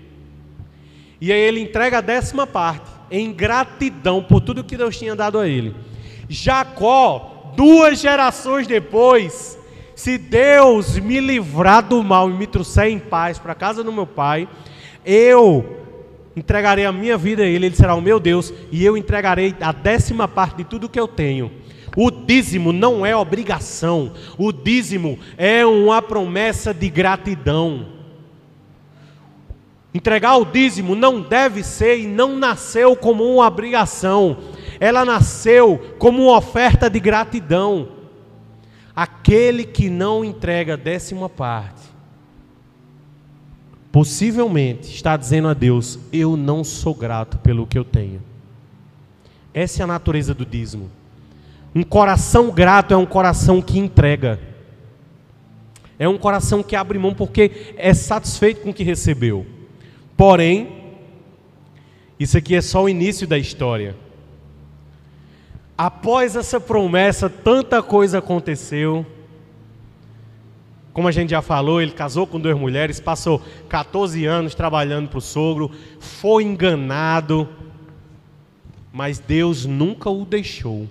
e 1.20 1.32
aí 1.32 1.40
ele 1.40 1.60
entrega 1.60 1.98
a 1.98 2.02
décima 2.02 2.46
parte, 2.46 2.90
em 3.10 3.32
gratidão 3.32 4.22
por 4.22 4.40
tudo 4.40 4.64
que 4.64 4.76
Deus 4.76 4.98
tinha 4.98 5.16
dado 5.16 5.38
a 5.38 5.48
ele. 5.48 5.74
Jacó, 6.28 7.52
duas 7.56 8.00
gerações 8.00 8.66
depois, 8.66 9.58
se 9.94 10.16
Deus 10.16 10.98
me 10.98 11.20
livrar 11.20 11.82
do 11.82 12.02
mal 12.02 12.30
e 12.30 12.34
me 12.34 12.46
trouxer 12.46 12.86
em 12.86 12.98
paz 12.98 13.38
para 13.38 13.52
a 13.52 13.56
casa 13.56 13.82
do 13.82 13.92
meu 13.92 14.06
pai, 14.06 14.48
eu 15.04 15.78
entregarei 16.36 16.84
a 16.84 16.92
minha 16.92 17.18
vida 17.18 17.42
a 17.42 17.46
Ele, 17.46 17.66
Ele 17.66 17.76
será 17.76 17.94
o 17.94 18.00
meu 18.00 18.20
Deus, 18.20 18.52
e 18.70 18.84
eu 18.84 18.96
entregarei 18.96 19.54
a 19.60 19.72
décima 19.72 20.28
parte 20.28 20.58
de 20.58 20.64
tudo 20.64 20.88
que 20.88 20.98
eu 20.98 21.08
tenho. 21.08 21.50
O 21.96 22.11
dízimo 22.11 22.72
não 22.72 23.05
é 23.05 23.16
obrigação, 23.16 24.12
o 24.38 24.53
dízimo 24.53 25.18
é 25.37 25.66
uma 25.66 26.00
promessa 26.00 26.72
de 26.72 26.88
gratidão. 26.88 27.87
Entregar 29.92 30.37
o 30.37 30.44
dízimo 30.44 30.94
não 30.94 31.20
deve 31.20 31.64
ser 31.64 31.98
e 31.98 32.07
não 32.07 32.37
nasceu 32.37 32.94
como 32.94 33.24
uma 33.24 33.46
obrigação, 33.46 34.38
ela 34.79 35.05
nasceu 35.05 35.96
como 35.98 36.22
uma 36.22 36.38
oferta 36.38 36.88
de 36.88 37.00
gratidão. 37.00 37.88
Aquele 38.94 39.64
que 39.64 39.90
não 39.90 40.24
entrega 40.24 40.74
a 40.74 40.76
décima 40.76 41.29
parte, 41.29 41.83
possivelmente 43.90 44.94
está 44.94 45.16
dizendo 45.16 45.48
a 45.48 45.55
Deus: 45.55 45.98
Eu 46.12 46.37
não 46.37 46.62
sou 46.62 46.94
grato 46.94 47.38
pelo 47.38 47.66
que 47.66 47.79
eu 47.79 47.85
tenho. 47.85 48.22
Essa 49.53 49.83
é 49.83 49.85
a 49.85 49.88
natureza 49.88 50.33
do 50.33 50.46
dízimo. 50.46 50.99
Um 51.74 51.83
coração 51.83 52.50
grato 52.50 52.92
é 52.92 52.96
um 52.96 53.06
coração 53.06 53.62
que 53.62 53.78
entrega. 53.78 54.40
É 55.98 56.09
um 56.09 56.18
coração 56.18 56.62
que 56.62 56.74
abre 56.74 56.98
mão 56.98 57.14
porque 57.14 57.74
é 57.76 57.94
satisfeito 57.94 58.62
com 58.62 58.70
o 58.70 58.74
que 58.74 58.83
recebeu. 58.83 59.46
Porém, 60.16 60.80
isso 62.18 62.37
aqui 62.37 62.54
é 62.54 62.61
só 62.61 62.85
o 62.85 62.88
início 62.88 63.26
da 63.26 63.38
história. 63.38 63.94
Após 65.76 66.37
essa 66.37 66.61
promessa, 66.61 67.30
tanta 67.30 67.83
coisa 67.83 68.18
aconteceu. 68.18 69.06
Como 70.92 71.06
a 71.06 71.12
gente 71.12 71.30
já 71.30 71.40
falou, 71.40 71.80
ele 71.80 71.92
casou 71.92 72.26
com 72.26 72.40
duas 72.40 72.59
mulheres, 72.59 72.98
passou 73.00 73.40
14 73.68 74.26
anos 74.26 74.54
trabalhando 74.54 75.09
para 75.09 75.18
o 75.18 75.22
sogro, 75.22 75.70
foi 75.98 76.42
enganado, 76.44 77.48
mas 78.92 79.18
Deus 79.18 79.64
nunca 79.64 80.11
o 80.11 80.24
deixou. 80.24 80.87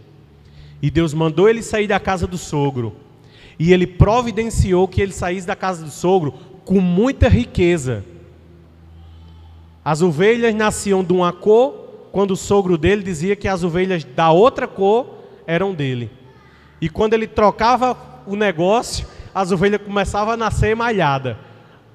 E 0.82 0.90
Deus 0.90 1.14
mandou 1.14 1.50
ele 1.50 1.62
sair 1.62 1.88
da 1.88 2.00
casa 2.00 2.26
do 2.26 2.38
sogro. 2.38 2.96
E 3.58 3.74
ele 3.74 3.86
providenciou 3.86 4.88
que 4.88 5.02
ele 5.02 5.12
saísse 5.12 5.46
da 5.46 5.56
casa 5.56 5.84
do 5.84 5.92
sogro 5.92 6.34
com 6.64 6.80
muita 6.80 7.28
riqueza. 7.28 8.06
As 9.84 10.02
ovelhas 10.02 10.54
nasciam 10.56 11.04
de 11.04 11.12
uma 11.12 11.34
cor, 11.34 11.74
quando 12.12 12.32
o 12.32 12.38
sogro 12.38 12.78
dele 12.78 13.04
dizia 13.04 13.36
que 13.36 13.48
as 13.48 13.64
ovelhas 13.64 14.04
da 14.04 14.32
outra 14.32 14.68
cor 14.68 15.16
eram 15.46 15.74
dele. 15.74 16.12
E 16.80 16.90
quando 16.90 17.14
ele 17.14 17.28
trocava 17.28 17.98
o 18.26 18.36
negócio, 18.36 19.06
as 19.34 19.52
ovelhas 19.52 19.82
começavam 19.82 20.34
a 20.34 20.38
nascer 20.38 20.76
malhada. 20.76 21.38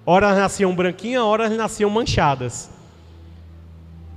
Horas 0.04 0.36
nasciam 0.36 0.74
branquinhas, 0.74 1.22
horas 1.22 1.50
nasciam 1.56 1.88
manchadas. 1.88 2.70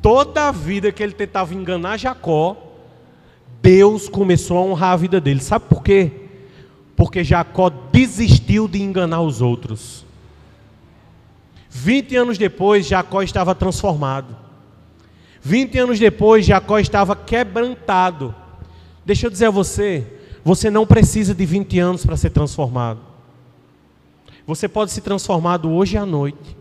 Toda 0.01 0.49
a 0.49 0.51
vida 0.51 0.91
que 0.91 1.01
ele 1.01 1.13
tentava 1.13 1.53
enganar 1.53 1.97
Jacó, 1.97 2.66
Deus 3.61 4.07
começou 4.07 4.57
a 4.57 4.61
honrar 4.61 4.93
a 4.93 4.97
vida 4.97 5.19
dele. 5.19 5.41
Sabe 5.41 5.65
por 5.67 5.83
quê? 5.83 6.11
Porque 6.95 7.23
Jacó 7.23 7.69
desistiu 7.69 8.67
de 8.67 8.81
enganar 8.81 9.21
os 9.21 9.41
outros. 9.41 10.05
20 11.69 12.15
anos 12.15 12.37
depois, 12.37 12.87
Jacó 12.87 13.21
estava 13.21 13.53
transformado. 13.53 14.35
20 15.41 15.77
anos 15.77 15.99
depois, 15.99 16.45
Jacó 16.45 16.79
estava 16.79 17.15
quebrantado. 17.15 18.33
Deixa 19.05 19.27
eu 19.27 19.31
dizer 19.31 19.45
a 19.45 19.51
você, 19.51 20.05
você 20.43 20.69
não 20.69 20.85
precisa 20.85 21.35
de 21.35 21.45
20 21.45 21.79
anos 21.79 22.05
para 22.05 22.17
ser 22.17 22.31
transformado. 22.31 22.99
Você 24.45 24.67
pode 24.67 24.91
ser 24.91 25.01
transformado 25.01 25.69
hoje 25.69 25.97
à 25.97 26.05
noite. 26.05 26.57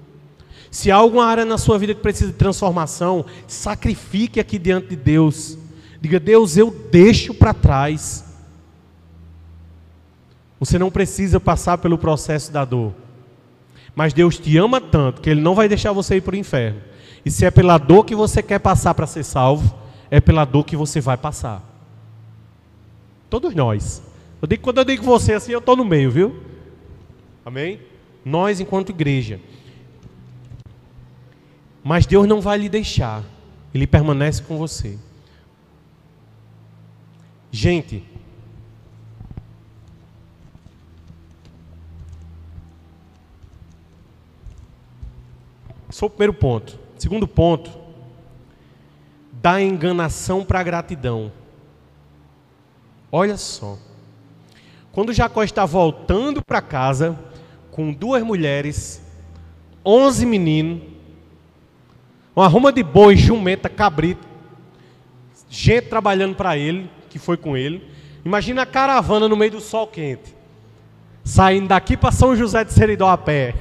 Se 0.71 0.91
há 0.91 0.97
alguma 0.97 1.25
área 1.25 1.45
na 1.45 1.57
sua 1.57 1.79
vida 1.79 1.95
que 1.95 2.01
precisa 2.01 2.31
de 2.31 2.37
transformação, 2.37 3.25
sacrifique 3.47 4.39
aqui 4.39 4.59
diante 4.59 4.89
de 4.89 4.97
Deus. 4.97 5.57
Diga, 6.01 6.21
Deus, 6.21 6.57
eu 6.57 6.71
deixo 6.91 7.35
para 7.35 7.55
trás. 7.55 8.25
Você 10.59 10.79
não 10.79 10.91
precisa 10.91 11.39
passar 11.39 11.79
pelo 11.79 11.99
processo 11.99 12.51
da 12.51 12.65
dor. 12.65 12.95
Mas 13.95 14.13
Deus 14.13 14.39
te 14.39 14.57
ama 14.59 14.81
tanto 14.81 15.21
que 15.21 15.31
Ele 15.31 15.41
não 15.41 15.55
vai 15.55 15.69
deixar 15.69 15.93
você 15.93 16.17
ir 16.17 16.21
para 16.21 16.35
o 16.35 16.39
inferno. 16.39 16.81
E 17.25 17.31
se 17.31 17.45
é 17.45 17.51
pela 17.51 17.79
dor 17.79 18.05
que 18.05 18.15
você 18.15 18.43
quer 18.43 18.59
passar 18.59 18.95
para 18.95 19.07
ser 19.07 19.25
salvo, 19.25 19.75
é 20.11 20.21
pela 20.21 20.45
dor 20.45 20.65
que 20.65 20.77
você 20.77 21.01
vai 21.01 21.17
passar. 21.17 21.63
Todos 23.29 23.55
nós. 23.55 24.03
Eu 24.41 24.47
digo, 24.47 24.63
quando 24.63 24.79
eu 24.79 24.85
digo 24.85 25.03
você 25.03 25.33
assim, 25.33 25.53
eu 25.53 25.59
estou 25.59 25.77
no 25.77 25.85
meio, 25.85 26.11
viu? 26.11 26.41
Amém? 27.45 27.81
Nós, 28.25 28.61
enquanto 28.61 28.91
igreja. 28.91 29.41
Mas 31.83 32.07
Deus 32.07 32.27
não 32.27 32.41
vai 32.41 32.59
lhe 32.59 32.69
deixar. 32.69 33.23
Ele 33.75 33.87
permanece 33.87 34.43
com 34.43 34.57
você. 34.59 34.99
Gente, 37.59 38.05
esse 45.89 45.99
foi 45.99 46.07
o 46.07 46.11
primeiro 46.11 46.35
ponto. 46.35 46.79
Segundo 46.99 47.27
ponto, 47.27 47.71
da 49.33 49.59
enganação 49.63 50.45
para 50.45 50.61
a 50.61 50.63
gratidão. 50.63 51.33
Olha 53.11 53.39
só. 53.39 53.79
Quando 54.93 55.15
Jacó 55.15 55.43
está 55.43 55.65
voltando 55.65 56.45
para 56.45 56.61
casa 56.61 57.19
com 57.71 57.91
duas 57.91 58.23
mulheres, 58.23 59.03
onze 59.83 60.27
meninos, 60.27 60.83
uma 62.37 62.49
ruma 62.49 62.71
de 62.71 62.83
boi, 62.83 63.17
jumenta, 63.17 63.71
cabrito, 63.71 64.29
gente 65.49 65.89
trabalhando 65.89 66.35
para 66.35 66.59
ele, 66.59 66.95
que 67.17 67.25
foi 67.25 67.39
com 67.39 67.57
ele. 67.57 67.83
Imagina 68.25 68.63
a 68.63 68.67
caravana 68.67 69.27
no 69.27 69.37
meio 69.37 69.53
do 69.53 69.61
sol 69.61 69.87
quente, 69.87 70.35
saindo 71.25 71.69
daqui 71.69 71.97
para 71.97 72.13
São 72.13 72.37
José 72.37 72.63
de 72.63 72.73
Seridó 72.73 73.09
a 73.09 73.17
pé, 73.17 73.55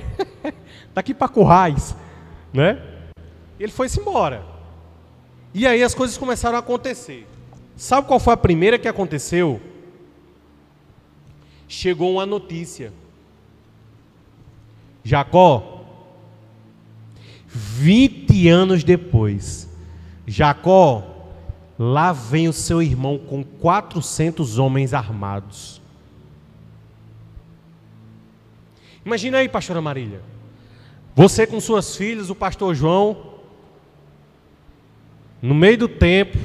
daqui 0.94 1.14
para 1.14 1.30
Currais, 1.30 1.96
né? 2.54 2.82
Ele 3.58 3.72
foi-se 3.72 4.00
embora. 4.00 4.44
E 5.54 5.66
aí 5.66 5.82
as 5.82 5.96
coisas 5.96 6.18
começaram 6.18 6.58
a 6.58 6.60
acontecer. 6.60 7.26
Sabe 7.78 8.08
qual 8.08 8.20
foi 8.20 8.34
a 8.34 8.38
primeira 8.38 8.78
que 8.78 8.90
aconteceu? 8.90 9.62
Chegou 11.68 12.12
uma 12.12 12.26
notícia. 12.26 12.92
Jacó, 15.02 15.86
20 17.48 18.50
anos 18.50 18.84
depois, 18.84 19.70
Jacó, 20.28 21.15
lá 21.78 22.14
vem 22.14 22.48
o 22.48 22.54
seu 22.54 22.82
irmão 22.82 23.18
com 23.18 23.44
400 23.44 24.58
homens 24.58 24.94
armados. 24.94 25.82
Imagina 29.06 29.38
aí, 29.38 29.50
pastora 29.50 29.82
Marília. 29.82 30.22
Você 31.16 31.46
com 31.46 31.60
suas 31.60 31.96
filhas, 31.96 32.30
o 32.30 32.36
pastor 32.36 32.74
João, 32.74 33.36
no 35.42 35.54
meio 35.54 35.78
do 35.78 35.88
tempo, 35.88 36.38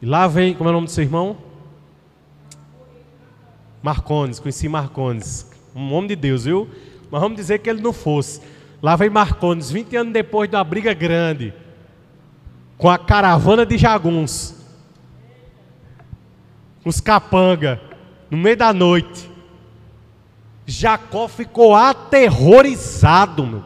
e 0.00 0.06
lá 0.06 0.26
vem, 0.28 0.54
como 0.54 0.68
é 0.68 0.72
o 0.72 0.74
nome 0.74 0.86
do 0.86 0.92
seu 0.92 1.04
irmão? 1.04 1.38
Marcones, 3.82 4.38
conheci 4.38 4.68
Marcones, 4.68 5.50
um 5.74 5.92
homem 5.92 6.08
de 6.08 6.16
Deus, 6.16 6.44
viu? 6.44 6.68
Mas 7.10 7.20
vamos 7.20 7.36
dizer 7.36 7.58
que 7.60 7.70
ele 7.70 7.80
não 7.80 7.92
fosse. 7.92 8.40
Lá 8.82 8.96
vem 8.96 9.08
Marcones, 9.08 9.70
20 9.70 9.94
anos 9.94 10.12
depois 10.12 10.50
de 10.50 10.56
uma 10.56 10.64
briga 10.64 10.92
grande, 10.92 11.54
com 12.76 12.90
a 12.90 12.98
caravana 12.98 13.64
de 13.64 13.78
jaguns, 13.78 14.56
os 16.84 17.00
capanga, 17.00 17.80
no 18.28 18.36
meio 18.36 18.56
da 18.56 18.72
noite. 18.72 19.30
Jacó 20.66 21.28
ficou 21.28 21.76
aterrorizado, 21.76 23.46
meu. 23.46 23.62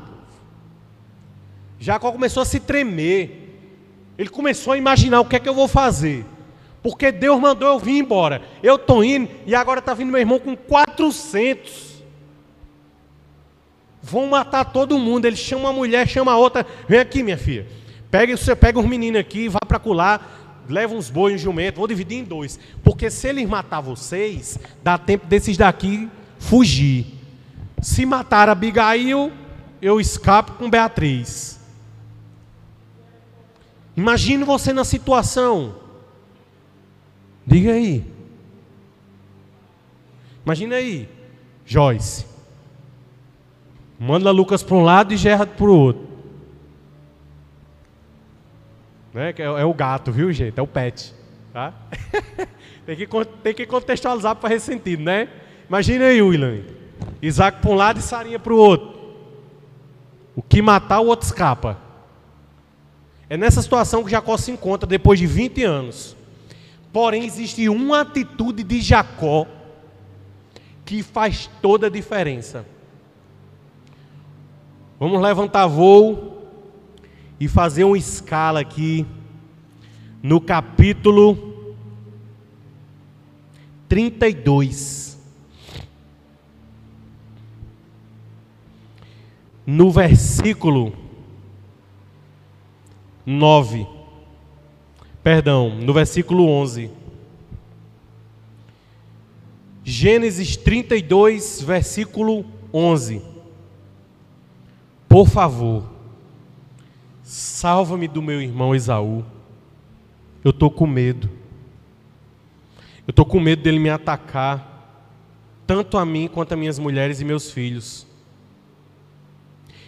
Jacó 1.79 2.13
começou 2.13 2.43
a 2.43 2.47
se 2.47 2.61
tremer. 2.61 3.45
Ele 4.19 4.29
começou 4.29 4.73
a 4.73 4.79
imaginar 4.79 5.21
o 5.21 5.25
que 5.25 5.37
é 5.37 5.41
que 5.41 5.49
eu 5.49 5.55
vou 5.55 5.69
fazer. 5.69 6.27
Porque 6.83 7.11
Deus 7.11 7.41
mandou 7.41 7.69
eu 7.69 7.79
vir 7.79 7.99
embora. 7.99 8.43
Eu 8.63 8.77
estou 8.77 9.03
indo 9.05 9.31
e 9.47 9.55
agora 9.55 9.81
está 9.81 9.95
vindo 9.95 10.11
meu 10.11 10.21
irmão 10.21 10.39
com 10.39 10.57
400. 10.57 11.96
Vão 14.07 14.29
matar 14.29 14.65
todo 14.67 14.99
mundo. 14.99 15.25
Ele 15.25 15.37
chama 15.37 15.65
uma 15.65 15.73
mulher, 15.73 16.07
chama 16.07 16.33
a 16.33 16.37
outra. 16.37 16.65
Vem 16.89 17.01
aqui, 17.01 17.25
minha 17.25 17.37
filha. 17.37 17.67
Pega, 18.09 18.37
você 18.37 18.55
pega 18.55 18.79
os 18.79 18.87
meninos 18.87 19.21
aqui, 19.21 19.49
vá 19.49 19.59
para 19.67 19.81
colar, 19.81 20.65
leva 20.69 20.95
uns 20.95 21.11
bois, 21.11 21.35
um 21.35 21.39
jumento. 21.39 21.77
Vou 21.77 21.89
dividir 21.89 22.19
em 22.19 22.25
dois. 22.25 22.59
Porque 22.85 23.11
se 23.11 23.29
eles 23.29 23.49
matar 23.49 23.81
vocês, 23.81 24.59
dá 24.83 24.97
tempo 24.97 25.27
desses 25.27 25.57
daqui 25.57 26.09
fugir. 26.39 27.07
Se 27.83 28.07
matar 28.07 28.49
Abigail, 28.49 29.33
eu 29.83 30.01
escapo 30.01 30.53
com 30.53 30.71
Beatriz. 30.71 31.59
Imagine 33.97 34.45
você 34.45 34.73
na 34.73 34.85
situação. 34.85 35.75
Diga 37.45 37.73
aí. 37.73 38.05
Imagina 40.45 40.77
aí, 40.77 41.09
Joyce. 41.65 42.36
Manda 43.99 44.31
Lucas 44.31 44.63
para 44.63 44.77
um 44.77 44.83
lado 44.83 45.15
e 45.15 45.17
Gerard 45.17 45.53
para 45.57 45.67
o 45.67 45.79
outro. 45.79 46.07
Né? 49.15 49.35
É, 49.39 49.43
é, 49.43 49.65
o 49.65 49.73
gato, 49.73 50.13
viu, 50.13 50.31
gente? 50.33 50.59
É 50.59 50.63
o 50.63 50.67
pet. 50.67 51.15
Tá? 51.53 51.73
tem, 52.85 52.97
que, 52.97 53.09
tem 53.43 53.55
que 53.55 53.65
contextualizar 53.65 54.37
para 54.37 54.55
esse 54.55 54.67
sentido, 54.67 55.03
né? 55.03 55.29
Imagina 55.69 56.05
aí, 56.05 56.21
William. 56.21 56.61
Isaac 57.23 57.63
para 57.63 57.71
um 57.71 57.75
lado 57.75 57.99
e 57.99 58.03
Sarinha 58.03 58.39
para 58.39 58.53
o 58.53 58.59
outro. 58.59 58.95
O 60.35 60.43
que 60.43 60.61
matar, 60.61 61.01
o 61.01 61.07
outro 61.07 61.27
escapa. 61.27 61.79
É 63.29 63.39
nessa 63.39 63.63
situação 63.63 64.05
que 64.05 64.11
Jacó 64.11 64.37
se 64.37 64.51
encontra 64.51 64.87
depois 64.87 65.19
de 65.19 65.27
20 65.27 65.65
anos. 65.65 66.15
Porém, 66.93 67.25
existe 67.25 67.69
uma 67.71 68.03
atitude 68.03 68.63
de 68.63 68.81
Jacó 68.81 69.47
que 70.85 71.03
faz 71.03 71.51
toda 71.61 71.87
a 71.87 71.91
diferença. 71.91 72.67
Vamos 74.99 75.21
levantar 75.21 75.67
voo 75.67 76.49
e 77.39 77.47
fazer 77.47 77.85
uma 77.85 77.99
escala 77.99 78.61
aqui 78.61 79.05
no 80.23 80.41
capítulo 80.41 81.75
32. 83.87 85.21
No 89.67 89.91
versículo 89.91 90.95
9. 93.27 93.87
Perdão, 95.23 95.77
no 95.77 95.93
versículo 95.93 96.49
11. 96.49 96.91
Gênesis 99.85 100.57
32, 100.57 101.61
versículo 101.61 102.47
11. 102.73 103.36
Por 105.09 105.29
favor, 105.29 105.85
salva-me 107.23 108.09
do 108.09 108.21
meu 108.21 108.41
irmão 108.41 108.75
Esaú. 108.75 109.25
Eu 110.45 110.51
estou 110.51 110.71
com 110.71 110.87
medo. 110.87 111.29
Eu 113.07 113.11
estou 113.11 113.25
com 113.25 113.39
medo 113.39 113.63
dele 113.63 113.79
me 113.79 113.89
atacar, 113.89 115.13
tanto 115.67 115.97
a 115.97 116.05
mim 116.05 116.29
quanto 116.29 116.53
a 116.53 116.57
minhas 116.57 116.79
mulheres 116.79 117.21
e 117.21 117.25
meus 117.25 117.51
filhos. 117.51 118.07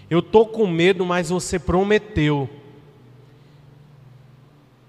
Eu 0.08 0.20
estou 0.20 0.46
com 0.46 0.66
medo, 0.66 1.04
mas 1.04 1.28
você 1.28 1.58
prometeu. 1.58 2.48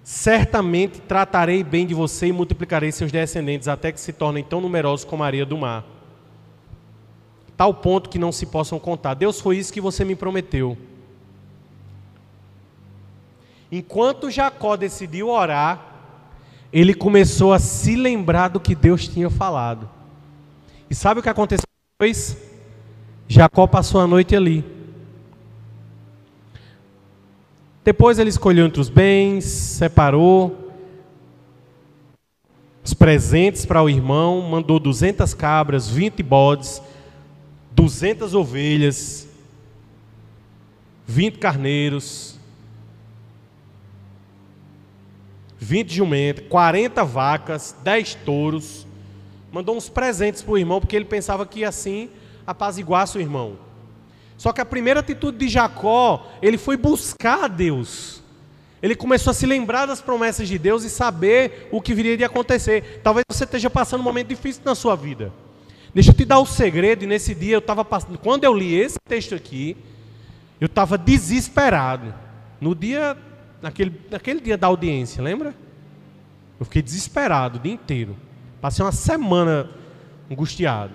Certamente 0.04 1.02
tratarei 1.02 1.64
bem 1.64 1.86
de 1.86 1.94
você 1.94 2.28
e 2.28 2.32
multiplicarei 2.32 2.92
seus 2.92 3.12
descendentes 3.12 3.68
até 3.68 3.92
que 3.92 4.00
se 4.00 4.14
tornem 4.14 4.44
tão 4.44 4.62
numerosos 4.62 5.06
como 5.06 5.24
a 5.24 5.26
areia 5.26 5.46
do 5.46 5.58
mar. 5.58 5.86
Tal 7.60 7.74
ponto 7.74 8.10
que 8.10 8.18
não 8.18 8.32
se 8.32 8.46
possam 8.46 8.80
contar. 8.80 9.16
Deus 9.16 9.42
foi 9.42 9.58
isso 9.58 9.74
que 9.74 9.82
você 9.82 10.06
me 10.06 10.16
prometeu. 10.16 10.78
Enquanto 13.70 14.32
Jacó 14.32 14.78
decidiu 14.78 15.28
orar, 15.28 15.86
ele 16.72 16.94
começou 16.94 17.52
a 17.52 17.60
se 17.60 17.98
lembrar 17.98 18.48
do 18.48 18.62
que 18.62 18.74
Deus 18.74 19.10
tinha 19.10 19.30
falado. 19.30 19.90
E 20.90 20.96
sabe 20.96 21.20
o 21.20 21.24
que 21.24 21.28
aconteceu 21.28 21.66
depois? 22.00 22.38
Jacó 23.28 23.68
passou 23.68 24.00
a 24.00 24.08
noite 24.08 24.38
ali. 24.38 24.64
Depois 27.84 28.20
ele 28.20 28.30
escolheu 28.30 28.68
entre 28.68 28.80
os 28.80 28.88
bens, 28.88 29.44
separou 29.44 30.72
os 32.86 32.94
presentes 32.94 33.66
para 33.66 33.84
o 33.84 33.90
irmão, 33.90 34.40
mandou 34.44 34.80
200 34.80 35.34
cabras, 35.34 35.90
20 35.90 36.24
bodes, 36.24 36.82
200 37.80 38.36
ovelhas, 38.36 39.26
20 41.08 41.38
carneiros, 41.38 42.36
20 45.58 45.94
jumentas, 45.94 46.46
40 46.50 47.06
vacas, 47.06 47.74
10 47.82 48.16
touros. 48.16 48.86
Mandou 49.50 49.78
uns 49.78 49.88
presentes 49.88 50.42
para 50.42 50.52
o 50.52 50.58
irmão, 50.58 50.82
porque 50.82 50.94
ele 50.94 51.06
pensava 51.06 51.46
que 51.46 51.64
assim 51.64 52.10
apaziguasse 52.46 53.18
o 53.18 53.22
irmão. 53.22 53.58
Só 54.38 54.52
que 54.52 54.60
a 54.60 54.66
primeira 54.66 55.00
atitude 55.00 55.38
de 55.38 55.48
Jacó, 55.48 56.30
ele 56.42 56.58
foi 56.58 56.76
buscar 56.76 57.46
a 57.46 57.48
Deus. 57.48 58.22
Ele 58.82 58.94
começou 58.94 59.32
a 59.32 59.34
se 59.34 59.46
lembrar 59.46 59.86
das 59.86 60.02
promessas 60.02 60.50
de 60.50 60.58
Deus 60.58 60.84
e 60.84 60.90
saber 60.90 61.70
o 61.72 61.82
que 61.82 61.94
viria 61.94 62.18
de 62.18 62.26
acontecer. 62.26 63.00
Talvez 63.02 63.24
você 63.30 63.46
esteja 63.46 63.70
passando 63.70 64.02
um 64.02 64.04
momento 64.04 64.28
difícil 64.28 64.64
na 64.66 64.76
sua 64.76 64.98
vida. 64.98 65.32
Deixa 65.94 66.12
eu 66.12 66.16
te 66.16 66.26
dar 66.26 66.40
o 66.40 66.44
um 66.44 66.46
segredo, 66.46 67.04
e 67.04 67.08
nesse 67.08 67.34
dia 67.34 67.56
eu 67.56 67.60
estava 67.60 67.84
passando. 67.84 68.18
Quando 68.18 68.44
eu 68.44 68.54
li 68.54 68.76
esse 68.76 68.98
texto 69.08 69.34
aqui, 69.34 69.76
eu 70.60 70.68
estava 70.68 70.98
desesperado. 70.98 72.14
No 72.62 72.76
dia 72.76 73.18
naquele, 73.62 74.00
naquele 74.10 74.40
dia 74.40 74.58
da 74.58 74.68
audiência, 74.68 75.24
lembra? 75.24 75.54
Eu 76.60 76.66
fiquei 76.66 76.82
desesperado 76.82 77.58
o 77.58 77.62
dia 77.62 77.74
inteiro. 77.74 78.16
Passei 78.62 78.84
uma 78.84 78.92
semana 78.92 79.70
angustiado. 80.30 80.94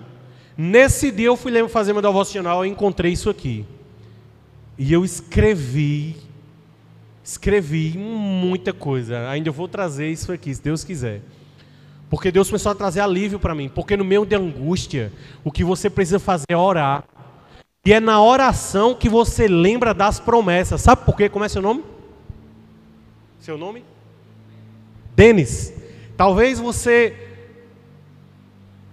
Nesse 0.57 1.11
dia 1.11 1.27
eu 1.27 1.35
fui 1.35 1.67
fazer 1.67 1.91
meu 1.91 2.01
devocional 2.01 2.65
e 2.65 2.69
encontrei 2.69 3.11
isso 3.11 3.29
aqui. 3.29 3.65
E 4.77 4.93
eu 4.93 5.03
escrevi, 5.03 6.15
escrevi 7.23 7.97
muita 7.97 8.71
coisa. 8.71 9.29
Ainda 9.29 9.51
vou 9.51 9.67
trazer 9.67 10.09
isso 10.09 10.31
aqui, 10.31 10.53
se 10.53 10.61
Deus 10.61 10.83
quiser. 10.83 11.21
Porque 12.09 12.31
Deus 12.31 12.49
começou 12.49 12.71
a 12.71 12.75
trazer 12.75 13.01
alívio 13.01 13.39
para 13.39 13.55
mim. 13.55 13.69
Porque 13.69 13.97
no 13.97 14.05
meio 14.05 14.25
de 14.25 14.35
angústia, 14.35 15.11
o 15.43 15.51
que 15.51 15.63
você 15.63 15.89
precisa 15.89 16.19
fazer 16.19 16.45
é 16.49 16.57
orar. 16.57 17.03
E 17.85 17.93
é 17.93 17.99
na 17.99 18.21
oração 18.21 18.95
que 18.95 19.09
você 19.09 19.47
lembra 19.47 19.93
das 19.93 20.19
promessas. 20.19 20.81
Sabe 20.81 21.05
por 21.05 21.15
quê? 21.15 21.29
Como 21.29 21.45
é 21.45 21.49
seu 21.49 21.61
nome? 21.61 21.83
Seu 23.39 23.57
nome? 23.57 23.83
Denis. 25.15 25.73
Talvez 26.17 26.59
você 26.59 27.15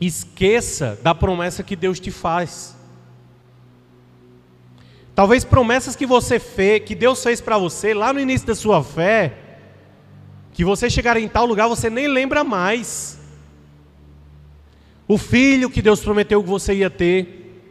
esqueça 0.00 0.98
da 1.02 1.14
promessa 1.14 1.62
que 1.62 1.76
Deus 1.76 2.00
te 2.00 2.10
faz. 2.10 2.76
Talvez 5.14 5.44
promessas 5.44 5.94
que 5.94 6.06
você 6.06 6.38
fez, 6.38 6.82
que 6.84 6.94
Deus 6.94 7.22
fez 7.22 7.40
para 7.40 7.58
você 7.58 7.92
lá 7.92 8.12
no 8.12 8.20
início 8.20 8.46
da 8.46 8.54
sua 8.54 8.82
fé, 8.82 9.32
que 10.52 10.64
você 10.64 10.90
chegar 10.90 11.16
em 11.16 11.28
tal 11.28 11.46
lugar 11.46 11.68
você 11.68 11.88
nem 11.88 12.06
lembra 12.06 12.44
mais. 12.44 13.18
O 15.08 15.18
filho 15.18 15.70
que 15.70 15.82
Deus 15.82 16.00
prometeu 16.00 16.42
que 16.42 16.48
você 16.48 16.74
ia 16.74 16.90
ter, 16.90 17.62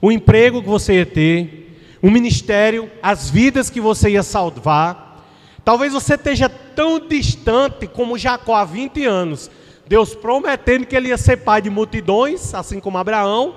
o 0.00 0.10
emprego 0.10 0.62
que 0.62 0.68
você 0.68 0.94
ia 0.94 1.06
ter, 1.06 1.98
o 2.02 2.10
ministério, 2.10 2.90
as 3.02 3.30
vidas 3.30 3.70
que 3.70 3.80
você 3.80 4.10
ia 4.10 4.22
salvar. 4.22 5.24
Talvez 5.64 5.92
você 5.92 6.14
esteja 6.14 6.48
tão 6.48 7.00
distante 7.00 7.86
como 7.86 8.18
Jacó 8.18 8.54
há 8.54 8.64
20 8.64 9.04
anos. 9.04 9.50
Deus 9.88 10.14
prometendo 10.14 10.86
que 10.86 10.96
ele 10.96 11.08
ia 11.08 11.16
ser 11.16 11.38
pai 11.38 11.62
de 11.62 11.70
multidões, 11.70 12.54
assim 12.54 12.80
como 12.80 12.98
Abraão. 12.98 13.56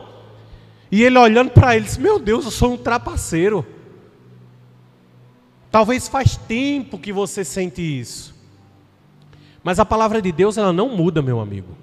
E 0.91 1.03
ele 1.03 1.17
olhando 1.17 1.51
para 1.51 1.75
ele, 1.75 1.85
disse, 1.85 1.99
meu 1.99 2.17
Deus, 2.17 2.45
eu 2.45 2.51
sou 2.51 2.73
um 2.73 2.77
trapaceiro. 2.77 3.65
Talvez 5.71 6.07
faz 6.07 6.35
tempo 6.35 6.97
que 6.97 7.13
você 7.13 7.43
sente 7.43 7.81
isso. 7.81 8.35
Mas 9.63 9.79
a 9.79 9.85
palavra 9.85 10.21
de 10.21 10.31
Deus, 10.31 10.57
ela 10.57 10.73
não 10.73 10.89
muda, 10.89 11.21
meu 11.21 11.39
amigo. 11.39 11.77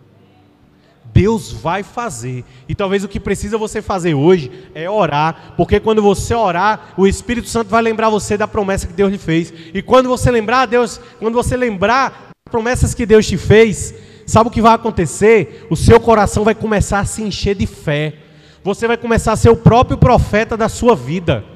Deus 1.13 1.51
vai 1.51 1.83
fazer. 1.83 2.45
E 2.69 2.75
talvez 2.75 3.05
o 3.05 3.09
que 3.09 3.21
precisa 3.21 3.57
você 3.57 3.81
fazer 3.81 4.15
hoje 4.15 4.51
é 4.75 4.91
orar, 4.91 5.55
porque 5.57 5.81
quando 5.81 6.03
você 6.03 6.35
orar, 6.35 6.93
o 6.97 7.07
Espírito 7.07 7.49
Santo 7.49 7.71
vai 7.71 7.81
lembrar 7.81 8.11
você 8.11 8.37
da 8.37 8.47
promessa 8.47 8.87
que 8.87 8.93
Deus 8.93 9.11
lhe 9.11 9.19
fez. 9.19 9.53
E 9.73 9.81
quando 9.81 10.09
você 10.09 10.31
lembrar 10.31 10.67
Deus, 10.67 11.01
quando 11.19 11.35
você 11.35 11.57
lembrar 11.57 12.11
das 12.11 12.51
promessas 12.51 12.93
que 12.93 13.07
Deus 13.07 13.27
te 13.27 13.39
fez, 13.39 13.95
sabe 14.27 14.49
o 14.49 14.53
que 14.53 14.61
vai 14.61 14.75
acontecer? 14.75 15.67
O 15.71 15.77
seu 15.77 15.99
coração 15.99 16.45
vai 16.45 16.55
começar 16.55 16.99
a 16.99 17.07
se 17.07 17.23
encher 17.23 17.55
de 17.55 17.67
fé. 17.67 18.15
Você 18.63 18.87
vai 18.87 18.97
começar 18.97 19.33
a 19.33 19.37
ser 19.37 19.49
o 19.49 19.57
próprio 19.57 19.97
profeta 19.97 20.57
da 20.57 20.69
sua 20.69 20.95
vida. 20.95 21.56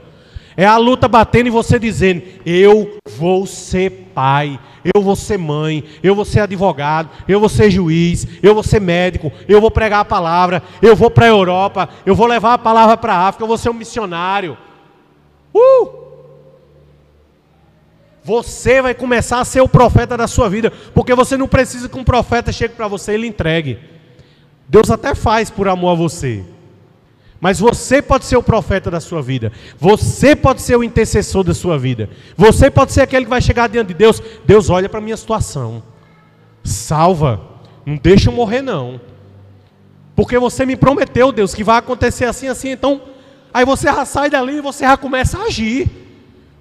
É 0.56 0.66
a 0.66 0.76
luta 0.76 1.06
batendo 1.08 1.46
e 1.46 1.50
você 1.50 1.78
dizendo: 1.78 2.22
Eu 2.44 2.98
vou 3.16 3.46
ser 3.46 4.10
pai, 4.14 4.58
eu 4.94 5.00
vou 5.00 5.14
ser 5.14 5.38
mãe, 5.38 5.84
eu 6.02 6.14
vou 6.14 6.24
ser 6.24 6.40
advogado, 6.40 7.10
eu 7.28 7.38
vou 7.38 7.48
ser 7.48 7.70
juiz, 7.70 8.26
eu 8.42 8.54
vou 8.54 8.62
ser 8.62 8.80
médico, 8.80 9.32
eu 9.48 9.60
vou 9.60 9.70
pregar 9.70 10.00
a 10.00 10.04
palavra, 10.04 10.62
eu 10.82 10.96
vou 10.96 11.10
para 11.10 11.26
a 11.26 11.28
Europa, 11.28 11.88
eu 12.04 12.14
vou 12.14 12.26
levar 12.26 12.54
a 12.54 12.58
palavra 12.58 12.96
para 12.96 13.14
a 13.14 13.28
África, 13.28 13.44
eu 13.44 13.48
vou 13.48 13.58
ser 13.58 13.70
um 13.70 13.74
missionário. 13.74 14.56
Uh! 15.54 16.00
Você 18.22 18.82
vai 18.82 18.94
começar 18.94 19.40
a 19.40 19.44
ser 19.44 19.60
o 19.60 19.68
profeta 19.68 20.16
da 20.16 20.26
sua 20.26 20.48
vida, 20.48 20.70
porque 20.94 21.14
você 21.14 21.36
não 21.36 21.48
precisa 21.48 21.88
que 21.88 21.98
um 21.98 22.04
profeta 22.04 22.52
chegue 22.52 22.74
para 22.74 22.88
você 22.88 23.14
e 23.14 23.16
lhe 23.16 23.26
entregue. 23.26 23.78
Deus 24.68 24.90
até 24.90 25.14
faz 25.14 25.50
por 25.50 25.68
amor 25.68 25.92
a 25.92 25.94
você. 25.94 26.44
Mas 27.40 27.58
você 27.58 28.02
pode 28.02 28.26
ser 28.26 28.36
o 28.36 28.42
profeta 28.42 28.90
da 28.90 29.00
sua 29.00 29.22
vida. 29.22 29.50
Você 29.78 30.36
pode 30.36 30.60
ser 30.60 30.76
o 30.76 30.84
intercessor 30.84 31.42
da 31.42 31.54
sua 31.54 31.78
vida. 31.78 32.10
Você 32.36 32.70
pode 32.70 32.92
ser 32.92 33.00
aquele 33.00 33.24
que 33.24 33.30
vai 33.30 33.40
chegar 33.40 33.68
diante 33.68 33.88
de 33.88 33.94
Deus. 33.94 34.22
Deus 34.44 34.68
olha 34.68 34.88
para 34.88 34.98
a 34.98 35.02
minha 35.02 35.16
situação. 35.16 35.82
Salva. 36.62 37.40
Não 37.86 37.96
deixa 37.96 38.28
eu 38.28 38.34
morrer, 38.34 38.60
não. 38.60 39.00
Porque 40.14 40.38
você 40.38 40.66
me 40.66 40.76
prometeu, 40.76 41.32
Deus, 41.32 41.54
que 41.54 41.64
vai 41.64 41.78
acontecer 41.78 42.26
assim, 42.26 42.46
assim. 42.46 42.68
Então, 42.68 43.00
aí 43.54 43.64
você 43.64 43.86
já 43.86 44.04
sai 44.04 44.28
dali 44.28 44.56
e 44.56 44.60
você 44.60 44.84
já 44.84 44.98
começa 44.98 45.38
a 45.38 45.44
agir. 45.44 45.88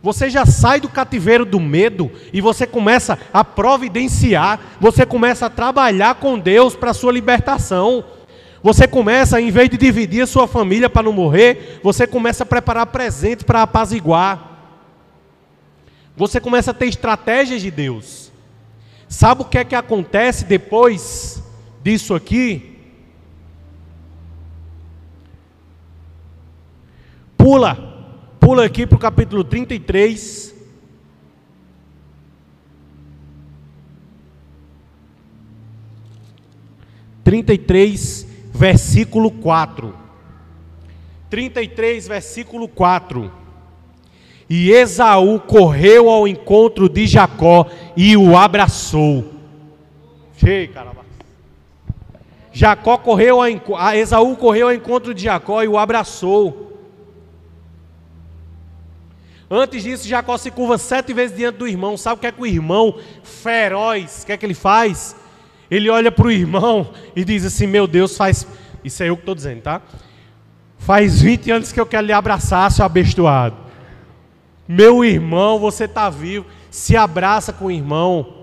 Você 0.02 0.30
já 0.30 0.46
sai 0.46 0.80
do 0.80 0.88
cativeiro 0.88 1.44
do 1.44 1.60
medo 1.60 2.10
e 2.32 2.40
você 2.40 2.66
começa 2.66 3.20
a 3.34 3.44
providenciar. 3.44 4.62
Você 4.80 5.06
começa 5.06 5.48
a 5.48 5.50
trabalhar 5.50 6.16
com 6.16 6.40
Deus 6.40 6.74
para 6.74 6.92
a 6.92 6.94
sua 6.94 7.12
libertação. 7.12 8.06
Você 8.62 8.88
começa, 8.88 9.40
em 9.40 9.52
vez 9.52 9.70
de 9.70 9.78
dividir 9.78 10.22
a 10.22 10.28
sua 10.28 10.48
família 10.48 10.90
para 10.90 11.04
não 11.04 11.14
morrer, 11.14 11.80
você 11.82 12.06
começa 12.06 12.44
a 12.44 12.46
preparar 12.46 12.86
presentes 12.88 13.44
para 13.44 13.62
apaziguar. 13.62 14.48
Você 16.16 16.42
começa 16.42 16.72
a 16.72 16.74
ter 16.74 16.88
estratégias 16.88 17.62
de 17.62 17.72
Deus. 17.72 18.32
Sabe 19.08 19.42
o 19.42 19.46
que 19.46 19.58
é 19.58 19.64
que 19.64 19.76
acontece 19.76 20.44
depois 20.44 21.42
disso 21.82 22.14
aqui? 22.14 22.78
Pula, 27.38 27.76
pula 28.40 28.66
aqui 28.66 28.86
para 28.86 28.98
o 28.98 29.00
capítulo 29.00 29.46
33. 29.46 30.54
Trinta 37.24 37.54
e 37.54 37.58
três 37.58 38.29
versículo 38.52 39.32
4. 39.32 39.94
33, 41.30 42.08
versículo 42.08 42.68
4. 42.68 43.32
E 44.50 44.72
Esaú 44.72 45.40
correu 45.40 46.10
ao 46.10 46.28
encontro 46.28 46.90
de 46.90 47.06
Jacó 47.06 47.68
e 47.96 48.18
o 48.18 48.36
abraçou. 48.36 49.34
Cheio, 50.38 50.74
caramba. 50.74 51.06
Jacó 52.52 52.98
correu 52.98 53.40
a, 53.42 53.96
Esaú 53.96 54.36
correu 54.36 54.68
ao 54.68 54.74
encontro 54.74 55.14
de 55.14 55.24
Jacó 55.24 55.62
e 55.64 55.68
o 55.68 55.78
abraçou. 55.78 56.68
Antes 59.52 59.84
disso, 59.84 60.08
Jacó 60.08 60.38
se 60.38 60.52
curva 60.52 60.78
sete 60.78 61.14
vezes 61.14 61.38
diante 61.38 61.58
do 61.58 61.68
irmão. 61.68 61.96
Sabe 61.96 62.18
o 62.18 62.22
que 62.22 62.28
é 62.28 62.32
que 62.32 62.42
o 62.42 62.46
irmão 62.46 63.00
feroz, 63.24 64.22
o 64.24 64.26
que 64.26 64.32
é 64.32 64.38
que 64.38 64.46
ele 64.46 64.54
faz? 64.54 65.16
Ele 65.70 65.90
olha 65.90 66.12
para 66.12 66.28
o 66.28 66.32
irmão 66.32 66.90
e 67.16 67.24
diz 67.24 67.46
assim: 67.46 67.68
Meu 67.68 67.88
Deus, 67.88 68.18
faz. 68.18 68.48
Isso 68.84 69.04
é 69.04 69.10
eu 69.10 69.16
que 69.16 69.22
estou 69.22 69.36
dizendo, 69.36 69.62
tá? 69.62 69.82
Faz 70.78 71.22
20 71.22 71.52
anos 71.52 71.72
que 71.72 71.80
eu 71.80 71.86
quero 71.86 72.08
lhe 72.08 72.14
abraçar, 72.14 72.72
seu 72.72 72.86
abençoado. 72.86 73.56
Meu 74.68 75.04
irmão, 75.04 75.60
você 75.60 75.86
está 75.86 76.10
vivo. 76.10 76.46
Se 76.72 76.96
abraça 76.96 77.52
com 77.52 77.66
o 77.66 77.72
irmão. 77.72 78.36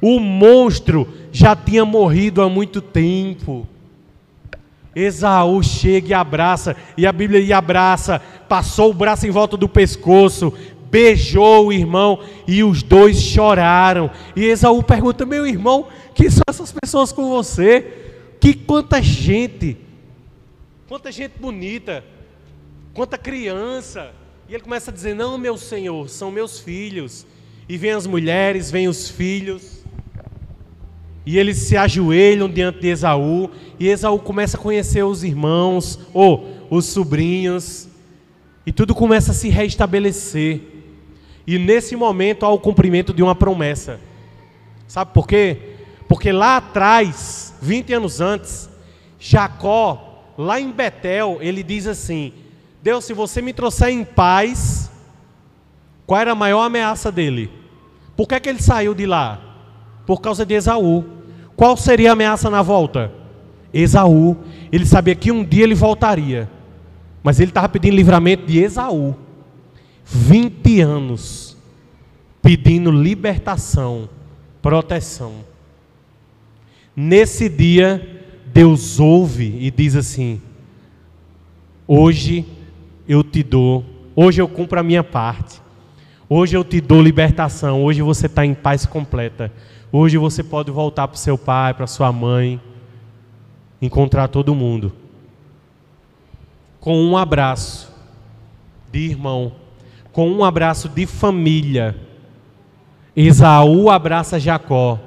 O 0.00 0.18
monstro 0.18 1.08
já 1.32 1.54
tinha 1.54 1.84
morrido 1.84 2.42
há 2.42 2.48
muito 2.48 2.80
tempo. 2.80 3.66
Esaú 4.94 5.62
chega 5.62 6.08
e 6.08 6.14
abraça, 6.14 6.74
e 6.96 7.06
a 7.06 7.12
Bíblia 7.12 7.40
lhe 7.40 7.52
abraça, 7.52 8.20
passou 8.48 8.90
o 8.90 8.94
braço 8.94 9.26
em 9.26 9.30
volta 9.30 9.56
do 9.56 9.68
pescoço, 9.68 10.52
beijou 10.90 11.66
o 11.66 11.72
irmão 11.72 12.20
e 12.46 12.62
os 12.64 12.82
dois 12.82 13.20
choraram. 13.20 14.10
E 14.34 14.44
Esaú 14.44 14.82
pergunta: 14.82 15.24
Meu 15.24 15.46
irmão, 15.46 15.88
quem 16.14 16.30
são 16.30 16.42
essas 16.48 16.72
pessoas 16.72 17.12
com 17.12 17.28
você? 17.28 17.84
Que 18.40 18.54
quanta 18.54 19.02
gente, 19.02 19.76
quanta 20.88 21.10
gente 21.10 21.38
bonita, 21.38 22.04
quanta 22.94 23.18
criança. 23.18 24.12
E 24.48 24.54
ele 24.54 24.62
começa 24.62 24.90
a 24.90 24.94
dizer: 24.94 25.14
Não, 25.14 25.36
meu 25.38 25.56
senhor, 25.56 26.08
são 26.08 26.30
meus 26.30 26.58
filhos. 26.58 27.26
E 27.68 27.76
vem 27.76 27.92
as 27.92 28.06
mulheres, 28.06 28.70
vem 28.70 28.88
os 28.88 29.08
filhos. 29.08 29.84
E 31.26 31.38
eles 31.38 31.58
se 31.58 31.76
ajoelham 31.76 32.48
diante 32.48 32.80
de 32.80 32.88
Esaú. 32.88 33.50
E 33.78 33.88
Esaú 33.88 34.18
começa 34.18 34.56
a 34.56 34.60
conhecer 34.60 35.04
os 35.04 35.22
irmãos, 35.22 36.00
ou 36.14 36.48
os 36.70 36.86
sobrinhos. 36.86 37.86
E 38.64 38.72
tudo 38.72 38.94
começa 38.94 39.32
a 39.32 39.34
se 39.34 39.50
restabelecer. 39.50 40.77
E 41.48 41.58
nesse 41.58 41.96
momento 41.96 42.44
há 42.44 42.50
o 42.50 42.58
cumprimento 42.58 43.14
de 43.14 43.22
uma 43.22 43.34
promessa. 43.34 43.98
Sabe 44.86 45.14
por 45.14 45.26
quê? 45.26 45.76
Porque 46.06 46.30
lá 46.30 46.58
atrás, 46.58 47.54
20 47.62 47.94
anos 47.94 48.20
antes, 48.20 48.68
Jacó, 49.18 50.34
lá 50.36 50.60
em 50.60 50.70
Betel, 50.70 51.38
ele 51.40 51.62
diz 51.62 51.86
assim: 51.86 52.34
Deus, 52.82 53.06
se 53.06 53.14
você 53.14 53.40
me 53.40 53.54
trouxer 53.54 53.88
em 53.88 54.04
paz, 54.04 54.90
qual 56.06 56.20
era 56.20 56.32
a 56.32 56.34
maior 56.34 56.60
ameaça 56.60 57.10
dele? 57.10 57.50
Por 58.14 58.28
que, 58.28 58.34
é 58.34 58.40
que 58.40 58.48
ele 58.50 58.60
saiu 58.60 58.94
de 58.94 59.06
lá? 59.06 59.40
Por 60.04 60.20
causa 60.20 60.44
de 60.44 60.52
Esaú. 60.52 61.02
Qual 61.56 61.78
seria 61.78 62.10
a 62.10 62.12
ameaça 62.12 62.50
na 62.50 62.60
volta? 62.60 63.10
Esaú. 63.72 64.36
Ele 64.70 64.84
sabia 64.84 65.14
que 65.14 65.32
um 65.32 65.42
dia 65.42 65.64
ele 65.64 65.74
voltaria. 65.74 66.46
Mas 67.22 67.40
ele 67.40 67.52
estava 67.52 67.70
pedindo 67.70 67.96
livramento 67.96 68.44
de 68.44 68.58
Esaú. 68.58 69.16
20 70.10 70.80
anos 70.80 71.56
pedindo 72.40 72.90
libertação, 72.90 74.08
proteção. 74.62 75.44
Nesse 76.96 77.48
dia, 77.48 78.24
Deus 78.46 78.98
ouve 78.98 79.58
e 79.60 79.70
diz 79.70 79.94
assim: 79.94 80.40
Hoje 81.86 82.46
eu 83.06 83.22
te 83.22 83.42
dou, 83.42 83.84
hoje 84.16 84.40
eu 84.40 84.48
cumpro 84.48 84.80
a 84.80 84.82
minha 84.82 85.04
parte, 85.04 85.60
hoje 86.26 86.56
eu 86.56 86.64
te 86.64 86.80
dou 86.80 87.02
libertação, 87.02 87.84
hoje 87.84 88.00
você 88.00 88.26
está 88.26 88.46
em 88.46 88.54
paz 88.54 88.86
completa. 88.86 89.52
Hoje 89.90 90.18
você 90.18 90.42
pode 90.42 90.70
voltar 90.70 91.08
para 91.08 91.16
seu 91.16 91.38
pai, 91.38 91.72
para 91.72 91.86
sua 91.86 92.12
mãe, 92.12 92.60
encontrar 93.80 94.28
todo 94.28 94.54
mundo. 94.54 94.92
Com 96.80 97.02
um 97.02 97.16
abraço 97.16 97.90
de 98.92 99.00
irmão, 99.00 99.52
com 100.18 100.28
um 100.28 100.42
abraço 100.42 100.88
de 100.88 101.06
família. 101.06 101.94
Esaú 103.14 103.88
abraça 103.88 104.40
Jacó 104.40 104.98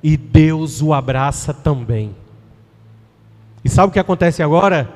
e 0.00 0.16
Deus 0.16 0.80
o 0.80 0.94
abraça 0.94 1.52
também. 1.52 2.14
E 3.64 3.68
sabe 3.68 3.88
o 3.88 3.92
que 3.92 3.98
acontece 3.98 4.44
agora? 4.44 4.88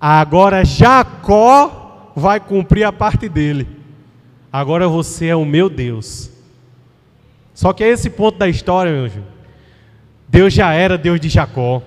Agora 0.00 0.64
Jacó 0.64 2.10
vai 2.16 2.40
cumprir 2.40 2.82
a 2.82 2.92
parte 2.92 3.28
dele. 3.28 3.68
Agora 4.52 4.88
você 4.88 5.26
é 5.26 5.36
o 5.36 5.44
meu 5.44 5.70
Deus. 5.70 6.28
Só 7.54 7.72
que 7.72 7.84
é 7.84 7.88
esse 7.88 8.10
ponto 8.10 8.36
da 8.36 8.48
história, 8.48 8.90
meu 8.90 9.08
filho. 9.08 9.26
Deus 10.26 10.52
já 10.52 10.72
era 10.72 10.98
Deus 10.98 11.20
de 11.20 11.28
Jacó. 11.28 11.80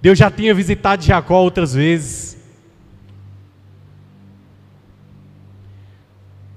Deus 0.00 0.16
já 0.16 0.30
tinha 0.30 0.54
visitado 0.54 1.02
Jacó 1.02 1.42
outras 1.42 1.74
vezes. 1.74 2.33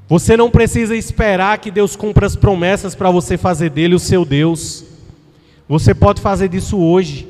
Você 0.07 0.37
não 0.37 0.49
precisa 0.49 0.95
esperar 0.95 1.57
que 1.57 1.69
Deus 1.69 1.95
cumpra 1.95 2.25
as 2.25 2.35
promessas 2.35 2.95
para 2.95 3.11
você 3.11 3.37
fazer 3.37 3.69
dele 3.69 3.95
o 3.95 3.99
seu 3.99 4.23
Deus. 4.23 4.85
Você 5.67 5.93
pode 5.93 6.21
fazer 6.21 6.47
disso 6.47 6.77
hoje. 6.77 7.27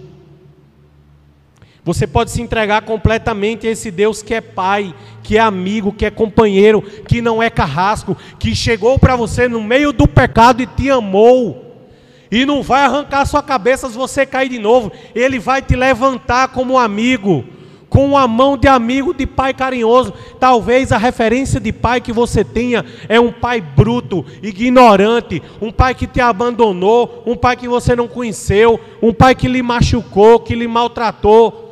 Você 1.84 2.06
pode 2.06 2.32
se 2.32 2.42
entregar 2.42 2.82
completamente 2.82 3.66
a 3.66 3.72
esse 3.72 3.90
Deus 3.90 4.22
que 4.22 4.34
é 4.34 4.42
pai, 4.42 4.94
que 5.24 5.38
é 5.38 5.40
amigo, 5.40 5.94
que 5.94 6.06
é 6.06 6.12
companheiro, 6.12 6.82
que 6.82 7.22
não 7.22 7.42
é 7.42 7.50
carrasco, 7.50 8.16
que 8.38 8.54
chegou 8.54 9.00
para 9.00 9.16
você 9.16 9.48
no 9.48 9.64
meio 9.64 9.92
do 9.92 10.08
pecado 10.08 10.62
e 10.62 10.68
te 10.68 10.92
amou. 10.92 11.88
E 12.30 12.46
não 12.46 12.62
vai 12.62 12.84
arrancar 12.84 13.26
sua 13.26 13.42
cabeça 13.42 13.90
se 13.90 13.96
você 13.96 14.26
cair 14.26 14.50
de 14.50 14.60
novo. 14.60 14.92
Ele 15.16 15.40
vai 15.40 15.62
te 15.62 15.76
levantar 15.76 16.50
como 16.50 16.78
amigo, 16.78 17.46
com 17.90 18.06
uma 18.06 18.28
mão 18.28 18.58
de 18.58 18.68
amigo, 18.68 19.14
de 19.14 19.26
pai 19.26 19.54
carinhoso. 19.54 20.14
Talvez 20.40 20.92
a 20.92 20.98
referência 20.98 21.60
de 21.60 21.72
pai 21.72 22.02
que 22.02 22.12
você 22.12 22.44
tenha 22.44 22.86
é 23.08 23.20
um 23.20 23.32
pai 23.32 23.62
bruto, 23.62 24.26
ignorante, 24.42 25.42
um 25.62 25.72
pai 25.72 25.96
que 25.96 26.08
te 26.08 26.20
abandonou, 26.20 27.24
um 27.26 27.36
pai 27.36 27.56
que 27.56 27.68
você 27.68 27.96
não 27.96 28.08
conheceu, 28.08 28.80
um 29.02 29.14
pai 29.14 29.36
que 29.36 29.48
lhe 29.48 29.62
machucou, 29.62 30.40
que 30.40 30.56
lhe 30.56 30.68
maltratou. 30.68 31.64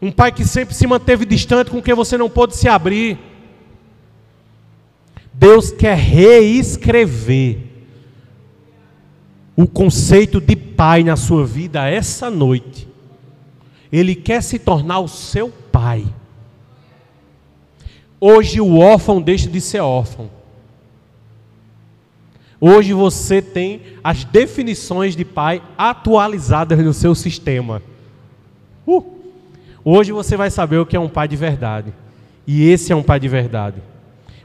Um 0.00 0.12
pai 0.12 0.30
que 0.32 0.44
sempre 0.44 0.74
se 0.74 0.86
manteve 0.86 1.24
distante, 1.24 1.70
com 1.70 1.80
quem 1.80 1.94
você 1.94 2.18
não 2.18 2.28
pôde 2.28 2.54
se 2.56 2.68
abrir. 2.68 3.18
Deus 5.32 5.72
quer 5.72 5.96
reescrever 5.96 7.58
o 9.56 9.66
conceito 9.66 10.40
de 10.40 10.56
pai 10.56 11.02
na 11.02 11.16
sua 11.16 11.46
vida 11.46 11.88
essa 11.88 12.30
noite. 12.30 12.93
Ele 13.92 14.14
quer 14.14 14.42
se 14.42 14.58
tornar 14.58 15.00
o 15.00 15.08
seu 15.08 15.50
pai. 15.50 16.04
Hoje 18.20 18.60
o 18.60 18.78
órfão 18.78 19.20
deixa 19.20 19.48
de 19.48 19.60
ser 19.60 19.80
órfão. 19.80 20.30
Hoje 22.60 22.92
você 22.94 23.42
tem 23.42 23.82
as 24.02 24.24
definições 24.24 25.14
de 25.14 25.24
pai 25.24 25.62
atualizadas 25.76 26.78
no 26.78 26.94
seu 26.94 27.14
sistema. 27.14 27.82
Uh! 28.86 29.04
Hoje 29.84 30.12
você 30.12 30.34
vai 30.36 30.50
saber 30.50 30.78
o 30.78 30.86
que 30.86 30.96
é 30.96 31.00
um 31.00 31.08
pai 31.08 31.28
de 31.28 31.36
verdade. 31.36 31.92
E 32.46 32.68
esse 32.70 32.90
é 32.92 32.96
um 32.96 33.02
pai 33.02 33.20
de 33.20 33.28
verdade. 33.28 33.82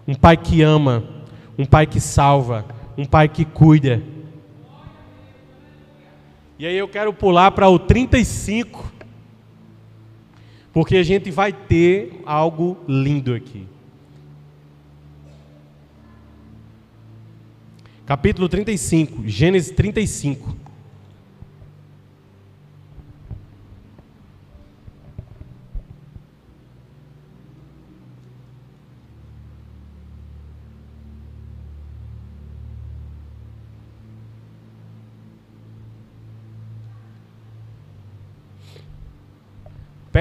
Um 0.06 0.14
pai 0.14 0.36
que 0.36 0.62
ama, 0.62 1.04
um 1.58 1.66
pai 1.66 1.88
que 1.88 2.02
salva, 2.02 2.66
um 2.98 3.06
pai 3.06 3.30
que 3.30 3.46
cuida. 3.46 4.02
E 6.58 6.66
aí 6.66 6.78
eu 6.78 6.90
quero 6.90 7.14
pular 7.14 7.52
para 7.52 7.70
o 7.70 7.80
35, 7.80 8.92
porque 10.72 10.98
a 10.98 11.04
gente 11.04 11.32
vai 11.32 11.52
ter 11.52 12.22
algo 12.26 12.78
lindo 12.88 13.34
aqui. 13.34 13.66
Capítulo 18.06 18.50
35, 18.50 19.28
Gênesis 19.28 19.72
35. 19.72 20.56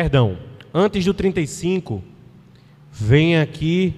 Perdão, 0.00 0.38
antes 0.72 1.04
do 1.04 1.12
35, 1.12 2.04
vem 2.88 3.36
aqui. 3.36 3.96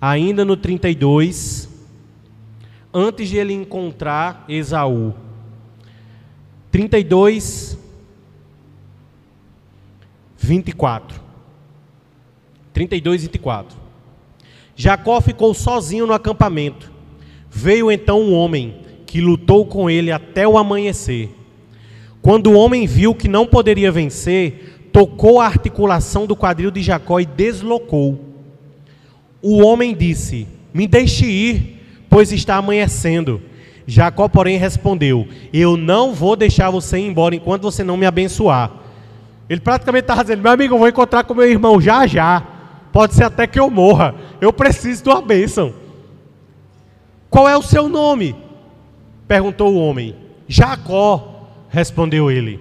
Ainda 0.00 0.46
no 0.46 0.56
32, 0.56 1.68
antes 2.90 3.28
de 3.28 3.36
ele 3.36 3.52
encontrar 3.52 4.46
Esaú. 4.48 5.12
32, 6.70 7.78
24. 10.38 11.20
32, 12.72 13.22
24. 13.24 13.78
Jacó 14.74 15.20
ficou 15.20 15.52
sozinho 15.52 16.06
no 16.06 16.14
acampamento. 16.14 16.90
Veio 17.50 17.92
então 17.92 18.22
um 18.22 18.32
homem 18.32 18.80
que 19.04 19.20
lutou 19.20 19.66
com 19.66 19.90
ele 19.90 20.10
até 20.10 20.48
o 20.48 20.56
amanhecer. 20.56 21.41
Quando 22.22 22.52
o 22.52 22.54
homem 22.54 22.86
viu 22.86 23.16
que 23.16 23.26
não 23.26 23.44
poderia 23.44 23.90
vencer, 23.90 24.88
tocou 24.92 25.40
a 25.40 25.46
articulação 25.46 26.24
do 26.24 26.36
quadril 26.36 26.70
de 26.70 26.80
Jacó 26.80 27.18
e 27.18 27.26
deslocou. 27.26 28.20
O 29.42 29.60
homem 29.60 29.92
disse: 29.92 30.46
Me 30.72 30.86
deixe 30.86 31.26
ir, 31.26 32.06
pois 32.08 32.30
está 32.30 32.54
amanhecendo. 32.56 33.42
Jacó, 33.84 34.28
porém, 34.28 34.56
respondeu: 34.56 35.26
Eu 35.52 35.76
não 35.76 36.14
vou 36.14 36.36
deixar 36.36 36.70
você 36.70 36.96
ir 36.98 37.08
embora 37.08 37.34
enquanto 37.34 37.62
você 37.62 37.82
não 37.82 37.96
me 37.96 38.06
abençoar. 38.06 38.70
Ele 39.48 39.60
praticamente 39.60 40.04
estava 40.04 40.22
dizendo: 40.22 40.42
Meu 40.42 40.52
amigo, 40.52 40.74
eu 40.74 40.78
vou 40.78 40.88
encontrar 40.88 41.24
com 41.24 41.34
meu 41.34 41.50
irmão 41.50 41.80
já 41.80 42.06
já. 42.06 42.46
Pode 42.92 43.14
ser 43.14 43.24
até 43.24 43.48
que 43.48 43.58
eu 43.58 43.68
morra. 43.68 44.14
Eu 44.40 44.52
preciso 44.52 45.02
de 45.02 45.08
uma 45.08 45.22
bênção. 45.22 45.74
Qual 47.28 47.48
é 47.48 47.56
o 47.56 47.62
seu 47.62 47.88
nome? 47.88 48.36
Perguntou 49.26 49.72
o 49.72 49.78
homem. 49.78 50.14
Jacó, 50.46 51.31
respondeu 51.72 52.30
ele. 52.30 52.60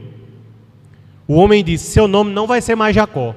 O 1.27 1.35
homem 1.35 1.63
disse: 1.63 1.91
Seu 1.91 2.07
nome 2.07 2.31
não 2.31 2.47
vai 2.47 2.61
ser 2.61 2.75
mais 2.75 2.95
Jacó. 2.95 3.35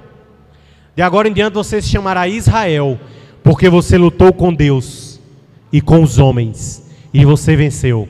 De 0.96 1.02
agora 1.02 1.28
em 1.28 1.32
diante 1.32 1.54
você 1.54 1.82
se 1.82 1.88
chamará 1.88 2.26
Israel, 2.28 2.98
porque 3.42 3.68
você 3.68 3.98
lutou 3.98 4.32
com 4.32 4.54
Deus 4.54 5.20
e 5.72 5.80
com 5.80 6.02
os 6.02 6.18
homens, 6.18 6.88
e 7.12 7.24
você 7.24 7.56
venceu. 7.56 8.08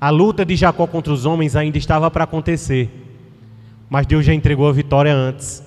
A 0.00 0.08
luta 0.08 0.44
de 0.44 0.56
Jacó 0.56 0.86
contra 0.86 1.12
os 1.12 1.26
homens 1.26 1.56
ainda 1.56 1.76
estava 1.76 2.10
para 2.10 2.24
acontecer, 2.24 2.88
mas 3.90 4.06
Deus 4.06 4.24
já 4.24 4.32
entregou 4.32 4.68
a 4.68 4.72
vitória 4.72 5.12
antes. 5.12 5.62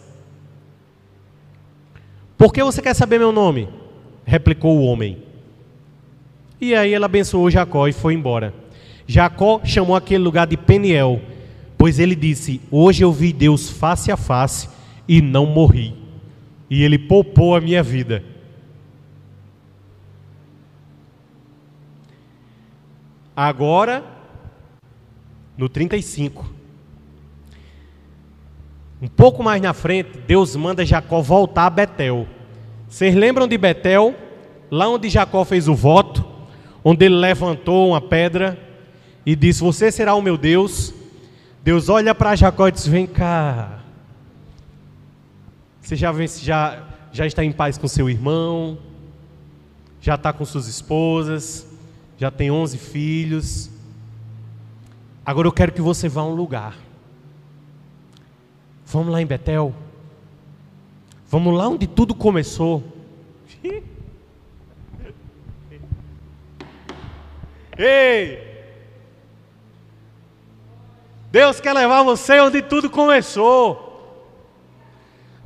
Por 2.37 2.51
que 2.51 2.63
você 2.63 2.81
quer 2.81 2.93
saber 2.93 3.19
meu 3.19 3.31
nome? 3.31 3.67
replicou 4.25 4.75
o 4.75 4.85
homem. 4.85 5.19
E 6.59 6.73
aí 6.73 6.93
ela 6.93 7.05
abençoou 7.05 7.51
Jacó 7.51 7.87
e 7.87 7.93
foi 7.93 8.15
embora. 8.15 8.53
Jacó 9.07 9.61
chamou 9.63 9.95
aquele 9.95 10.23
lugar 10.23 10.47
de 10.47 10.57
Peniel, 10.57 11.21
pois 11.77 11.99
ele 11.99 12.15
disse: 12.15 12.61
Hoje 12.71 13.03
eu 13.03 13.11
vi 13.11 13.31
Deus 13.31 13.69
face 13.69 14.11
a 14.11 14.17
face 14.17 14.67
e 15.07 15.21
não 15.21 15.45
morri. 15.45 15.95
E 16.69 16.83
ele 16.83 16.97
poupou 16.97 17.55
a 17.55 17.61
minha 17.61 17.83
vida. 17.83 18.23
Agora, 23.35 24.03
no 25.57 25.69
35, 25.69 26.53
um 29.01 29.07
pouco 29.07 29.43
mais 29.43 29.61
na 29.61 29.73
frente, 29.73 30.17
Deus 30.25 30.55
manda 30.55 30.85
Jacó 30.85 31.21
voltar 31.21 31.65
a 31.65 31.69
Betel. 31.69 32.25
Vocês 32.87 33.13
lembram 33.13 33.47
de 33.47 33.57
Betel? 33.57 34.15
Lá 34.71 34.87
onde 34.87 35.09
Jacó 35.09 35.43
fez 35.45 35.67
o 35.67 35.75
voto, 35.75 36.25
onde 36.83 37.05
ele 37.05 37.15
levantou 37.15 37.89
uma 37.89 38.01
pedra 38.01 38.57
e 39.25 39.35
disse: 39.35 39.61
Você 39.61 39.91
será 39.91 40.13
o 40.15 40.21
meu 40.21 40.37
Deus. 40.37 40.93
Deus 41.63 41.89
olha 41.89 42.13
para 42.13 42.35
Jacó 42.35 42.67
e 42.67 42.71
diz: 42.71 42.85
Vem 42.85 43.07
cá. 43.07 43.79
Você 45.81 45.95
já, 45.95 46.13
já, 46.27 46.83
já 47.11 47.25
está 47.25 47.43
em 47.43 47.51
paz 47.51 47.77
com 47.77 47.87
seu 47.87 48.09
irmão, 48.09 48.77
já 50.01 50.15
está 50.15 50.33
com 50.33 50.43
suas 50.43 50.67
esposas, 50.67 51.67
já 52.17 52.29
tem 52.29 52.51
11 52.51 52.77
filhos. 52.77 53.69
Agora 55.25 55.47
eu 55.47 55.51
quero 55.51 55.71
que 55.71 55.81
você 55.81 56.07
vá 56.07 56.21
a 56.21 56.25
um 56.25 56.35
lugar. 56.35 56.75
Vamos 58.85 59.11
lá 59.11 59.21
em 59.21 59.25
Betel. 59.25 59.73
Vamos 61.27 61.55
lá 61.55 61.67
onde 61.67 61.87
tudo 61.87 62.13
começou. 62.13 62.83
Ei! 67.77 68.44
Deus 71.35 71.59
quer 71.59 71.73
levar 71.73 72.01
você 72.01 72.39
onde 72.39 72.61
tudo 72.61 72.89
começou. 72.89 74.23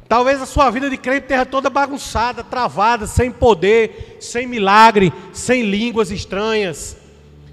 Talvez 0.07 0.39
a 0.39 0.45
sua 0.45 0.69
vida 0.69 0.87
de 0.87 0.97
crente 0.97 1.23
esteja 1.23 1.47
toda 1.47 1.67
bagunçada, 1.67 2.43
travada, 2.43 3.07
sem 3.07 3.31
poder, 3.31 4.17
sem 4.19 4.45
milagre, 4.45 5.11
sem 5.33 5.63
línguas 5.63 6.11
estranhas, 6.11 6.95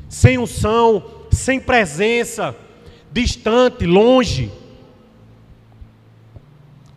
sem 0.06 0.36
unção, 0.36 1.02
sem 1.30 1.58
presença, 1.58 2.54
distante, 3.10 3.86
longe. 3.86 4.52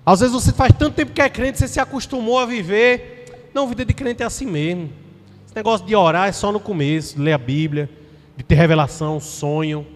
Às 0.06 0.20
vezes 0.20 0.36
você 0.36 0.52
faz 0.52 0.74
tanto 0.78 0.96
tempo 0.96 1.14
que 1.14 1.22
é 1.22 1.30
crente, 1.30 1.58
você 1.58 1.70
se 1.70 1.80
acostumou 1.80 2.38
a 2.38 2.46
viver. 2.46 3.48
Não, 3.54 3.66
vida 3.66 3.86
de 3.86 3.94
crente 3.94 4.24
é 4.24 4.26
assim 4.26 4.46
mesmo. 4.46 4.92
Esse 5.46 5.56
negócio 5.56 5.88
de 5.88 5.96
orar 5.96 6.28
é 6.28 6.34
só 6.34 6.52
no 6.52 6.60
começo, 6.60 7.18
ler 7.18 7.32
a 7.32 7.38
Bíblia, 7.38 7.90
de 8.36 8.44
ter 8.44 8.56
revelação, 8.56 9.22
sonho. 9.22 9.88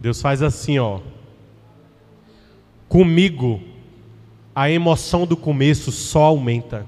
Deus 0.00 0.20
faz 0.22 0.42
assim, 0.42 0.78
ó. 0.78 1.00
Comigo 2.88 3.60
a 4.54 4.70
emoção 4.70 5.26
do 5.26 5.36
começo 5.36 5.92
só 5.92 6.22
aumenta. 6.24 6.86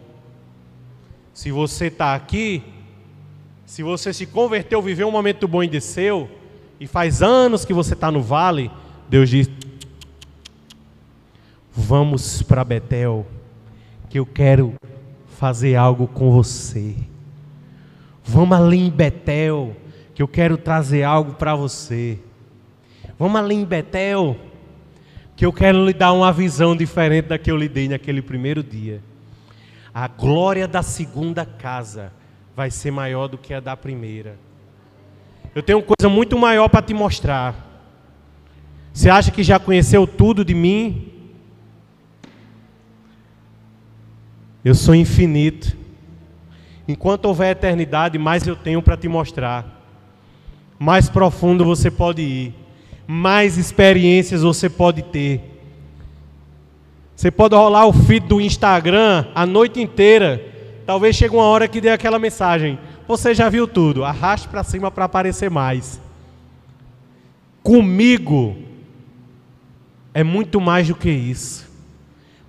Se 1.33 1.51
você 1.51 1.87
está 1.87 2.15
aqui, 2.15 2.63
se 3.65 3.83
você 3.83 4.13
se 4.13 4.27
converteu, 4.27 4.83
viveu 4.83 5.09
um 5.09 5.13
momento 5.13 5.47
bom 5.47 5.63
e 5.63 5.69
desceu, 5.69 6.29
e 6.81 6.87
faz 6.87 7.23
anos 7.23 7.65
que 7.65 7.73
você 7.73 7.95
está 7.95 8.11
no 8.11 8.21
vale, 8.21 8.71
Deus 9.09 9.31
diz: 9.31 9.51
Vamos 11.75 12.43
para 12.43 12.65
Betel, 12.65 13.27
que 14.11 14.19
eu 14.19 14.27
quero 14.27 14.75
fazer 15.39 15.77
algo 15.77 16.07
com 16.07 16.31
você. 16.31 16.97
Vamos 18.25 18.59
ali 18.59 18.79
em 18.79 18.91
Betel, 18.91 19.75
que 20.15 20.23
eu 20.23 20.29
quero 20.29 20.57
trazer 20.57 21.03
algo 21.03 21.35
para 21.35 21.55
você. 21.55 22.19
Vamos 23.19 23.41
ali 23.41 23.55
em 23.55 23.65
Betel 23.65 24.37
que 25.37 25.47
eu 25.47 25.53
quero 25.53 25.85
lhe 25.85 25.93
dar 25.93 26.13
uma 26.13 26.33
visão 26.33 26.77
diferente 26.77 27.29
da 27.29 27.39
que 27.39 27.51
eu 27.51 27.57
lhe 27.57 27.69
dei 27.69 27.89
naquele 27.89 28.23
primeiro 28.23 28.63
dia. 28.63 29.03
A 29.93 30.07
glória 30.07 30.69
da 30.69 30.83
segunda 30.83 31.45
casa 31.45 32.13
vai 32.55 32.71
ser 32.71 32.91
maior 32.91 33.29
do 33.29 33.39
que 33.39 33.53
a 33.53 33.61
da 33.61 33.77
primeira. 33.77 34.39
Eu 35.55 35.63
tenho 35.63 35.83
coisa 35.83 36.09
muito 36.09 36.39
maior 36.39 36.69
para 36.69 36.83
te 36.83 36.95
mostrar. 36.95 37.55
Você 38.93 39.11
acha 39.11 39.31
que 39.31 39.43
já 39.43 39.59
conheceu 39.59 40.07
tudo 40.07 40.45
de 40.45 40.55
mim? 40.55 41.11
Eu 44.65 44.75
sou 44.75 44.95
infinito. 44.95 45.77
Enquanto 46.87 47.25
houver 47.25 47.51
eternidade, 47.51 48.19
mais 48.19 48.47
eu 48.47 48.55
tenho 48.55 48.83
para 48.83 48.97
te 48.97 49.09
mostrar. 49.09 49.83
Mais 50.79 51.09
profundo 51.09 51.65
você 51.65 51.91
pode 51.91 52.23
ir 52.23 52.62
mais 53.13 53.59
experiências 53.59 54.41
você 54.41 54.71
pode 54.71 55.03
ter. 55.03 55.39
Você 57.15 57.31
pode 57.31 57.55
rolar 57.55 57.85
o 57.87 57.93
feed 57.93 58.27
do 58.27 58.41
Instagram 58.41 59.27
a 59.35 59.45
noite 59.45 59.83
inteira. 59.83 60.43
Talvez 60.87 61.15
chegue 61.15 61.35
uma 61.35 61.45
hora 61.45 61.69
que 61.69 61.79
dê 61.79 61.91
aquela 61.91 62.19
mensagem. 62.19 62.79
Você 63.07 63.35
já 63.35 63.51
viu 63.51 63.69
tudo, 63.69 64.03
arraste 64.03 64.49
para 64.49 64.65
cima 64.65 64.91
para 64.91 65.05
aparecer 65.05 65.51
mais. 65.51 66.01
Comigo 67.63 68.57
é 70.15 70.25
muito 70.25 70.59
mais 70.59 70.89
do 70.89 70.95
que 70.95 71.11
isso. 71.11 71.71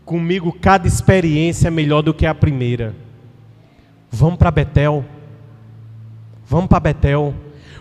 Comigo 0.05 0.57
cada 0.61 0.87
experiência 0.87 1.67
é 1.67 1.71
melhor 1.71 2.01
do 2.01 2.13
que 2.13 2.25
a 2.25 2.33
primeira. 2.33 2.95
Vamos 4.09 4.37
para 4.37 4.49
Betel. 4.49 5.03
Vamos 6.47 6.67
para 6.67 6.79
Betel. 6.79 7.33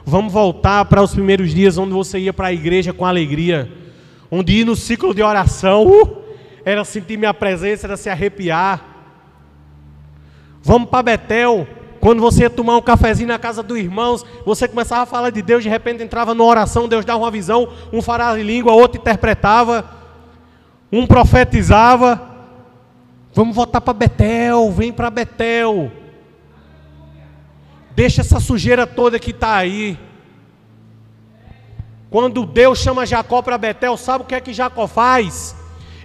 Vamos 0.05 0.33
voltar 0.33 0.85
para 0.87 1.03
os 1.03 1.13
primeiros 1.13 1.55
dias 1.55 1.79
onde 1.79 1.93
você 1.93 2.19
ia 2.19 2.33
para 2.33 2.49
a 2.49 2.53
igreja 2.53 2.93
com 2.93 3.07
alegria, 3.07 3.71
onde 4.31 4.53
ir 4.53 4.65
no 4.65 4.75
ciclo 4.75 5.15
de 5.15 5.23
oração 5.23 5.87
uh, 5.87 6.23
era 6.65 6.85
sentir 6.85 7.17
minha 7.17 7.33
presença, 7.33 7.87
era 7.87 7.97
se 7.97 8.11
arrepiar. 8.11 8.85
Vamos 10.63 10.89
para 10.89 11.03
Betel, 11.03 11.67
quando 12.01 12.21
você 12.21 12.43
ia 12.43 12.51
tomar 12.51 12.77
um 12.77 12.83
cafezinho 12.83 13.29
na 13.29 13.39
casa 13.39 13.63
dos 13.63 13.79
irmãos, 13.79 14.27
você 14.45 14.67
começava 14.67 15.03
a 15.03 15.07
falar 15.07 15.31
de 15.31 15.41
Deus, 15.41 15.63
de 15.63 15.69
repente 15.69 16.03
entrava 16.03 16.35
numa 16.35 16.49
oração, 16.49 16.89
Deus 16.89 17.05
dava 17.05 17.21
uma 17.21 17.31
visão, 17.31 17.69
um 17.93 18.03
falava 18.03 18.41
em 18.41 18.43
língua, 18.43 18.73
outro 18.73 19.01
interpretava, 19.01 19.89
um 20.91 21.07
profetizava. 21.07 22.21
Vamos 23.33 23.55
voltar 23.55 23.81
para 23.81 23.95
Betel, 23.95 24.69
vem 24.73 24.93
para 24.93 25.11
Betel. 25.11 25.93
Deixa 27.95 28.21
essa 28.23 28.41
sujeira 28.41 28.87
toda 28.87 29.19
que 29.19 29.31
está 29.31 29.57
aí. 29.57 29.99
Quando 32.11 32.45
Deus 32.45 32.79
chama 32.79 33.07
Jacó 33.07 33.41
para 33.41 33.57
Betel, 33.59 33.97
sabe 33.97 34.25
o 34.25 34.27
que 34.27 34.35
é 34.35 34.41
que 34.41 34.53
Jacó 34.53 34.87
faz? 34.87 35.57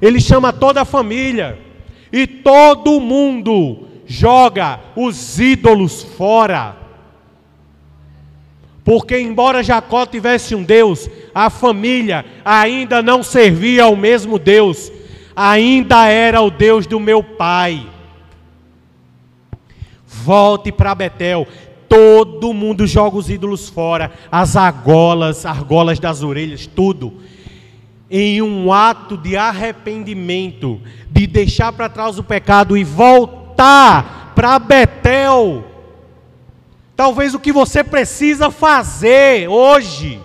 Ele 0.02 0.20
chama 0.22 0.54
toda 0.54 0.82
a 0.82 0.86
família. 0.86 1.60
E 2.12 2.26
todo 2.26 3.00
mundo 3.00 3.88
joga 4.06 4.80
os 4.96 5.40
ídolos 5.40 6.04
fora. 6.04 6.78
Porque, 8.84 9.20
embora 9.20 9.62
Jacó 9.62 10.06
tivesse 10.06 10.56
um 10.56 10.64
Deus, 10.64 11.10
a 11.36 11.50
família 11.50 12.24
ainda 12.46 13.02
não 13.02 13.22
servia 13.22 13.84
ao 13.84 13.98
mesmo 13.98 14.40
Deus, 14.40 14.90
ainda 15.36 16.08
era 16.08 16.42
o 16.42 16.50
Deus 16.50 16.88
do 16.88 16.98
meu 16.98 17.22
pai. 17.22 17.86
Volte 20.08 20.72
para 20.72 20.96
Betel, 20.96 21.46
Todo 21.90 22.54
mundo 22.54 22.86
joga 22.86 23.18
os 23.18 23.30
ídolos 23.30 23.70
fora, 23.70 24.12
as 24.32 24.56
argolas, 24.56 25.46
argolas 25.46 26.00
das 26.00 26.24
orelhas, 26.24 26.68
tudo. 26.68 27.14
Em 28.10 28.42
um 28.42 28.72
ato 28.72 29.18
de 29.18 29.36
arrependimento, 29.36 30.80
de 31.10 31.28
deixar 31.28 31.74
para 31.74 31.90
trás 31.90 32.18
o 32.18 32.24
pecado 32.24 32.78
e 32.78 32.84
voltar 32.84 34.34
para 34.36 34.60
Betel. 34.60 35.64
Talvez 36.96 37.34
o 37.34 37.40
que 37.40 37.52
você 37.52 37.84
precisa 37.84 38.50
fazer 38.50 39.48
hoje, 39.48 40.20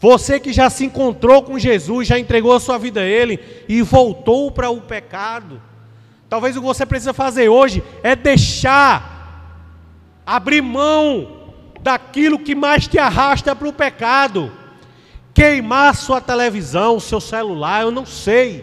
você 0.00 0.38
que 0.38 0.52
já 0.52 0.70
se 0.70 0.84
encontrou 0.84 1.42
com 1.42 1.58
Jesus, 1.58 2.06
já 2.06 2.18
entregou 2.18 2.54
a 2.54 2.60
sua 2.60 2.78
vida 2.78 3.00
a 3.00 3.04
Ele 3.04 3.40
e 3.68 3.82
voltou 3.82 4.52
para 4.52 4.70
o 4.70 4.80
pecado. 4.80 5.60
Talvez 6.28 6.56
o 6.56 6.60
que 6.60 6.66
você 6.66 6.86
precisa 6.86 7.12
fazer 7.12 7.48
hoje 7.48 7.82
é 8.02 8.14
deixar, 8.14 9.17
abrir 10.28 10.60
mão 10.60 11.26
daquilo 11.80 12.38
que 12.38 12.54
mais 12.54 12.86
te 12.86 12.98
arrasta 12.98 13.56
para 13.56 13.66
o 13.66 13.72
pecado, 13.72 14.52
queimar 15.32 15.96
sua 15.96 16.20
televisão, 16.20 17.00
seu 17.00 17.18
celular, 17.18 17.80
eu 17.80 17.90
não 17.90 18.04
sei 18.04 18.62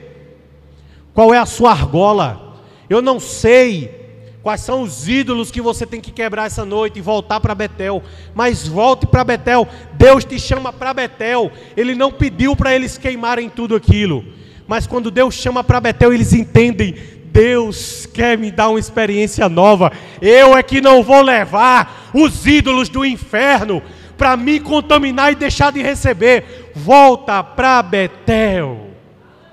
qual 1.11 1.33
é 1.33 1.39
a 1.39 1.45
sua 1.45 1.71
argola, 1.71 2.59
eu 2.87 3.01
não 3.01 3.19
sei 3.19 4.05
quais 4.43 4.61
são 4.61 4.83
os 4.83 5.09
ídolos 5.09 5.49
que 5.49 5.59
você 5.59 5.87
tem 5.87 5.99
que 5.99 6.11
quebrar 6.11 6.45
essa 6.45 6.63
noite 6.63 6.99
e 6.99 7.01
voltar 7.01 7.39
para 7.39 7.55
Betel. 7.55 8.03
Mas 8.35 8.67
volte 8.67 9.07
para 9.07 9.23
Betel. 9.23 9.67
Deus 9.93 10.23
te 10.23 10.39
chama 10.39 10.71
para 10.71 10.93
Betel. 10.93 11.51
Ele 11.75 11.95
não 11.95 12.11
pediu 12.11 12.55
para 12.55 12.75
eles 12.75 12.95
queimarem 12.95 13.49
tudo 13.49 13.75
aquilo. 13.75 14.23
Mas 14.67 14.85
quando 14.85 15.09
Deus 15.09 15.33
chama 15.33 15.63
para 15.63 15.81
Betel, 15.81 16.13
eles 16.13 16.31
entendem. 16.31 16.93
Deus 17.35 18.05
quer 18.05 18.37
me 18.37 18.49
dar 18.49 18.69
uma 18.69 18.79
experiência 18.79 19.49
nova. 19.49 19.91
Eu 20.21 20.55
é 20.55 20.63
que 20.63 20.79
não 20.79 21.03
vou 21.03 21.21
levar 21.21 22.09
os 22.13 22.47
ídolos 22.47 22.87
do 22.87 23.05
inferno 23.05 23.81
para 24.17 24.37
me 24.37 24.59
contaminar 24.59 25.33
e 25.33 25.35
deixar 25.35 25.71
de 25.71 25.81
receber. 25.81 26.71
Volta 26.73 27.43
para 27.43 27.83
Betel. 27.83 28.87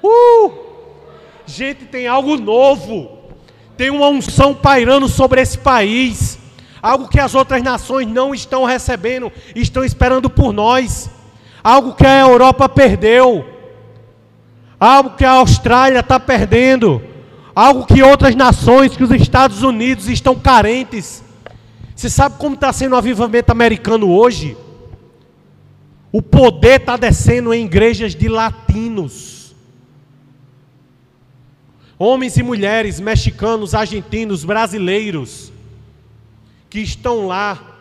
Uh! 0.03 0.53
Gente, 1.45 1.85
tem 1.87 2.07
algo 2.07 2.37
novo 2.37 3.23
tem 3.83 3.91
uma 3.91 4.09
unção 4.09 4.55
pairando 4.55 5.09
sobre 5.09 5.41
esse 5.41 5.59
país, 5.59 6.39
algo 6.81 7.09
que 7.09 7.19
as 7.19 7.35
outras 7.35 7.63
nações 7.63 8.07
não 8.07 8.33
estão 8.33 8.65
recebendo, 8.65 9.33
estão 9.57 9.85
esperando 9.85 10.29
por 10.31 10.53
nós, 10.53 11.11
algo 11.65 11.95
que 11.95 12.07
a 12.07 12.21
Europa 12.21 12.69
perdeu, 12.69 13.45
algo 14.79 15.17
que 15.17 15.25
a 15.25 15.33
Austrália 15.33 16.01
está 16.01 16.21
perdendo, 16.21 17.03
algo 17.55 17.87
que 17.87 18.03
outras 18.03 18.35
nações, 18.35 18.97
que 18.97 19.05
os 19.05 19.11
Estados 19.11 19.63
Unidos 19.63 20.09
estão 20.09 20.35
carentes. 20.35 21.23
Você 21.95 22.09
sabe 22.09 22.37
como 22.39 22.55
está 22.55 22.73
sendo 22.73 22.93
o 22.93 22.97
avivamento 22.97 23.53
americano 23.53 24.11
hoje? 24.11 24.57
O 26.11 26.21
poder 26.21 26.81
está 26.81 26.97
descendo 26.97 27.53
em 27.55 27.65
igrejas 27.65 28.15
de 28.15 28.29
latinos 28.29 29.33
homens 32.03 32.37
e 32.37 32.43
mulheres 32.43 32.99
mexicanos, 32.99 33.77
argentinos, 33.77 34.43
brasileiros, 34.43 35.53
que 36.69 36.81
estão 36.81 37.29
lá. 37.29 37.79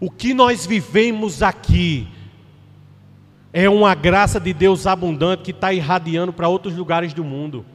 O 0.00 0.10
que 0.10 0.32
nós 0.32 0.64
vivemos 0.64 1.42
aqui 1.42 2.08
é 3.52 3.68
uma 3.68 3.94
graça 3.94 4.40
de 4.40 4.54
Deus 4.54 4.86
abundante 4.86 5.42
que 5.42 5.50
está 5.50 5.74
irradiando 5.74 6.32
para 6.32 6.48
outros 6.48 6.74
lugares 6.74 7.12
do 7.12 7.22
mundo. 7.22 7.66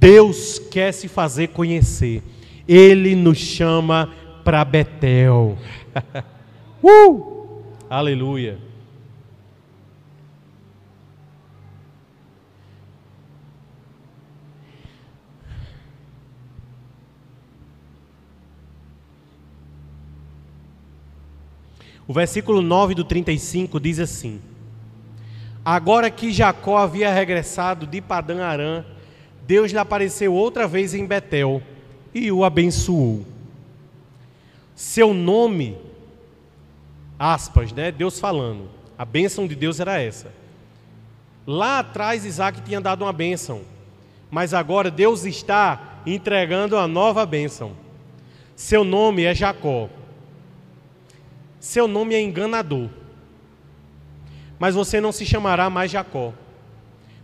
Deus 0.00 0.58
quer 0.58 0.92
se 0.92 1.08
fazer 1.08 1.48
conhecer. 1.48 2.22
Ele 2.66 3.14
nos 3.14 3.36
chama 3.36 4.10
para 4.42 4.64
Betel. 4.64 5.58
uh! 6.82 7.62
Aleluia. 7.90 8.58
O 22.08 22.12
versículo 22.12 22.62
9 22.62 22.94
do 22.94 23.04
35 23.04 23.78
diz 23.78 24.00
assim: 24.00 24.40
Agora 25.62 26.10
que 26.10 26.32
Jacó 26.32 26.78
havia 26.78 27.12
regressado 27.12 27.86
de 27.86 28.00
Padã 28.00 28.44
Arã, 28.44 28.84
Deus 29.50 29.72
lhe 29.72 29.78
apareceu 29.78 30.32
outra 30.32 30.68
vez 30.68 30.94
em 30.94 31.04
Betel 31.04 31.60
e 32.14 32.30
o 32.30 32.44
abençoou. 32.44 33.26
Seu 34.76 35.12
nome, 35.12 35.76
aspas, 37.18 37.72
né? 37.72 37.90
Deus 37.90 38.20
falando, 38.20 38.70
a 38.96 39.04
bênção 39.04 39.48
de 39.48 39.56
Deus 39.56 39.80
era 39.80 40.00
essa. 40.00 40.32
Lá 41.44 41.80
atrás 41.80 42.24
Isaac 42.24 42.60
tinha 42.60 42.80
dado 42.80 43.02
uma 43.02 43.12
bênção, 43.12 43.62
mas 44.30 44.54
agora 44.54 44.88
Deus 44.88 45.24
está 45.24 46.00
entregando 46.06 46.76
a 46.76 46.86
nova 46.86 47.26
bênção. 47.26 47.72
Seu 48.54 48.84
nome 48.84 49.24
é 49.24 49.34
Jacó 49.34 49.90
seu 51.58 51.88
nome 51.88 52.14
é 52.14 52.22
enganador. 52.22 52.88
Mas 54.60 54.76
você 54.76 55.00
não 55.00 55.12
se 55.12 55.26
chamará 55.26 55.68
mais 55.68 55.90
Jacó. 55.90 56.32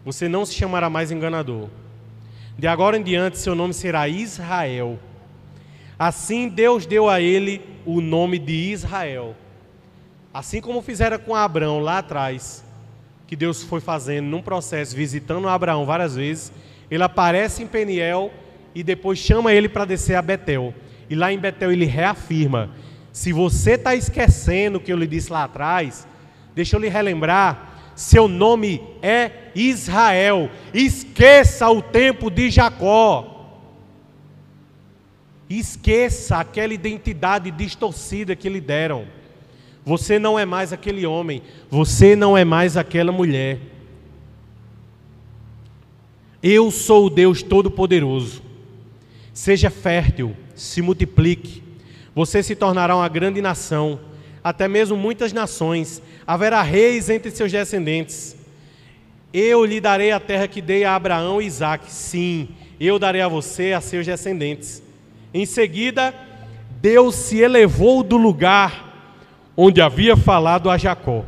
Você 0.04 0.28
não 0.28 0.44
se 0.44 0.54
chamará 0.54 0.90
mais 0.90 1.10
enganador. 1.10 1.68
De 2.58 2.66
agora 2.66 2.96
em 2.96 3.02
diante, 3.02 3.38
seu 3.38 3.54
nome 3.54 3.74
será 3.74 4.08
Israel. 4.08 4.98
Assim 5.98 6.48
Deus 6.48 6.86
deu 6.86 7.08
a 7.08 7.20
ele 7.20 7.62
o 7.84 8.00
nome 8.00 8.38
de 8.38 8.72
Israel. 8.72 9.34
Assim 10.32 10.60
como 10.60 10.82
fizeram 10.82 11.18
com 11.18 11.34
Abraão 11.34 11.80
lá 11.80 11.98
atrás, 11.98 12.64
que 13.26 13.36
Deus 13.36 13.62
foi 13.62 13.80
fazendo 13.80 14.26
num 14.26 14.42
processo, 14.42 14.94
visitando 14.94 15.48
Abraão 15.48 15.84
várias 15.86 16.14
vezes, 16.14 16.52
ele 16.90 17.02
aparece 17.02 17.62
em 17.62 17.66
Peniel 17.66 18.32
e 18.74 18.82
depois 18.82 19.18
chama 19.18 19.52
ele 19.52 19.68
para 19.68 19.84
descer 19.84 20.14
a 20.14 20.22
Betel. 20.22 20.74
E 21.08 21.14
lá 21.14 21.32
em 21.32 21.38
Betel 21.38 21.72
ele 21.72 21.84
reafirma 21.84 22.70
se 23.16 23.32
você 23.32 23.72
está 23.72 23.94
esquecendo 23.94 24.76
o 24.76 24.80
que 24.80 24.92
eu 24.92 24.96
lhe 24.98 25.06
disse 25.06 25.32
lá 25.32 25.44
atrás, 25.44 26.06
deixa 26.54 26.76
eu 26.76 26.80
lhe 26.80 26.86
relembrar: 26.86 27.75
seu 27.96 28.28
nome 28.28 28.82
é 29.00 29.30
Israel. 29.54 30.50
Esqueça 30.74 31.68
o 31.70 31.80
tempo 31.80 32.30
de 32.30 32.50
Jacó. 32.50 33.32
Esqueça 35.48 36.36
aquela 36.36 36.74
identidade 36.74 37.50
distorcida 37.50 38.36
que 38.36 38.48
lhe 38.50 38.60
deram. 38.60 39.06
Você 39.84 40.18
não 40.18 40.38
é 40.38 40.44
mais 40.44 40.72
aquele 40.72 41.06
homem, 41.06 41.42
você 41.70 42.14
não 42.14 42.36
é 42.36 42.44
mais 42.44 42.76
aquela 42.76 43.12
mulher. 43.12 43.60
Eu 46.42 46.70
sou 46.70 47.06
o 47.06 47.10
Deus 47.10 47.42
Todo-Poderoso. 47.42 48.42
Seja 49.32 49.70
fértil, 49.70 50.36
se 50.54 50.82
multiplique, 50.82 51.62
você 52.14 52.42
se 52.42 52.56
tornará 52.56 52.96
uma 52.96 53.08
grande 53.08 53.40
nação, 53.40 54.00
até 54.42 54.66
mesmo 54.66 54.96
muitas 54.96 55.32
nações. 55.32 56.02
Haverá 56.26 56.62
reis 56.62 57.08
entre 57.08 57.30
seus 57.30 57.52
descendentes. 57.52 58.36
Eu 59.32 59.64
lhe 59.64 59.80
darei 59.80 60.10
a 60.10 60.18
terra 60.18 60.48
que 60.48 60.60
dei 60.60 60.84
a 60.84 60.94
Abraão 60.94 61.40
e 61.40 61.46
Isaac. 61.46 61.90
Sim, 61.90 62.48
eu 62.80 62.98
darei 62.98 63.20
a 63.20 63.28
você 63.28 63.72
a 63.72 63.80
seus 63.80 64.04
descendentes. 64.04 64.82
Em 65.32 65.46
seguida, 65.46 66.14
Deus 66.80 67.14
se 67.14 67.38
elevou 67.38 68.02
do 68.02 68.16
lugar 68.16 68.86
onde 69.56 69.80
havia 69.80 70.16
falado 70.16 70.70
a 70.70 70.76
Jacó. 70.76 71.24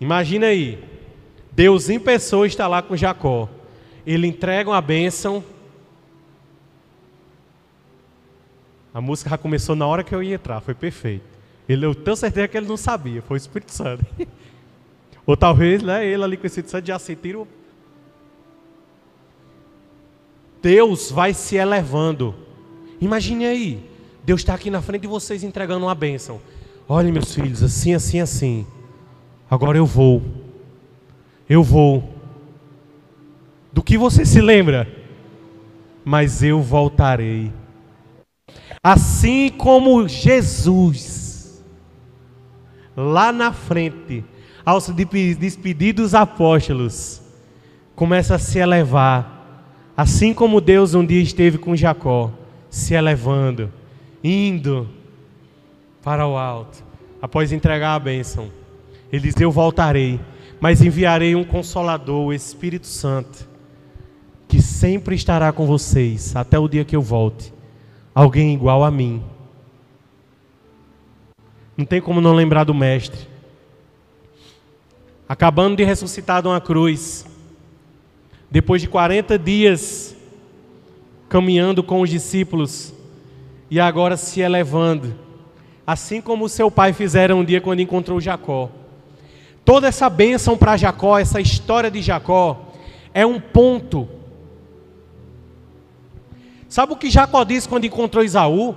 Imagina 0.00 0.46
aí, 0.46 0.82
Deus 1.52 1.88
em 1.88 2.00
pessoa 2.00 2.46
está 2.46 2.66
lá 2.66 2.82
com 2.82 2.96
Jacó. 2.96 3.48
Ele 4.04 4.26
entrega 4.26 4.68
uma 4.68 4.80
bênção 4.80 5.44
A 8.94 9.00
música 9.00 9.30
já 9.30 9.38
começou 9.38 9.74
na 9.74 9.86
hora 9.86 10.04
que 10.04 10.14
eu 10.14 10.22
ia 10.22 10.34
entrar, 10.34 10.60
foi 10.60 10.74
perfeito. 10.74 11.24
Ele, 11.68 11.86
eu 11.86 11.94
tenho 11.94 12.16
certeza 12.16 12.48
que 12.48 12.56
ele 12.56 12.66
não 12.66 12.76
sabia, 12.76 13.22
foi 13.22 13.36
o 13.36 13.38
Espírito 13.38 13.72
Santo. 13.72 14.04
Ou 15.24 15.36
talvez 15.36 15.82
né, 15.82 16.04
ele 16.06 16.22
ali 16.22 16.36
com 16.36 16.44
o 16.44 16.46
Espírito 16.46 16.70
Santo 16.70 16.86
já 16.86 16.98
sentiram. 16.98 17.46
Deus 20.60 21.10
vai 21.10 21.32
se 21.32 21.56
elevando. 21.56 22.34
Imagine 23.00 23.46
aí, 23.46 23.90
Deus 24.24 24.40
está 24.40 24.54
aqui 24.54 24.70
na 24.70 24.82
frente 24.82 25.02
de 25.02 25.08
vocês 25.08 25.42
entregando 25.42 25.86
uma 25.86 25.94
bênção. 25.94 26.40
Olha, 26.88 27.10
meus 27.10 27.34
filhos, 27.34 27.62
assim, 27.62 27.94
assim, 27.94 28.20
assim. 28.20 28.66
Agora 29.50 29.78
eu 29.78 29.86
vou. 29.86 30.22
Eu 31.48 31.62
vou. 31.62 32.12
Do 33.72 33.82
que 33.82 33.96
você 33.96 34.24
se 34.26 34.40
lembra? 34.40 34.86
Mas 36.04 36.42
eu 36.42 36.60
voltarei 36.60 37.52
Assim 38.84 39.48
como 39.48 40.08
Jesus, 40.08 41.62
lá 42.96 43.30
na 43.30 43.52
frente, 43.52 44.24
ao 44.66 44.80
despedir 44.80 45.94
dos 45.94 46.16
apóstolos, 46.16 47.22
começa 47.94 48.34
a 48.34 48.40
se 48.40 48.58
elevar, 48.58 49.72
assim 49.96 50.34
como 50.34 50.60
Deus 50.60 50.94
um 50.94 51.06
dia 51.06 51.22
esteve 51.22 51.58
com 51.58 51.76
Jacó, 51.76 52.32
se 52.68 52.94
elevando, 52.94 53.72
indo 54.22 54.88
para 56.02 56.26
o 56.26 56.36
alto, 56.36 56.82
após 57.20 57.52
entregar 57.52 57.94
a 57.94 58.00
bênção. 58.00 58.50
Ele 59.12 59.22
diz: 59.22 59.40
Eu 59.40 59.52
voltarei, 59.52 60.18
mas 60.60 60.82
enviarei 60.82 61.36
um 61.36 61.44
consolador, 61.44 62.26
o 62.26 62.32
Espírito 62.32 62.88
Santo, 62.88 63.48
que 64.48 64.60
sempre 64.60 65.14
estará 65.14 65.52
com 65.52 65.66
vocês 65.68 66.34
até 66.34 66.58
o 66.58 66.66
dia 66.66 66.84
que 66.84 66.96
eu 66.96 67.02
volte. 67.02 67.61
Alguém 68.14 68.52
igual 68.52 68.84
a 68.84 68.90
mim. 68.90 69.22
Não 71.76 71.84
tem 71.84 72.00
como 72.00 72.20
não 72.20 72.34
lembrar 72.34 72.64
do 72.64 72.74
Mestre. 72.74 73.26
Acabando 75.28 75.76
de 75.76 75.84
ressuscitar 75.84 76.42
de 76.42 76.48
uma 76.48 76.60
cruz, 76.60 77.26
depois 78.50 78.82
de 78.82 78.88
40 78.88 79.38
dias 79.38 80.14
caminhando 81.28 81.82
com 81.82 82.02
os 82.02 82.10
discípulos 82.10 82.92
e 83.70 83.80
agora 83.80 84.18
se 84.18 84.42
elevando, 84.42 85.14
assim 85.86 86.20
como 86.20 86.46
seu 86.46 86.70
pai 86.70 86.92
fizera 86.92 87.34
um 87.34 87.42
dia 87.42 87.58
quando 87.58 87.80
encontrou 87.80 88.20
Jacó. 88.20 88.70
Toda 89.64 89.88
essa 89.88 90.10
bênção 90.10 90.58
para 90.58 90.76
Jacó, 90.76 91.18
essa 91.18 91.40
história 91.40 91.90
de 91.90 92.02
Jacó, 92.02 92.74
é 93.14 93.24
um 93.24 93.40
ponto. 93.40 94.06
Sabe 96.72 96.94
o 96.94 96.96
que 96.96 97.10
Jacó 97.10 97.44
disse 97.44 97.68
quando 97.68 97.84
encontrou 97.84 98.24
Isaú? 98.24 98.74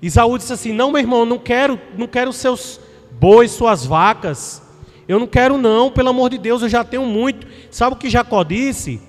Isaú 0.00 0.38
disse 0.38 0.50
assim: 0.50 0.72
Não, 0.72 0.90
meu 0.90 0.98
irmão, 0.98 1.26
não 1.26 1.38
quero, 1.38 1.78
não 1.98 2.06
quero 2.06 2.32
seus 2.32 2.80
bois, 3.20 3.50
suas 3.50 3.84
vacas. 3.84 4.62
Eu 5.06 5.18
não 5.18 5.26
quero, 5.26 5.58
não, 5.58 5.90
pelo 5.90 6.08
amor 6.08 6.30
de 6.30 6.38
Deus, 6.38 6.62
eu 6.62 6.68
já 6.70 6.82
tenho 6.82 7.04
muito. 7.04 7.46
Sabe 7.70 7.94
o 7.94 7.98
que 7.98 8.08
Jacó 8.08 8.42
disse? 8.42 9.02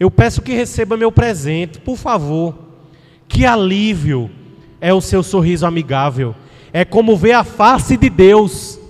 Eu 0.00 0.10
peço 0.10 0.42
que 0.42 0.52
receba 0.52 0.96
meu 0.96 1.12
presente, 1.12 1.78
por 1.78 1.96
favor. 1.96 2.58
Que 3.28 3.46
alívio 3.46 4.32
é 4.80 4.92
o 4.92 5.00
seu 5.00 5.22
sorriso 5.22 5.64
amigável. 5.64 6.34
É 6.72 6.84
como 6.84 7.16
ver 7.16 7.34
a 7.34 7.44
face 7.44 7.96
de 7.96 8.10
Deus. 8.10 8.80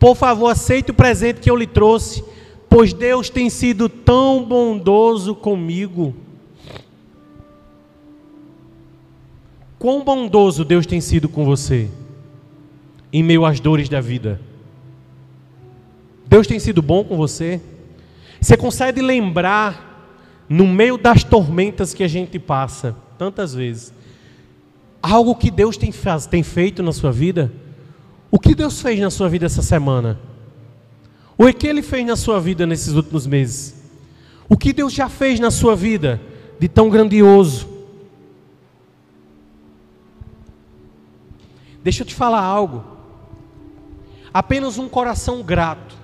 Por 0.00 0.16
favor, 0.16 0.48
aceite 0.48 0.90
o 0.90 0.94
presente 0.94 1.40
que 1.40 1.50
eu 1.50 1.54
lhe 1.54 1.66
trouxe, 1.66 2.24
pois 2.70 2.94
Deus 2.94 3.28
tem 3.28 3.50
sido 3.50 3.86
tão 3.86 4.42
bondoso 4.42 5.34
comigo. 5.34 6.16
Quão 9.78 10.02
bondoso 10.02 10.64
Deus 10.64 10.86
tem 10.86 11.02
sido 11.02 11.28
com 11.28 11.44
você 11.44 11.90
em 13.12 13.22
meio 13.22 13.44
às 13.44 13.60
dores 13.60 13.90
da 13.90 14.00
vida? 14.00 14.40
Deus 16.26 16.46
tem 16.46 16.58
sido 16.58 16.80
bom 16.80 17.04
com 17.04 17.18
você? 17.18 17.60
Você 18.40 18.56
consegue 18.56 19.02
lembrar, 19.02 19.86
no 20.48 20.66
meio 20.66 20.96
das 20.96 21.22
tormentas 21.22 21.92
que 21.92 22.02
a 22.02 22.08
gente 22.08 22.38
passa, 22.38 22.96
tantas 23.18 23.54
vezes, 23.54 23.92
algo 25.02 25.34
que 25.34 25.50
Deus 25.50 25.76
tem, 25.76 25.92
faz, 25.92 26.24
tem 26.24 26.42
feito 26.42 26.82
na 26.82 26.92
sua 26.92 27.12
vida? 27.12 27.52
O 28.30 28.38
que 28.38 28.54
Deus 28.54 28.80
fez 28.80 29.00
na 29.00 29.10
sua 29.10 29.28
vida 29.28 29.46
essa 29.46 29.62
semana? 29.62 30.18
O 31.36 31.52
que 31.52 31.66
Ele 31.66 31.82
fez 31.82 32.06
na 32.06 32.16
sua 32.16 32.40
vida 32.40 32.66
nesses 32.66 32.94
últimos 32.94 33.26
meses? 33.26 33.74
O 34.48 34.56
que 34.56 34.72
Deus 34.72 34.92
já 34.92 35.08
fez 35.08 35.40
na 35.40 35.50
sua 35.50 35.74
vida 35.74 36.20
de 36.58 36.68
tão 36.68 36.88
grandioso? 36.88 37.68
Deixa 41.82 42.02
eu 42.02 42.06
te 42.06 42.14
falar 42.14 42.42
algo. 42.42 42.84
Apenas 44.32 44.78
um 44.78 44.88
coração 44.88 45.42
grato 45.42 46.00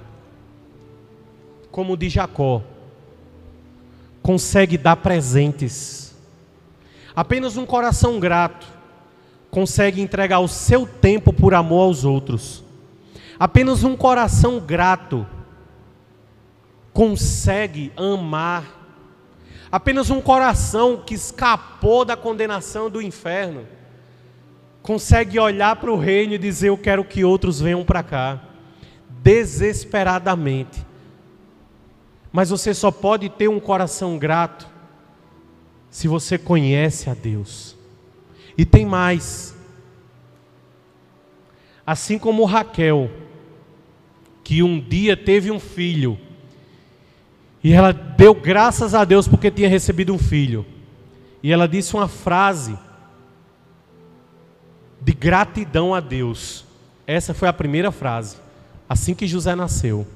como 1.77 1.93
o 1.93 1.97
de 1.99 2.09
Jacó, 2.09 2.63
consegue 4.23 4.79
dar 4.79 4.97
presentes. 4.97 6.17
Apenas 7.15 7.59
um 7.59 7.67
coração 7.67 8.19
grato 8.19 8.67
consegue 9.57 10.03
entregar 10.03 10.41
o 10.41 10.49
seu 10.49 10.87
tempo 10.87 11.33
por 11.33 11.55
amor 11.55 11.85
aos 11.85 12.05
outros. 12.05 12.63
Apenas 13.39 13.85
um 13.85 13.97
coração 13.97 14.61
grato 14.61 15.27
consegue 16.93 17.91
amar. 17.97 18.67
Apenas 19.73 20.11
um 20.11 20.21
coração 20.21 21.03
que 21.07 21.15
escapou 21.15 22.05
da 22.05 22.15
condenação 22.15 22.91
do 22.91 23.01
inferno 23.01 23.67
consegue 24.83 25.39
olhar 25.39 25.77
para 25.77 25.91
o 25.91 25.99
reino 25.99 26.35
e 26.35 26.39
dizer: 26.39 26.69
Eu 26.69 26.77
quero 26.77 27.03
que 27.03 27.25
outros 27.25 27.59
venham 27.59 27.83
para 27.83 28.03
cá, 28.03 28.39
desesperadamente. 29.09 30.85
Mas 32.31 32.51
você 32.51 32.75
só 32.75 32.91
pode 32.91 33.31
ter 33.31 33.49
um 33.49 33.59
coração 33.59 34.19
grato 34.19 34.69
se 35.89 36.07
você 36.07 36.37
conhece 36.37 37.09
a 37.09 37.15
Deus. 37.15 37.76
E 38.57 38.65
tem 38.65 38.87
mais. 38.87 39.55
Assim 41.87 42.19
como 42.19 42.45
Raquel, 42.45 43.11
que 44.43 44.63
um 44.63 44.81
dia 44.81 45.17
teve 45.17 45.51
um 45.51 45.61
filho, 45.61 46.19
e 47.63 47.73
ela 47.73 47.93
deu 47.93 48.35
graças 48.35 48.95
a 48.95 49.05
Deus 49.05 49.27
porque 49.27 49.51
tinha 49.51 49.69
recebido 49.69 50.15
um 50.15 50.19
filho. 50.19 50.65
E 51.43 51.53
ela 51.53 51.67
disse 51.67 51.95
uma 51.95 52.09
frase 52.09 52.79
de 55.01 55.13
gratidão 55.13 55.95
a 55.95 56.01
Deus. 56.01 56.65
Essa 57.07 57.35
foi 57.35 57.49
a 57.49 57.53
primeira 57.53 57.93
frase, 57.93 58.37
assim 58.89 59.15
que 59.15 59.27
José 59.27 59.55
nasceu 59.55 60.07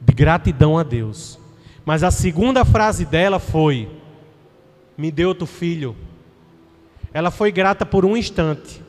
de 0.00 0.12
gratidão 0.12 0.78
a 0.78 0.82
Deus. 0.82 1.38
Mas 1.84 2.02
a 2.02 2.10
segunda 2.10 2.64
frase 2.64 3.04
dela 3.04 3.38
foi: 3.38 3.88
Me 4.96 5.10
deu 5.10 5.28
outro 5.28 5.46
filho. 5.46 5.96
Ela 7.16 7.30
foi 7.30 7.50
grata 7.50 7.86
por 7.86 8.04
um 8.04 8.16
instante, 8.16 8.82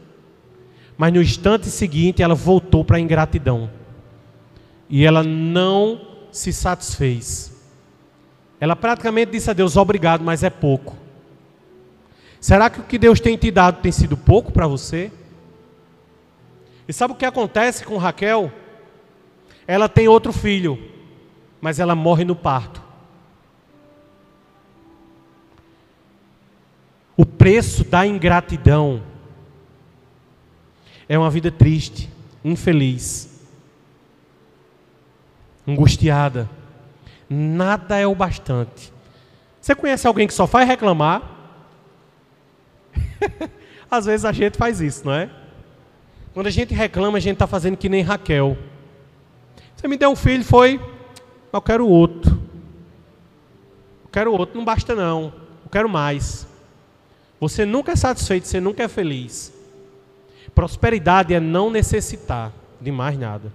mas 0.97 1.13
no 1.13 1.21
instante 1.21 1.67
seguinte 1.67 2.21
ela 2.21 2.35
voltou 2.35 2.83
para 2.83 2.97
a 2.97 2.99
ingratidão. 2.99 3.69
E 4.89 5.05
ela 5.05 5.23
não 5.23 6.01
se 6.31 6.51
satisfez. 6.51 7.55
Ela 8.59 8.75
praticamente 8.75 9.31
disse 9.31 9.49
a 9.49 9.53
Deus: 9.53 9.77
Obrigado, 9.77 10.23
mas 10.23 10.43
é 10.43 10.49
pouco. 10.49 10.95
Será 12.41 12.69
que 12.69 12.79
o 12.79 12.83
que 12.83 12.97
Deus 12.97 13.19
tem 13.19 13.37
te 13.37 13.49
dado 13.49 13.81
tem 13.81 13.91
sido 13.91 14.17
pouco 14.17 14.51
para 14.51 14.67
você? 14.67 15.11
E 16.87 16.91
sabe 16.91 17.13
o 17.13 17.17
que 17.17 17.25
acontece 17.25 17.85
com 17.85 17.97
Raquel? 17.97 18.51
Ela 19.65 19.87
tem 19.87 20.07
outro 20.07 20.33
filho 20.33 20.97
mas 21.61 21.79
ela 21.79 21.95
morre 21.95 22.23
no 22.23 22.35
parto. 22.35 22.81
O 27.17 27.25
preço 27.25 27.83
da 27.83 28.05
ingratidão 28.05 29.01
é 31.09 31.17
uma 31.17 31.31
vida 31.31 31.51
triste, 31.51 32.07
infeliz, 32.45 33.43
angustiada. 35.67 36.47
Nada 37.27 37.97
é 37.97 38.05
o 38.05 38.13
bastante. 38.13 38.93
Você 39.59 39.73
conhece 39.73 40.05
alguém 40.05 40.27
que 40.27 40.33
só 40.33 40.45
faz 40.45 40.67
reclamar? 40.67 41.23
Às 43.89 44.05
vezes 44.05 44.23
a 44.23 44.31
gente 44.31 44.55
faz 44.55 44.79
isso, 44.79 45.03
não 45.03 45.13
é? 45.13 45.29
Quando 46.33 46.47
a 46.47 46.51
gente 46.51 46.73
reclama, 46.73 47.17
a 47.17 47.21
gente 47.21 47.33
está 47.33 47.47
fazendo 47.47 47.75
que 47.75 47.89
nem 47.89 48.03
Raquel. 48.03 48.55
Você 49.75 49.87
me 49.87 49.97
deu 49.97 50.11
um 50.11 50.15
filho, 50.15 50.43
foi 50.43 50.79
eu 51.51 51.61
quero 51.61 51.87
outro. 51.87 52.39
Eu 54.03 54.09
quero 54.11 54.31
outro, 54.31 54.55
não 54.55 54.63
basta 54.63 54.93
não. 54.93 55.33
Eu 55.63 55.69
quero 55.71 55.89
mais. 55.89 56.47
Você 57.39 57.65
nunca 57.65 57.91
é 57.91 57.95
satisfeito, 57.95 58.47
você 58.47 58.59
nunca 58.59 58.83
é 58.83 58.87
feliz. 58.87 59.53
Prosperidade 60.55 61.33
é 61.33 61.39
não 61.39 61.69
necessitar 61.69 62.51
de 62.81 62.91
mais 62.91 63.17
nada. 63.17 63.53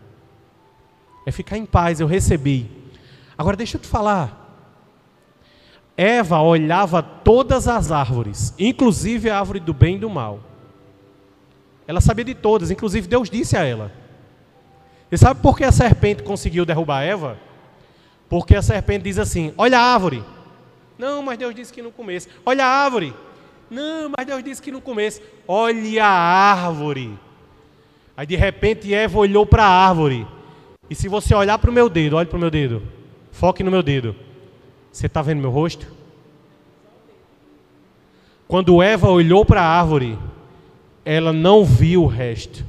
É 1.27 1.33
ficar 1.33 1.57
em 1.57 1.67
paz, 1.67 2.01
eu 2.01 2.07
recebi. 2.07 2.71
Agora 3.37 3.57
deixa 3.57 3.77
eu 3.77 3.81
te 3.81 3.89
falar. 3.89 4.41
Eva 5.97 6.41
olhava 6.41 7.03
todas 7.03 7.69
as 7.69 7.91
árvores, 7.91 8.55
inclusive 8.59 9.29
a 9.29 9.39
árvore 9.39 9.61
do 9.61 9.75
bem 9.75 9.97
e 9.97 9.99
do 9.99 10.09
mal. 10.09 10.41
Ela 11.87 12.01
sabia 12.01 12.25
de 12.25 12.35
todas, 12.35 12.71
inclusive 12.71 13.07
Deus 13.07 13.29
disse 13.29 13.57
a 13.57 13.65
ela. 13.65 13.93
E 15.11 15.19
sabe 15.19 15.41
por 15.41 15.57
que 15.59 15.65
a 15.65 15.73
serpente 15.73 16.23
conseguiu 16.23 16.65
derrubar 16.65 17.03
Eva? 17.03 17.39
Porque 18.29 18.57
a 18.57 18.63
serpente 18.63 19.05
diz 19.05 19.19
assim: 19.19 19.53
Olha 19.59 19.79
a 19.79 19.93
árvore. 19.93 20.25
Não, 20.97 21.23
mas 21.23 21.39
Deus 21.39 21.55
disse 21.55 21.73
que 21.73 21.83
não 21.83 21.91
comesse. 21.91 22.29
Olha 22.47 22.65
a 22.65 22.69
árvore. 22.69 23.15
Não, 23.73 24.13
mas 24.15 24.27
Deus 24.27 24.45
disse 24.45 24.61
que 24.61 24.71
não 24.71 24.83
comesse. 24.83 25.23
Olha 25.49 26.05
a 26.05 26.11
árvore. 26.11 27.19
Aí 28.15 28.27
de 28.27 28.37
repente 28.37 28.93
Eva 28.93 29.19
olhou 29.19 29.47
para 29.47 29.65
a 29.65 29.89
árvore. 29.89 30.27
E 30.91 30.95
se 30.95 31.09
você 31.09 31.35
olhar 31.35 31.57
para 31.59 31.71
o 31.71 31.73
meu 31.73 31.89
dedo, 31.89 32.17
olhe 32.17 32.29
para 32.29 32.37
o 32.37 32.41
meu 32.41 32.51
dedo. 32.51 32.83
Foque 33.31 33.63
no 33.63 33.71
meu 33.71 33.83
dedo. 33.83 34.15
Você 34.93 35.07
está 35.07 35.23
vendo 35.23 35.41
meu 35.41 35.51
rosto? 35.51 35.87
Quando 38.47 38.83
Eva 38.83 39.09
olhou 39.09 39.43
para 39.43 39.63
a 39.63 39.81
árvore, 39.81 40.19
ela 41.03 41.33
não 41.33 41.65
viu 41.65 42.03
o 42.03 42.07
resto. 42.07 42.67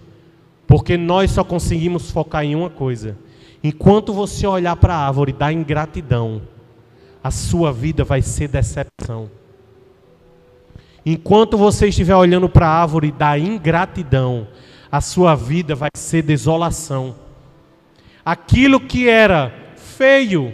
Porque 0.65 0.95
nós 0.95 1.31
só 1.31 1.43
conseguimos 1.43 2.11
focar 2.11 2.45
em 2.45 2.55
uma 2.55 2.69
coisa. 2.69 3.17
Enquanto 3.61 4.13
você 4.13 4.47
olhar 4.47 4.77
para 4.77 4.95
a 4.95 5.05
árvore 5.05 5.33
da 5.33 5.51
ingratidão, 5.51 6.41
a 7.21 7.29
sua 7.29 7.73
vida 7.73 8.05
vai 8.05 8.21
ser 8.21 8.47
decepção. 8.47 9.29
Enquanto 11.05 11.57
você 11.57 11.87
estiver 11.87 12.15
olhando 12.15 12.47
para 12.47 12.67
a 12.67 12.81
árvore 12.81 13.11
da 13.11 13.37
ingratidão, 13.37 14.47
a 14.91 15.01
sua 15.01 15.35
vida 15.35 15.75
vai 15.75 15.89
ser 15.95 16.21
desolação. 16.21 17.15
Aquilo 18.23 18.79
que 18.79 19.09
era 19.09 19.53
feio, 19.75 20.53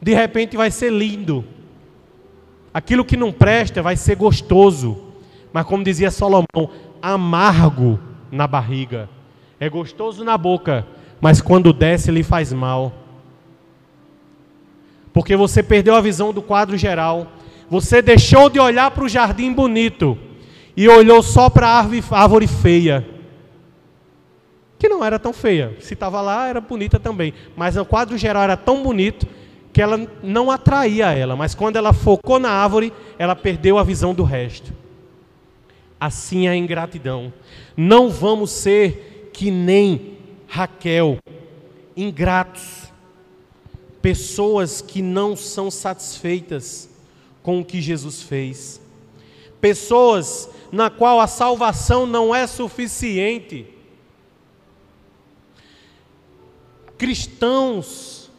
de 0.00 0.14
repente 0.14 0.56
vai 0.56 0.70
ser 0.70 0.90
lindo. 0.90 1.44
Aquilo 2.72 3.04
que 3.04 3.16
não 3.16 3.32
presta 3.32 3.82
vai 3.82 3.96
ser 3.96 4.16
gostoso. 4.16 5.08
Mas 5.52 5.66
como 5.66 5.84
dizia 5.84 6.10
Salomão, 6.10 6.70
amargo 7.02 7.98
na 8.30 8.46
barriga. 8.46 9.08
É 9.58 9.68
gostoso 9.68 10.24
na 10.24 10.38
boca, 10.38 10.86
mas 11.20 11.40
quando 11.42 11.72
desce 11.72 12.10
lhe 12.10 12.22
faz 12.22 12.52
mal. 12.52 12.92
Porque 15.12 15.36
você 15.36 15.62
perdeu 15.62 15.94
a 15.94 16.00
visão 16.00 16.32
do 16.32 16.40
quadro 16.40 16.78
geral. 16.78 17.26
Você 17.70 18.02
deixou 18.02 18.50
de 18.50 18.58
olhar 18.58 18.90
para 18.90 19.04
o 19.04 19.08
jardim 19.08 19.52
bonito 19.52 20.18
e 20.76 20.88
olhou 20.88 21.22
só 21.22 21.48
para 21.48 21.68
a 21.68 21.78
árvore, 21.78 22.48
feia. 22.48 23.06
Que 24.76 24.88
não 24.88 25.04
era 25.04 25.20
tão 25.20 25.32
feia. 25.32 25.76
Se 25.78 25.94
estava 25.94 26.20
lá, 26.20 26.48
era 26.48 26.60
bonita 26.60 26.98
também. 26.98 27.32
Mas 27.56 27.76
o 27.76 27.84
quadro 27.84 28.18
geral 28.18 28.42
era 28.42 28.56
tão 28.56 28.82
bonito 28.82 29.24
que 29.72 29.80
ela 29.80 30.04
não 30.20 30.50
atraía 30.50 31.12
ela. 31.12 31.36
Mas 31.36 31.54
quando 31.54 31.76
ela 31.76 31.92
focou 31.92 32.40
na 32.40 32.50
árvore, 32.50 32.92
ela 33.16 33.36
perdeu 33.36 33.78
a 33.78 33.84
visão 33.84 34.12
do 34.12 34.24
resto. 34.24 34.72
Assim 36.00 36.48
é 36.48 36.50
a 36.50 36.56
ingratidão. 36.56 37.32
Não 37.76 38.10
vamos 38.10 38.50
ser 38.50 39.30
que 39.32 39.48
nem 39.50 40.18
Raquel, 40.48 41.18
ingratos, 41.96 42.90
pessoas 44.02 44.80
que 44.80 45.00
não 45.00 45.36
são 45.36 45.70
satisfeitas 45.70 46.89
com 47.42 47.60
o 47.60 47.64
que 47.64 47.80
Jesus 47.80 48.22
fez, 48.22 48.80
pessoas 49.60 50.48
na 50.72 50.90
qual 50.90 51.20
a 51.20 51.26
salvação 51.26 52.06
não 52.06 52.34
é 52.34 52.46
suficiente. 52.46 53.66
Cristãos 56.96 58.30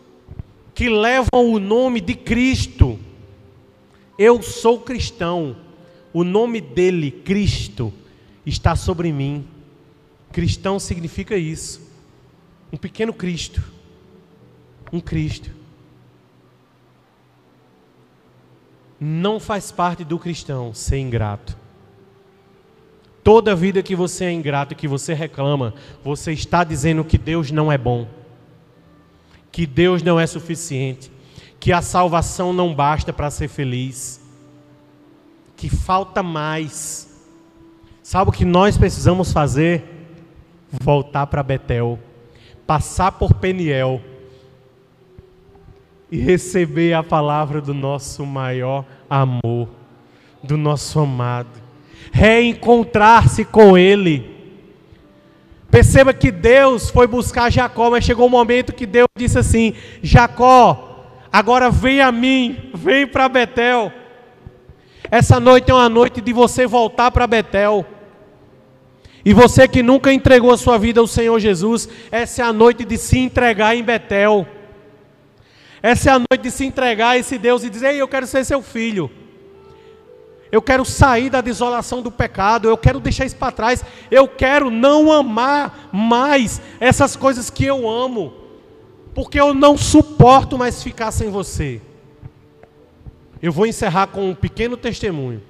que 0.74 0.90
levam 0.90 1.52
o 1.52 1.60
nome 1.60 2.00
de 2.00 2.16
Cristo. 2.16 3.00
Eu 4.18 4.42
sou 4.42 4.80
cristão. 4.80 5.56
O 6.14 6.24
nome 6.24 6.60
dele, 6.60 7.10
Cristo, 7.12 7.94
está 8.46 8.76
sobre 8.76 9.12
mim. 9.12 9.48
Cristão 10.32 10.80
significa 10.80 11.36
isso. 11.36 11.82
Um 12.72 12.78
pequeno 12.78 13.14
Cristo. 13.14 13.62
Um 14.92 15.00
Cristo. 15.00 15.61
Não 19.04 19.40
faz 19.40 19.72
parte 19.72 20.04
do 20.04 20.20
cristão 20.20 20.76
ser 20.76 21.00
ingrato. 21.00 21.58
Toda 23.24 23.56
vida 23.56 23.82
que 23.82 23.96
você 23.96 24.26
é 24.26 24.32
ingrato, 24.32 24.76
que 24.76 24.88
você 24.88 25.16
reclama, 25.16 25.74
você 26.04 26.34
está 26.34 26.64
dizendo 26.64 27.04
que 27.04 27.18
Deus 27.18 27.50
não 27.50 27.72
é 27.72 27.80
bom, 27.80 28.08
que 29.52 29.66
Deus 29.66 30.04
não 30.04 30.20
é 30.20 30.28
suficiente, 30.28 31.12
que 31.60 31.74
a 31.74 31.82
salvação 31.82 32.54
não 32.54 32.76
basta 32.76 33.12
para 33.12 33.32
ser 33.32 33.48
feliz, 33.48 34.22
que 35.58 35.68
falta 35.68 36.22
mais. 36.22 37.10
Sabe 38.04 38.30
o 38.30 38.34
que 38.34 38.46
nós 38.46 38.78
precisamos 38.78 39.34
fazer? 39.34 39.84
Voltar 40.80 41.26
para 41.26 41.42
Betel, 41.42 41.98
passar 42.68 43.14
por 43.14 43.34
Peniel 43.34 44.00
e 46.12 46.18
receber 46.18 46.94
a 46.94 47.02
palavra 47.02 47.62
do 47.62 47.74
nosso 47.74 48.26
maior 48.26 48.86
amor, 49.10 49.70
do 50.44 50.58
nosso 50.58 51.00
amado 51.00 51.62
reencontrar-se 52.12 53.46
com 53.46 53.78
Ele. 53.78 54.30
Perceba 55.70 56.14
que 56.14 56.30
Deus 56.30 56.90
foi 56.90 57.08
buscar 57.08 57.50
Jacó, 57.50 57.90
mas 57.90 58.04
chegou 58.04 58.28
um 58.28 58.30
momento 58.30 58.74
que 58.74 58.86
Deus 58.86 59.08
disse 59.18 59.40
assim: 59.40 59.74
Jacó, 60.04 61.06
agora 61.32 61.72
vem 61.72 62.02
a 62.02 62.12
mim, 62.12 62.72
vem 62.74 63.08
para 63.08 63.30
Betel. 63.30 63.92
Essa 65.10 65.40
noite 65.40 65.72
é 65.72 65.74
uma 65.74 65.90
noite 65.90 66.20
de 66.22 66.34
você 66.34 66.68
voltar 66.68 67.10
para 67.12 67.26
Betel. 67.26 67.86
E 69.24 69.34
você 69.34 69.68
que 69.68 69.84
nunca 69.84 70.12
entregou 70.12 70.52
a 70.52 70.58
sua 70.58 70.78
vida 70.78 71.00
ao 71.00 71.08
Senhor 71.08 71.40
Jesus, 71.40 71.88
essa 72.12 72.42
é 72.42 72.46
a 72.46 72.52
noite 72.52 72.84
de 72.84 72.98
se 72.98 73.20
entregar 73.20 73.76
em 73.76 73.84
Betel. 73.84 74.48
Essa 75.82 76.12
é 76.12 76.14
a 76.14 76.20
noite 76.20 76.44
de 76.44 76.52
se 76.52 76.66
entregar 76.66 77.10
a 77.10 77.18
esse 77.18 77.38
Deus 77.38 77.64
e 77.64 77.70
dizer: 77.70 77.94
Ei, 77.94 78.02
eu 78.02 78.08
quero 78.08 78.28
ser 78.28 78.46
seu 78.46 78.62
filho. 78.62 79.10
Eu 80.52 80.62
quero 80.62 80.84
sair 80.84 81.30
da 81.30 81.40
desolação 81.40 82.02
do 82.02 82.12
pecado, 82.12 82.68
eu 82.68 82.78
quero 82.78 83.00
deixar 83.00 83.26
isso 83.26 83.38
para 83.38 83.54
trás, 83.54 83.86
eu 84.12 84.28
quero 84.28 84.70
não 84.70 85.10
amar 85.10 85.90
mais 85.94 86.62
essas 86.78 87.16
coisas 87.16 87.50
que 87.50 87.64
eu 87.64 87.90
amo, 87.90 88.34
porque 89.16 89.40
eu 89.40 89.54
não 89.54 89.78
suporto 89.78 90.58
mais 90.58 90.84
ficar 90.84 91.12
sem 91.12 91.30
você. 91.30 91.82
Eu 93.42 93.54
vou 93.54 93.66
encerrar 93.66 94.08
com 94.08 94.30
um 94.30 94.36
pequeno 94.36 94.76
testemunho. 94.76 95.42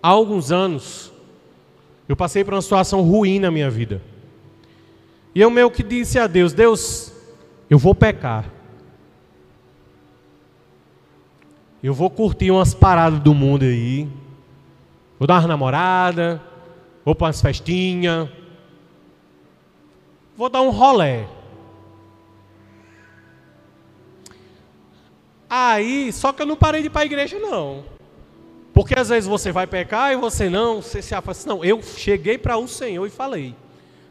Há 0.00 0.08
alguns 0.08 0.52
anos, 0.52 1.12
eu 2.08 2.14
passei 2.14 2.44
por 2.44 2.54
uma 2.54 2.62
situação 2.62 3.02
ruim 3.02 3.40
na 3.40 3.50
minha 3.50 3.68
vida. 3.68 4.00
E 5.34 5.40
eu 5.40 5.50
meio 5.50 5.70
que 5.70 5.82
disse 5.82 6.16
a 6.16 6.28
Deus: 6.28 6.52
Deus, 6.52 7.12
eu 7.68 7.76
vou 7.76 7.94
pecar. 7.94 8.59
Eu 11.82 11.94
vou 11.94 12.10
curtir 12.10 12.50
umas 12.50 12.74
paradas 12.74 13.20
do 13.20 13.34
mundo 13.34 13.64
aí. 13.64 14.06
Vou 15.18 15.26
dar 15.26 15.40
uma 15.40 15.48
namorada, 15.48 16.40
vou 17.04 17.14
para 17.14 17.26
umas 17.26 17.40
festinhas. 17.40 18.28
Vou 20.36 20.48
dar 20.48 20.60
um 20.62 20.70
rolé. 20.70 21.26
Aí, 25.48 26.12
só 26.12 26.32
que 26.32 26.42
eu 26.42 26.46
não 26.46 26.56
parei 26.56 26.82
de 26.82 26.86
ir 26.86 26.90
para 26.90 27.02
a 27.02 27.06
igreja 27.06 27.38
não. 27.38 27.84
Porque 28.72 28.98
às 28.98 29.08
vezes 29.08 29.28
você 29.28 29.50
vai 29.50 29.66
pecar 29.66 30.12
e 30.12 30.16
você 30.16 30.48
não, 30.48 30.80
você 30.80 31.02
se 31.02 31.14
afasta. 31.14 31.48
Não, 31.48 31.64
eu 31.64 31.82
cheguei 31.82 32.38
para 32.38 32.56
o 32.56 32.68
Senhor 32.68 33.06
e 33.06 33.10
falei. 33.10 33.54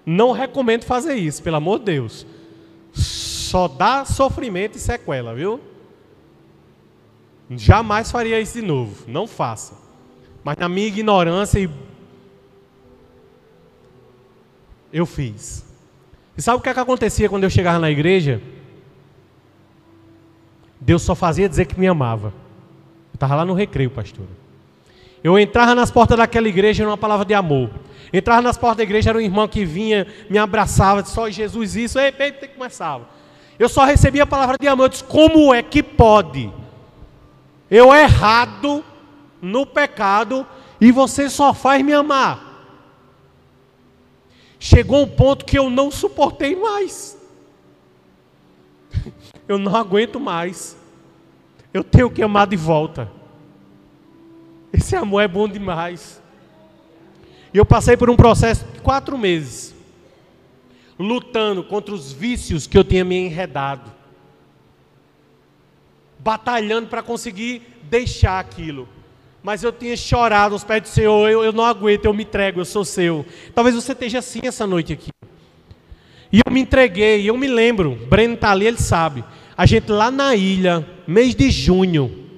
Não 0.06 0.32
recomendo 0.32 0.86
fazer 0.86 1.16
isso, 1.16 1.42
pelo 1.42 1.58
amor 1.58 1.80
de 1.80 1.86
Deus. 1.86 2.26
Só 2.94 3.68
dá 3.68 4.06
sofrimento 4.06 4.76
e 4.76 4.80
sequela, 4.80 5.34
viu? 5.34 5.60
Jamais 7.52 8.12
faria 8.12 8.40
isso 8.40 8.60
de 8.60 8.66
novo, 8.66 9.04
não 9.08 9.26
faça. 9.26 9.74
Mas 10.44 10.58
na 10.58 10.70
minha 10.70 10.88
ignorância 10.88 11.70
eu 14.94 15.06
fiz. 15.06 15.66
E 16.38 16.42
sabe 16.42 16.60
o 16.60 16.62
que, 16.62 16.70
é 16.70 16.74
que 16.74 16.80
acontecia 16.80 17.28
quando 17.28 17.44
eu 17.44 17.50
chegava 17.50 17.80
na 17.80 17.90
igreja? 17.90 18.42
Deus 20.80 21.02
só 21.02 21.14
fazia 21.16 21.50
dizer 21.50 21.66
que 21.66 21.80
me 21.80 21.88
amava. 21.88 22.28
Eu 23.12 23.16
estava 23.16 23.36
lá 23.36 23.46
no 23.46 23.54
recreio, 23.54 23.90
pastor. 23.90 24.26
Eu 25.24 25.38
entrava 25.38 25.76
nas 25.76 25.92
portas 25.92 26.18
daquela 26.18 26.48
igreja, 26.48 26.84
era 26.84 26.90
uma 26.90 26.98
palavra 26.98 27.26
de 27.26 27.34
amor. 27.34 27.70
Entrava 28.14 28.42
nas 28.42 28.58
portas 28.58 28.78
da 28.78 28.84
igreja, 28.84 29.10
era 29.10 29.18
um 29.18 29.22
irmão 29.22 29.48
que 29.48 29.66
vinha, 29.66 30.08
me 30.30 30.38
abraçava, 30.38 31.04
disse, 31.04 31.14
só 31.14 31.30
Jesus 31.30 31.76
isso, 31.76 32.00
ei, 32.00 32.14
ei, 32.18 32.32
começava. 32.32 33.08
Eu 33.58 33.68
só 33.68 33.84
recebia 33.84 34.24
a 34.24 34.28
palavra 34.28 34.56
de 34.58 34.68
amor, 34.68 34.86
eu 34.86 34.90
disse, 34.90 35.04
como 35.04 35.54
é 35.54 35.62
que 35.62 35.84
pode? 35.84 36.52
Eu 37.70 37.94
errado 37.94 38.84
no 39.42 39.66
pecado 39.66 40.46
e 40.82 40.92
você 40.92 41.30
só 41.30 41.54
faz 41.54 41.84
me 41.84 41.94
amar. 41.94 42.48
Chegou 44.60 45.04
um 45.04 45.08
ponto 45.08 45.46
que 45.46 45.58
eu 45.58 45.70
não 45.70 45.92
suportei 45.92 46.56
mais. 46.56 47.18
Eu 49.48 49.58
não 49.58 49.76
aguento 49.76 50.20
mais. 50.20 50.78
Eu 51.74 51.84
tenho 51.84 52.12
que 52.12 52.22
amar 52.22 52.46
de 52.46 52.56
volta. 52.56 53.12
Esse 54.72 54.96
amor 54.96 55.22
é 55.22 55.28
bom 55.28 55.48
demais. 55.48 56.22
E 57.52 57.58
eu 57.58 57.66
passei 57.66 57.98
por 57.98 58.12
um 58.12 58.16
processo 58.16 58.64
de 58.66 58.80
quatro 58.80 59.18
meses, 59.18 59.74
lutando 61.00 61.64
contra 61.64 61.96
os 61.96 62.12
vícios 62.12 62.68
que 62.68 62.78
eu 62.78 62.84
tinha 62.84 63.04
me 63.04 63.16
enredado 63.16 63.99
batalhando 66.20 66.88
para 66.88 67.02
conseguir 67.02 67.62
deixar 67.84 68.40
aquilo. 68.40 68.88
Mas 69.42 69.64
eu 69.64 69.72
tinha 69.72 69.96
chorado 69.96 70.54
aos 70.54 70.64
pés 70.64 70.82
do 70.82 70.88
Senhor, 70.90 71.30
eu, 71.30 71.44
eu 71.44 71.54
não 71.54 71.64
aguento, 71.64 72.06
eu 72.06 72.14
me 72.14 72.24
entrego, 72.24 72.60
eu 72.60 72.66
sou 72.66 72.84
seu. 72.84 73.26
Talvez 73.56 73.76
você 73.76 73.94
esteja 73.94 74.20
assim 74.20 74.42
essa 74.44 74.68
noite 74.68 74.94
aqui. 74.94 75.10
E 76.32 76.42
eu 76.46 76.52
me 76.52 76.60
entreguei, 76.60 77.28
eu 77.28 77.38
me 77.38 77.48
lembro, 77.48 77.98
Breno 78.08 78.36
está 78.36 78.52
ali, 78.52 78.68
ele 78.68 78.78
sabe. 78.78 79.24
A 79.58 79.66
gente 79.66 79.92
lá 79.92 80.12
na 80.12 80.36
ilha, 80.36 80.86
mês 81.08 81.34
de 81.34 81.50
junho, 81.50 82.30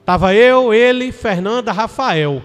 estava 0.00 0.34
eu, 0.34 0.72
ele, 0.72 1.12
Fernanda, 1.12 1.72
Rafael. 1.72 2.42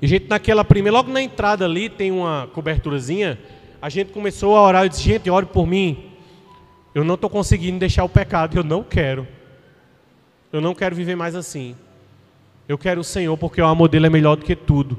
E 0.00 0.04
a 0.04 0.08
gente 0.08 0.28
naquela 0.28 0.64
primeira, 0.64 0.96
logo 0.96 1.10
na 1.10 1.22
entrada 1.22 1.64
ali, 1.64 1.88
tem 1.88 2.10
uma 2.10 2.48
coberturazinha, 2.52 3.38
a 3.80 3.88
gente 3.88 4.12
começou 4.12 4.56
a 4.56 4.62
orar, 4.62 4.84
eu 4.84 4.88
disse, 4.88 5.02
gente, 5.02 5.30
ore 5.30 5.46
por 5.46 5.66
mim. 5.66 6.05
Eu 6.96 7.04
não 7.04 7.14
estou 7.14 7.28
conseguindo 7.28 7.78
deixar 7.78 8.04
o 8.04 8.08
pecado, 8.08 8.56
eu 8.56 8.64
não 8.64 8.82
quero. 8.82 9.28
Eu 10.50 10.62
não 10.62 10.74
quero 10.74 10.96
viver 10.96 11.14
mais 11.14 11.34
assim. 11.34 11.76
Eu 12.66 12.78
quero 12.78 13.02
o 13.02 13.04
Senhor 13.04 13.36
porque 13.36 13.60
o 13.60 13.66
amor 13.66 13.90
dele 13.90 14.06
é 14.06 14.08
melhor 14.08 14.34
do 14.34 14.46
que 14.46 14.56
tudo. 14.56 14.98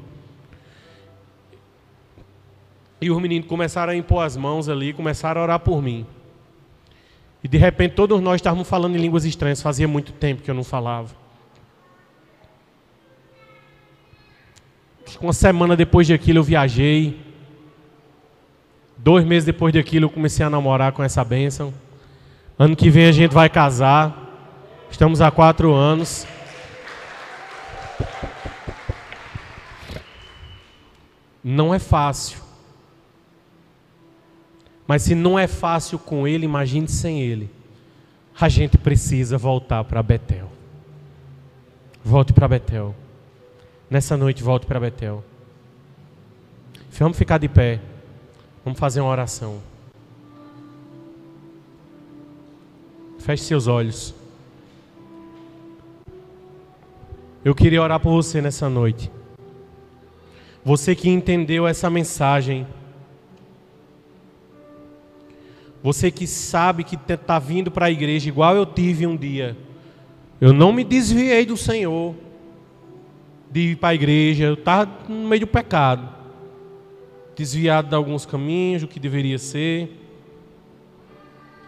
E 3.00 3.10
os 3.10 3.20
meninos 3.20 3.48
começaram 3.48 3.92
a 3.92 3.96
impor 3.96 4.24
as 4.24 4.36
mãos 4.36 4.68
ali, 4.68 4.92
começaram 4.92 5.40
a 5.40 5.42
orar 5.42 5.58
por 5.58 5.82
mim. 5.82 6.06
E 7.42 7.48
de 7.48 7.58
repente 7.58 7.96
todos 7.96 8.20
nós 8.20 8.36
estávamos 8.36 8.68
falando 8.68 8.94
em 8.94 9.00
línguas 9.00 9.24
estranhas, 9.24 9.60
fazia 9.60 9.88
muito 9.88 10.12
tempo 10.12 10.40
que 10.40 10.50
eu 10.52 10.54
não 10.54 10.62
falava. 10.62 11.12
Uma 15.20 15.32
semana 15.32 15.74
depois 15.74 16.06
daquilo 16.06 16.38
eu 16.38 16.44
viajei. 16.44 17.18
Dois 18.96 19.24
meses 19.24 19.44
depois 19.44 19.74
daquilo 19.74 20.04
eu 20.04 20.10
comecei 20.10 20.46
a 20.46 20.50
namorar 20.50 20.92
com 20.92 21.02
essa 21.02 21.24
bênção. 21.24 21.74
Ano 22.58 22.74
que 22.74 22.90
vem 22.90 23.06
a 23.06 23.12
gente 23.12 23.32
vai 23.32 23.48
casar. 23.48 24.26
Estamos 24.90 25.20
há 25.20 25.30
quatro 25.30 25.72
anos. 25.72 26.26
Não 31.44 31.72
é 31.72 31.78
fácil. 31.78 32.40
Mas 34.88 35.02
se 35.02 35.14
não 35.14 35.38
é 35.38 35.46
fácil 35.46 36.00
com 36.00 36.26
ele, 36.26 36.46
imagine 36.46 36.88
sem 36.88 37.20
ele. 37.20 37.48
A 38.40 38.48
gente 38.48 38.76
precisa 38.76 39.38
voltar 39.38 39.84
para 39.84 40.02
Betel. 40.02 40.50
Volte 42.04 42.32
para 42.32 42.48
Betel. 42.48 42.94
Nessa 43.88 44.16
noite, 44.16 44.42
volte 44.42 44.66
para 44.66 44.80
Betel. 44.80 45.24
Vamos 46.90 47.16
ficar 47.16 47.38
de 47.38 47.48
pé. 47.48 47.80
Vamos 48.64 48.80
fazer 48.80 49.00
uma 49.00 49.10
oração. 49.10 49.60
Feche 53.28 53.44
seus 53.44 53.66
olhos. 53.66 54.14
Eu 57.44 57.54
queria 57.54 57.82
orar 57.82 58.00
por 58.00 58.10
você 58.10 58.40
nessa 58.40 58.70
noite. 58.70 59.12
Você 60.64 60.94
que 60.94 61.10
entendeu 61.10 61.66
essa 61.66 61.90
mensagem 61.90 62.66
você 65.82 66.10
que 66.10 66.26
sabe 66.26 66.82
que 66.82 66.96
está 66.96 67.38
vindo 67.38 67.70
para 67.70 67.84
a 67.84 67.90
igreja, 67.90 68.30
igual 68.30 68.56
eu 68.56 68.64
tive 68.64 69.06
um 69.06 69.14
dia. 69.14 69.54
Eu 70.40 70.54
não 70.54 70.72
me 70.72 70.82
desviei 70.82 71.44
do 71.44 71.54
Senhor 71.54 72.14
de 73.50 73.72
ir 73.72 73.76
para 73.76 73.90
a 73.90 73.94
igreja. 73.94 74.44
Eu 74.44 74.54
estava 74.54 74.90
no 75.06 75.28
meio 75.28 75.40
do 75.40 75.46
pecado. 75.46 76.08
Desviado 77.36 77.90
de 77.90 77.94
alguns 77.94 78.24
caminhos, 78.24 78.80
do 78.80 78.88
que 78.88 78.98
deveria 78.98 79.38
ser. 79.38 80.07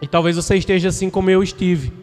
E 0.01 0.07
talvez 0.07 0.35
você 0.35 0.55
esteja 0.55 0.89
assim 0.89 1.09
como 1.09 1.29
eu 1.29 1.43
estive. 1.43 1.93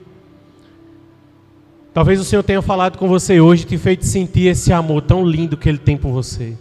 Talvez 1.93 2.21
o 2.21 2.25
Senhor 2.25 2.43
tenha 2.45 2.63
falado 2.63 2.97
com 2.97 3.09
você 3.09 3.41
hoje, 3.41 3.65
te 3.65 3.77
feito 3.77 4.07
sentir 4.07 4.47
esse 4.47 4.73
amor 4.73 5.03
tão 5.03 5.27
lindo 5.27 5.57
que 5.57 5.69
Ele 5.69 5.79
tem 5.79 5.97
por 5.97 6.13
você. 6.13 6.57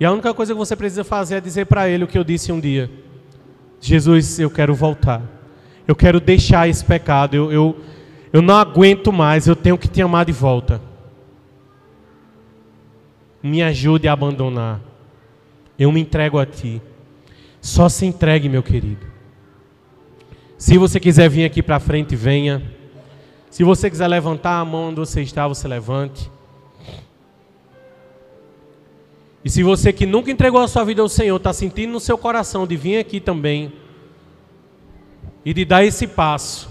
E 0.00 0.04
a 0.04 0.10
única 0.10 0.34
coisa 0.34 0.52
que 0.52 0.58
você 0.58 0.74
precisa 0.74 1.04
fazer 1.04 1.36
é 1.36 1.40
dizer 1.40 1.66
para 1.66 1.88
Ele 1.88 2.04
o 2.04 2.08
que 2.08 2.18
eu 2.18 2.24
disse 2.24 2.50
um 2.50 2.58
dia. 2.58 2.90
Jesus, 3.80 4.40
eu 4.40 4.50
quero 4.50 4.74
voltar. 4.74 5.22
Eu 5.86 5.94
quero 5.94 6.18
deixar 6.18 6.68
esse 6.68 6.84
pecado. 6.84 7.34
Eu, 7.36 7.52
eu, 7.52 7.78
eu 8.32 8.42
não 8.42 8.56
aguento 8.56 9.12
mais. 9.12 9.46
Eu 9.46 9.54
tenho 9.54 9.78
que 9.78 9.88
te 9.88 10.02
amar 10.02 10.24
de 10.24 10.32
volta. 10.32 10.80
Me 13.42 13.62
ajude 13.62 14.08
a 14.08 14.12
abandonar. 14.12 14.80
Eu 15.78 15.92
me 15.92 16.00
entrego 16.00 16.38
a 16.38 16.46
ti. 16.46 16.82
Só 17.60 17.88
se 17.88 18.04
entregue, 18.04 18.48
meu 18.48 18.62
querido. 18.62 19.09
Se 20.60 20.76
você 20.76 21.00
quiser 21.00 21.26
vir 21.30 21.46
aqui 21.46 21.62
para 21.62 21.80
frente, 21.80 22.14
venha. 22.14 22.62
Se 23.50 23.64
você 23.64 23.88
quiser 23.88 24.06
levantar 24.06 24.60
a 24.60 24.64
mão 24.64 24.90
onde 24.90 25.00
você 25.00 25.22
está, 25.22 25.48
você 25.48 25.66
levante. 25.66 26.30
E 29.42 29.48
se 29.48 29.62
você 29.62 29.90
que 29.90 30.04
nunca 30.04 30.30
entregou 30.30 30.60
a 30.60 30.68
sua 30.68 30.84
vida 30.84 31.00
ao 31.00 31.08
Senhor, 31.08 31.36
está 31.36 31.50
sentindo 31.54 31.94
no 31.94 31.98
seu 31.98 32.18
coração 32.18 32.66
de 32.66 32.76
vir 32.76 32.98
aqui 32.98 33.20
também 33.20 33.72
e 35.46 35.54
de 35.54 35.64
dar 35.64 35.82
esse 35.82 36.06
passo, 36.06 36.68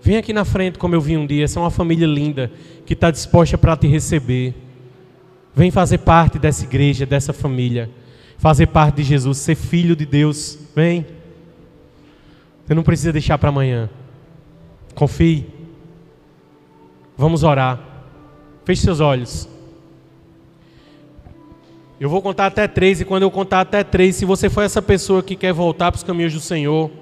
vem 0.00 0.16
aqui 0.16 0.32
na 0.32 0.46
frente 0.46 0.78
como 0.78 0.94
eu 0.94 1.02
vi 1.02 1.18
um 1.18 1.26
dia. 1.26 1.44
Essa 1.44 1.60
é 1.60 1.62
uma 1.62 1.70
família 1.70 2.06
linda 2.06 2.50
que 2.86 2.94
está 2.94 3.10
disposta 3.10 3.58
para 3.58 3.76
te 3.76 3.88
receber. 3.88 4.54
Vem 5.54 5.70
fazer 5.70 5.98
parte 5.98 6.38
dessa 6.38 6.64
igreja, 6.64 7.04
dessa 7.04 7.34
família. 7.34 7.90
Fazer 8.38 8.68
parte 8.68 8.96
de 8.96 9.02
Jesus, 9.02 9.36
ser 9.36 9.54
filho 9.54 9.94
de 9.94 10.06
Deus. 10.06 10.58
Vem. 10.74 11.19
Você 12.70 12.74
não 12.76 12.84
precisa 12.84 13.12
deixar 13.12 13.36
para 13.36 13.48
amanhã. 13.48 13.90
Confie. 14.94 15.44
Vamos 17.18 17.42
orar. 17.42 17.80
Feche 18.64 18.82
seus 18.82 19.00
olhos. 19.00 19.48
Eu 21.98 22.08
vou 22.08 22.22
contar 22.22 22.46
até 22.46 22.68
três, 22.68 23.00
e 23.00 23.04
quando 23.04 23.24
eu 23.24 23.30
contar 23.32 23.62
até 23.62 23.82
três, 23.82 24.14
se 24.14 24.24
você 24.24 24.48
for 24.48 24.62
essa 24.62 24.80
pessoa 24.80 25.20
que 25.20 25.34
quer 25.34 25.52
voltar 25.52 25.90
para 25.90 25.96
os 25.98 26.04
caminhos 26.04 26.32
do 26.32 26.38
Senhor, 26.38 26.92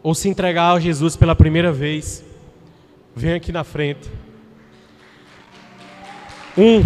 ou 0.00 0.14
se 0.14 0.28
entregar 0.28 0.72
a 0.72 0.78
Jesus 0.78 1.16
pela 1.16 1.34
primeira 1.34 1.72
vez, 1.72 2.24
vem 3.16 3.32
aqui 3.32 3.50
na 3.50 3.64
frente. 3.64 4.08
Um, 6.56 6.84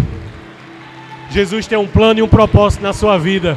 Jesus 1.29 1.67
tem 1.67 1.77
um 1.77 1.87
plano 1.87 2.21
e 2.21 2.23
um 2.23 2.27
propósito 2.27 2.81
na 2.81 2.91
sua 2.91 3.19
vida. 3.19 3.55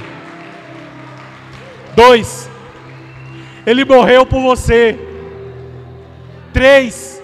Dois, 1.97 2.48
Ele 3.69 3.85
morreu 3.85 4.25
por 4.25 4.41
você. 4.41 4.99
Três, 6.53 7.23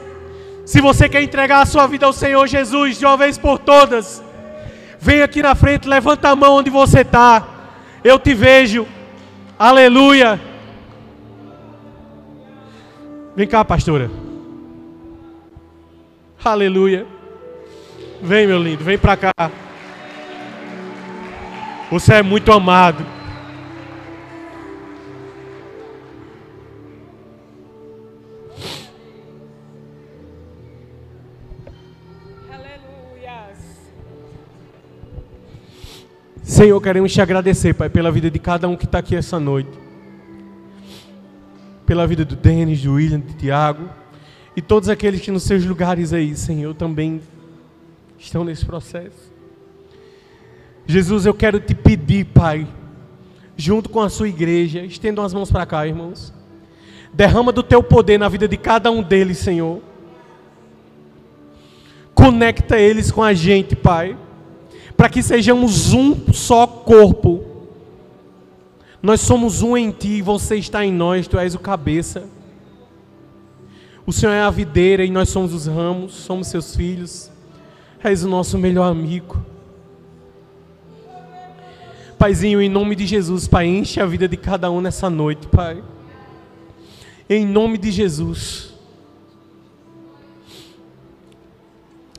se 0.65 0.81
você 0.81 1.09
quer 1.09 1.23
entregar 1.23 1.63
a 1.63 1.67
sua 1.67 1.87
vida 1.87 2.07
ao 2.07 2.13
Senhor 2.13 2.47
Jesus 2.47 2.99
de 2.99 3.07
uma 3.07 3.17
vez 3.17 3.39
por 3.39 3.59
todas, 3.59 4.23
Vem 5.05 5.21
aqui 5.21 5.43
na 5.43 5.55
frente, 5.55 5.87
levanta 5.87 6.31
a 6.31 6.35
mão 6.35 6.55
onde 6.55 6.71
você 6.71 7.03
está. 7.03 7.47
Eu 8.03 8.19
te 8.19 8.33
vejo. 8.33 8.87
Aleluia. 9.59 10.41
Vem 13.37 13.47
cá, 13.47 13.63
pastora. 13.63 14.11
Aleluia. 16.43 17.07
Vem, 18.23 18.47
meu 18.47 18.59
lindo, 18.59 18.83
vem 18.83 18.97
para 18.97 19.15
cá. 19.15 19.51
Você 21.91 22.15
é 22.15 22.23
muito 22.23 22.51
amado. 22.51 23.05
Senhor, 36.65 36.81
queremos 36.81 37.13
te 37.13 37.21
agradecer, 37.21 37.75
Pai, 37.75 37.91
pela 37.91 38.11
vida 38.11 38.31
de 38.31 38.39
cada 38.39 38.67
um 38.67 38.75
que 38.75 38.87
está 38.87 39.01
aqui 39.01 39.15
essa 39.15 39.39
noite. 39.39 39.69
Pela 41.85 42.07
vida 42.07 42.25
do 42.25 42.35
Denis, 42.35 42.81
do 42.81 42.95
William, 42.95 43.21
do 43.21 43.35
Tiago. 43.35 43.87
E 44.57 44.63
todos 44.63 44.89
aqueles 44.89 45.21
que 45.21 45.31
nos 45.31 45.43
seus 45.43 45.63
lugares 45.67 46.15
aí, 46.15 46.35
Senhor, 46.35 46.75
também 46.75 47.21
estão 48.19 48.45
nesse 48.45 48.65
processo. 48.65 49.31
Jesus, 50.87 51.27
eu 51.27 51.35
quero 51.35 51.61
te 51.61 51.75
pedir, 51.75 52.25
Pai, 52.25 52.67
junto 53.59 53.91
com 53.91 54.01
a 54.01 54.09
sua 54.09 54.31
igreja, 54.31 54.81
estendam 54.87 55.23
as 55.23 55.35
mãos 55.35 55.53
para 55.53 55.67
cá, 55.67 55.87
irmãos. 55.87 56.33
Derrama 57.13 57.53
do 57.53 57.63
teu 57.63 57.83
poder 57.83 58.17
na 58.17 58.31
vida 58.31 58.49
de 58.49 58.57
cada 58.57 58.91
um 58.91 59.03
deles, 59.03 59.37
Senhor. 59.37 59.83
Conecta 62.15 62.79
eles 62.79 63.13
com 63.13 63.23
a 63.23 63.35
gente, 63.35 63.77
Pai 63.77 64.17
para 64.97 65.09
que 65.09 65.23
sejamos 65.23 65.93
um 65.93 66.33
só 66.33 66.67
corpo. 66.67 67.45
Nós 69.03 69.21
somos 69.21 69.61
um 69.61 69.77
em 69.77 69.91
ti, 69.91 70.23
você 70.23 70.57
está 70.57 70.85
em 70.85 70.93
nós, 70.93 71.29
tu 71.29 71.39
és 71.39 71.55
o 71.55 71.59
cabeça. 71.59 72.25
O 74.07 74.13
Senhor 74.13 74.33
é 74.33 74.43
a 74.43 74.51
videira 74.51 75.05
e 75.05 75.11
nós 75.11 75.29
somos 75.29 75.53
os 75.53 75.67
ramos, 75.67 76.15
somos 76.15 76.49
seus 76.49 76.75
filhos. 76.75 77.31
És 78.03 78.23
o 78.23 78.29
nosso 78.29 78.59
melhor 78.59 78.91
amigo. 78.91 79.45
Paizinho, 82.19 82.63
em 82.63 82.69
nome 82.69 82.95
de 82.95 83.07
Jesus, 83.07 83.49
Pai, 83.49 83.67
enche 83.67 84.01
a 84.01 84.07
vida 84.07 84.29
de 84.29 84.37
cada 84.37 84.71
um 84.71 84.81
nessa 84.81 85.11
noite, 85.11 85.47
Pai. 85.49 85.83
Em 87.29 87.47
nome 87.47 87.77
de 87.77 87.91
Jesus. 87.91 88.73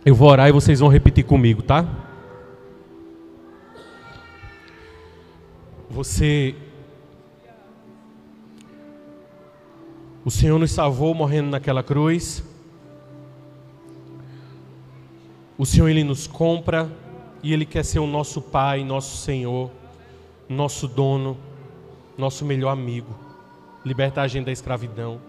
Eu 0.06 0.14
vou 0.14 0.30
orar 0.30 0.50
e 0.50 0.52
vocês 0.52 0.80
vão 0.80 0.90
repetir 0.90 1.24
comigo, 1.24 1.64
tá? 1.64 2.05
Você. 5.96 6.54
O 10.26 10.30
Senhor 10.30 10.60
nos 10.60 10.72
salvou 10.72 11.14
morrendo 11.14 11.50
naquela 11.50 11.82
cruz. 11.82 12.44
O 15.58 15.66
Senhor, 15.66 15.88
Ele 15.88 16.04
nos 16.04 16.28
compra 16.28 16.92
e 17.42 17.54
Ele 17.54 17.66
quer 17.66 17.86
ser 17.86 18.00
o 18.00 18.08
nosso 18.08 18.42
Pai, 18.42 18.84
nosso 18.84 19.16
Senhor, 19.16 19.72
nosso 20.50 20.86
dono, 20.86 21.38
nosso 22.18 22.44
melhor 22.44 22.72
amigo. 22.72 23.16
Libertar 23.86 24.24
a 24.24 24.28
gente 24.28 24.48
da 24.48 24.52
escravidão. 24.52 25.22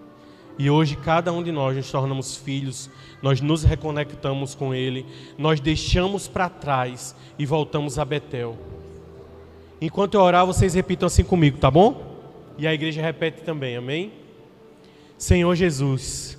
E 0.59 0.69
hoje 0.69 0.97
cada 0.97 1.31
um 1.31 1.41
de 1.41 1.51
nós 1.53 1.77
nos 1.77 1.89
tornamos 1.89 2.35
filhos, 2.35 2.89
nós 3.21 3.39
nos 3.39 3.63
reconectamos 3.63 4.53
com 4.53 4.75
Ele, 4.75 5.05
nós 5.37 5.61
deixamos 5.61 6.27
para 6.27 6.49
trás 6.49 7.15
e 7.39 7.45
voltamos 7.45 7.97
a 7.97 8.03
Betel. 8.03 8.57
Enquanto 9.79 10.15
eu 10.15 10.21
orar, 10.21 10.45
vocês 10.45 10.73
repitam 10.73 11.07
assim 11.07 11.23
comigo, 11.23 11.57
tá 11.57 11.69
bom? 11.69 12.15
E 12.57 12.65
a 12.65 12.73
igreja 12.73 13.01
repete 13.01 13.41
também, 13.41 13.75
amém? 13.75 14.11
Senhor 15.17 15.53
Jesus, 15.55 16.37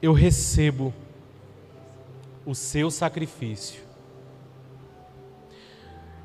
eu 0.00 0.12
recebo 0.12 0.94
o 2.44 2.54
seu 2.54 2.90
sacrifício. 2.90 3.80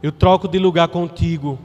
Eu 0.03 0.11
troco 0.11 0.47
de 0.47 0.59
lugar 0.59 0.87
contigo 0.87 1.59